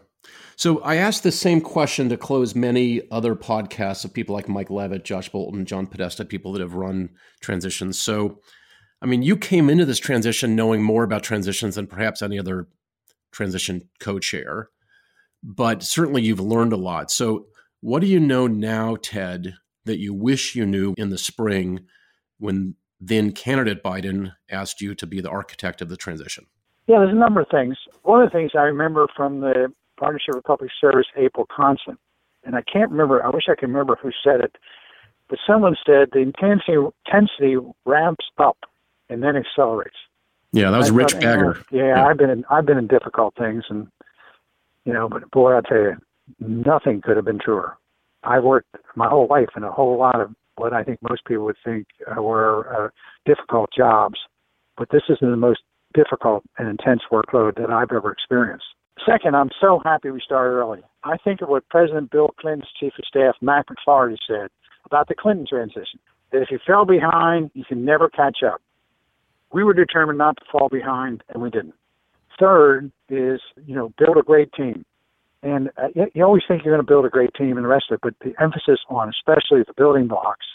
so 0.57 0.81
I 0.83 0.97
asked 0.97 1.23
the 1.23 1.33
same 1.33 1.61
question 1.61 2.09
to 2.09 2.17
close 2.17 2.55
many 2.55 3.03
other 3.11 3.35
podcasts 3.35 4.05
of 4.05 4.13
people 4.13 4.35
like 4.35 4.49
Mike 4.49 4.71
Leavitt, 4.71 5.05
Josh 5.05 5.31
Bolten, 5.31 5.65
John 5.65 5.87
Podesta, 5.87 6.25
people 6.25 6.53
that 6.53 6.61
have 6.61 6.75
run 6.75 7.11
transitions. 7.41 7.99
So, 7.99 8.41
I 9.03 9.07
mean, 9.07 9.23
you 9.23 9.37
came 9.37 9.69
into 9.69 9.85
this 9.85 9.99
transition 9.99 10.55
knowing 10.55 10.83
more 10.83 11.03
about 11.03 11.23
transitions 11.23 11.75
than 11.75 11.87
perhaps 11.87 12.23
any 12.23 12.39
other 12.39 12.69
transition 13.33 13.89
co-chair, 13.99 14.69
but 15.43 15.83
certainly 15.83 16.23
you've 16.23 16.41
learned 16.41 16.73
a 16.73 16.79
lot. 16.79 17.11
So, 17.11 17.47
what 17.81 18.01
do 18.01 18.07
you 18.07 18.21
know 18.21 18.47
now, 18.47 18.97
Ted, 18.97 19.57
that 19.85 19.99
you 19.99 20.15
wish 20.15 20.55
you 20.55 20.65
knew 20.65 20.95
in 20.97 21.11
the 21.11 21.19
spring 21.19 21.81
when 22.39 22.77
then 23.01 23.33
candidate 23.33 23.83
Biden 23.83 24.33
asked 24.51 24.81
you 24.81 24.95
to 24.95 25.07
be 25.07 25.21
the 25.21 25.29
architect 25.29 25.83
of 25.83 25.89
the 25.91 25.97
transition? 25.97 26.47
Yeah, 26.87 27.01
there's 27.01 27.13
a 27.13 27.19
number 27.19 27.41
of 27.41 27.49
things. 27.51 27.77
One 28.03 28.23
of 28.23 28.31
the 28.31 28.39
things 28.39 28.53
I 28.55 28.63
remember 28.63 29.07
from 29.15 29.41
the 29.41 29.73
Partnership 29.99 30.35
for 30.35 30.43
Public 30.43 30.71
Service, 30.81 31.07
April 31.17 31.47
Constant. 31.55 31.99
And 32.45 32.57
I 32.57 32.63
can't 32.63 32.91
remember, 32.91 33.25
I 33.25 33.31
wish 33.31 33.45
I 33.49 33.55
could 33.55 33.69
remember 33.69 33.97
who 34.01 34.11
said 34.23 34.41
it, 34.41 34.57
but 35.29 35.39
someone 35.47 35.77
said 35.87 36.11
the 36.13 36.19
intensity, 36.19 36.75
intensity 37.07 37.57
ramps 37.85 38.27
up 38.39 38.59
and 39.09 39.23
then 39.23 39.37
accelerates. 39.37 39.97
Yeah, 40.53 40.71
that 40.71 40.79
was 40.79 40.91
Rich 40.91 41.13
thought, 41.13 41.23
Bagger. 41.23 41.65
You 41.71 41.79
know, 41.79 41.85
yeah, 41.85 41.97
yeah, 41.97 42.07
I've 42.07 42.19
been 42.19 42.31
in, 42.31 42.45
I've 42.51 42.67
been 42.67 42.79
in 42.79 42.87
difficult 42.87 43.35
things, 43.37 43.65
and 43.69 43.89
you 44.85 44.93
know, 44.93 45.09
but 45.09 45.29
boy, 45.31 45.57
I 45.57 45.61
tell 45.63 45.79
you, 45.79 45.97
nothing 46.39 47.01
could 47.01 47.17
have 47.17 47.25
been 47.25 47.41
truer. 47.41 47.77
I 48.23 48.39
worked 48.39 48.77
my 48.95 49.09
whole 49.09 49.27
life 49.29 49.49
in 49.57 49.65
a 49.65 49.73
whole 49.73 49.99
lot 49.99 50.21
of 50.21 50.35
what 50.57 50.73
I 50.73 50.85
think 50.85 51.01
most 51.03 51.25
people 51.25 51.45
would 51.47 51.57
think 51.65 51.87
were 52.17 52.87
uh, 52.87 52.89
difficult 53.27 53.71
jobs, 53.77 54.19
but 54.77 54.91
this 54.91 55.03
is 55.09 55.19
the 55.21 55.37
most 55.37 55.61
difficult 55.93 56.45
and 56.59 56.69
intense 56.69 57.03
workload 57.11 57.57
that 57.57 57.71
I've 57.71 57.93
ever 57.93 58.13
experienced. 58.13 58.67
Second, 59.03 59.35
I'm 59.35 59.51
so 59.61 59.81
happy 59.85 60.11
we 60.11 60.21
started 60.21 60.51
early. 60.51 60.81
I 61.03 61.17
think 61.19 61.43
of 61.43 61.49
what 61.49 61.69
President 61.69 62.11
Bill 62.11 62.29
Clinton's 62.41 62.71
chief 62.79 62.93
of 62.99 63.05
staff, 63.05 63.35
Mac 63.41 63.67
McLarty, 63.67 64.17
said 64.27 64.51
about 64.87 65.09
the 65.09 65.15
Clinton 65.15 65.47
transition 65.49 65.99
that 66.33 66.43
if 66.43 66.51
you 66.51 66.59
fell 66.65 66.85
behind, 66.85 67.51
you 67.55 67.65
can 67.65 67.85
never 67.85 68.09
catch 68.09 68.39
up. 68.43 68.63
We 69.53 69.65
were 69.65 69.75
determined 69.75 70.19
not 70.19 70.37
to 70.39 70.45
fall 70.51 70.69
behind, 70.69 71.23
and 71.29 71.43
we 71.43 71.51
didn't. 71.51 71.75
Third 72.39 72.91
is, 73.09 73.41
you 73.67 73.75
know, 73.75 73.93
build 73.99 74.17
a 74.17 74.23
great 74.23 74.53
team. 74.53 74.85
And 75.43 75.71
uh, 75.77 75.89
you 76.15 76.25
always 76.25 76.43
think 76.49 76.65
you're 76.65 76.75
going 76.75 76.85
to 76.85 76.91
build 76.91 77.05
a 77.05 77.11
great 77.11 77.35
team 77.35 77.57
and 77.57 77.65
the 77.65 77.69
rest 77.69 77.87
of 77.91 77.97
it, 77.97 78.01
but 78.03 78.15
the 78.21 78.35
emphasis 78.43 78.81
on 78.89 79.11
especially 79.11 79.63
the 79.67 79.75
building 79.77 80.09
blocks 80.09 80.47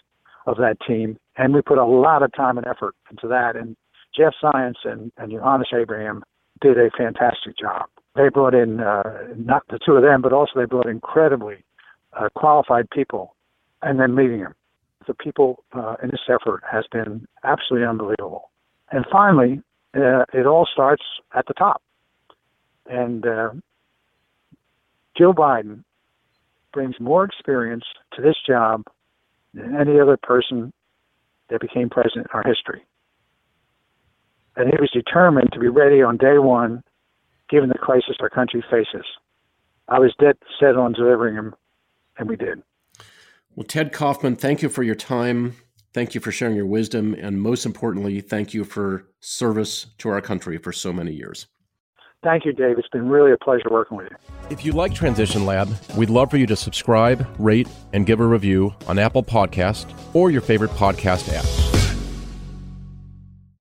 of 0.48 0.58
that 0.58 0.78
team, 0.88 1.18
and 1.38 1.54
we 1.54 1.62
put 1.62 1.78
a 1.78 1.86
lot 1.86 2.24
of 2.24 2.34
time 2.34 2.58
and 2.58 2.66
effort 2.66 2.96
into 3.12 3.28
that. 3.28 3.56
And 3.56 3.76
Jeff 4.18 4.34
Zients 4.42 4.84
and, 4.84 5.12
and 5.18 5.32
Yohannes 5.32 5.74
Abraham 5.74 6.24
did 6.60 6.78
a 6.78 6.90
fantastic 6.98 7.56
job 7.58 7.88
they 8.20 8.30
brought 8.30 8.54
in 8.54 8.82
uh, 8.82 9.04
not 9.38 9.64
the 9.70 9.80
two 9.84 9.94
of 9.94 10.04
them, 10.04 10.22
but 10.22 10.34
also 10.34 10.52
they 10.56 10.66
brought 10.66 10.88
incredibly 10.88 11.64
uh, 12.20 12.28
qualified 12.36 12.90
people, 12.90 13.36
and 13.82 14.00
then 14.00 14.16
leading 14.16 14.42
them. 14.42 14.56
The 15.08 15.14
people 15.14 15.64
uh, 15.74 15.96
in 16.04 16.10
this 16.10 16.20
effort 16.28 16.62
has 16.70 16.84
been 16.92 17.26
absolutely 17.44 17.88
unbelievable. 17.88 18.52
And 18.92 19.06
finally, 19.10 19.62
uh, 19.96 20.26
it 20.34 20.46
all 20.46 20.68
starts 20.72 21.04
at 21.34 21.46
the 21.48 21.54
top. 21.54 21.82
And 22.88 23.26
uh, 23.26 23.52
Joe 25.18 25.34
Biden 25.34 25.84
brings 26.74 27.00
more 27.00 27.24
experience 27.24 27.86
to 28.16 28.22
this 28.22 28.36
job 28.46 28.84
than 29.54 29.76
any 29.76 30.00
other 30.00 30.18
person 30.18 30.74
that 31.50 31.62
became 31.62 31.90
president 31.90 32.28
in 32.34 32.38
our 32.38 32.44
history. 32.44 32.86
And 34.58 34.68
he 34.68 34.76
was 34.80 34.92
determined 34.92 35.52
to 35.54 35.60
be 35.60 35.70
ready 35.70 36.02
on 36.02 36.18
day 36.18 36.38
one 36.38 36.84
given 37.50 37.70
the 37.70 37.78
crisis 37.78 38.16
our 38.20 38.30
country 38.30 38.64
faces. 38.70 39.06
I 39.88 40.00
was 40.00 40.14
dead 40.20 40.38
set 40.60 40.76
on 40.76 40.94
delivering 40.94 41.36
them, 41.36 41.56
and 42.18 42.30
we 42.30 42.36
did. 42.36 42.62
Well, 43.56 43.66
Ted 43.66 43.92
Kaufman, 43.92 44.36
thank 44.36 44.62
you 44.62 44.70
for 44.70 44.84
your 44.84 44.96
time. 44.96 45.56
Thank 45.94 46.14
you 46.14 46.22
for 46.22 46.32
sharing 46.32 46.56
your 46.56 46.68
wisdom. 46.68 47.16
And 47.16 47.42
most 47.42 47.66
importantly, 47.66 48.22
thank 48.22 48.54
you 48.54 48.64
for 48.64 49.08
service 49.20 49.88
to 49.98 50.10
our 50.10 50.22
country 50.22 50.58
for 50.58 50.72
so 50.72 50.94
many 50.94 51.12
years. 51.12 51.48
Thank 52.22 52.46
you, 52.46 52.52
Dave. 52.52 52.78
It's 52.78 52.90
been 52.90 53.08
really 53.08 53.32
a 53.32 53.38
pleasure 53.38 53.70
working 53.72 53.98
with 53.98 54.10
you. 54.12 54.18
If 54.50 54.66
you 54.66 54.74
like 54.74 54.94
Transition 54.94 55.46
Lab, 55.46 55.70
we'd 55.96 56.10
love 56.10 56.30
for 56.30 56.38
you 56.38 56.46
to 56.48 56.56
subscribe, 56.56 57.26
rate, 57.40 57.68
and 57.94 58.06
give 58.06 58.20
a 58.20 58.26
review 58.26 58.76
on 58.88 59.00
Apple 59.00 59.24
Podcast 59.24 59.92
or 60.14 60.30
your 60.30 60.42
favorite 60.42 60.72
podcast 60.72 61.34
app. 61.34 61.69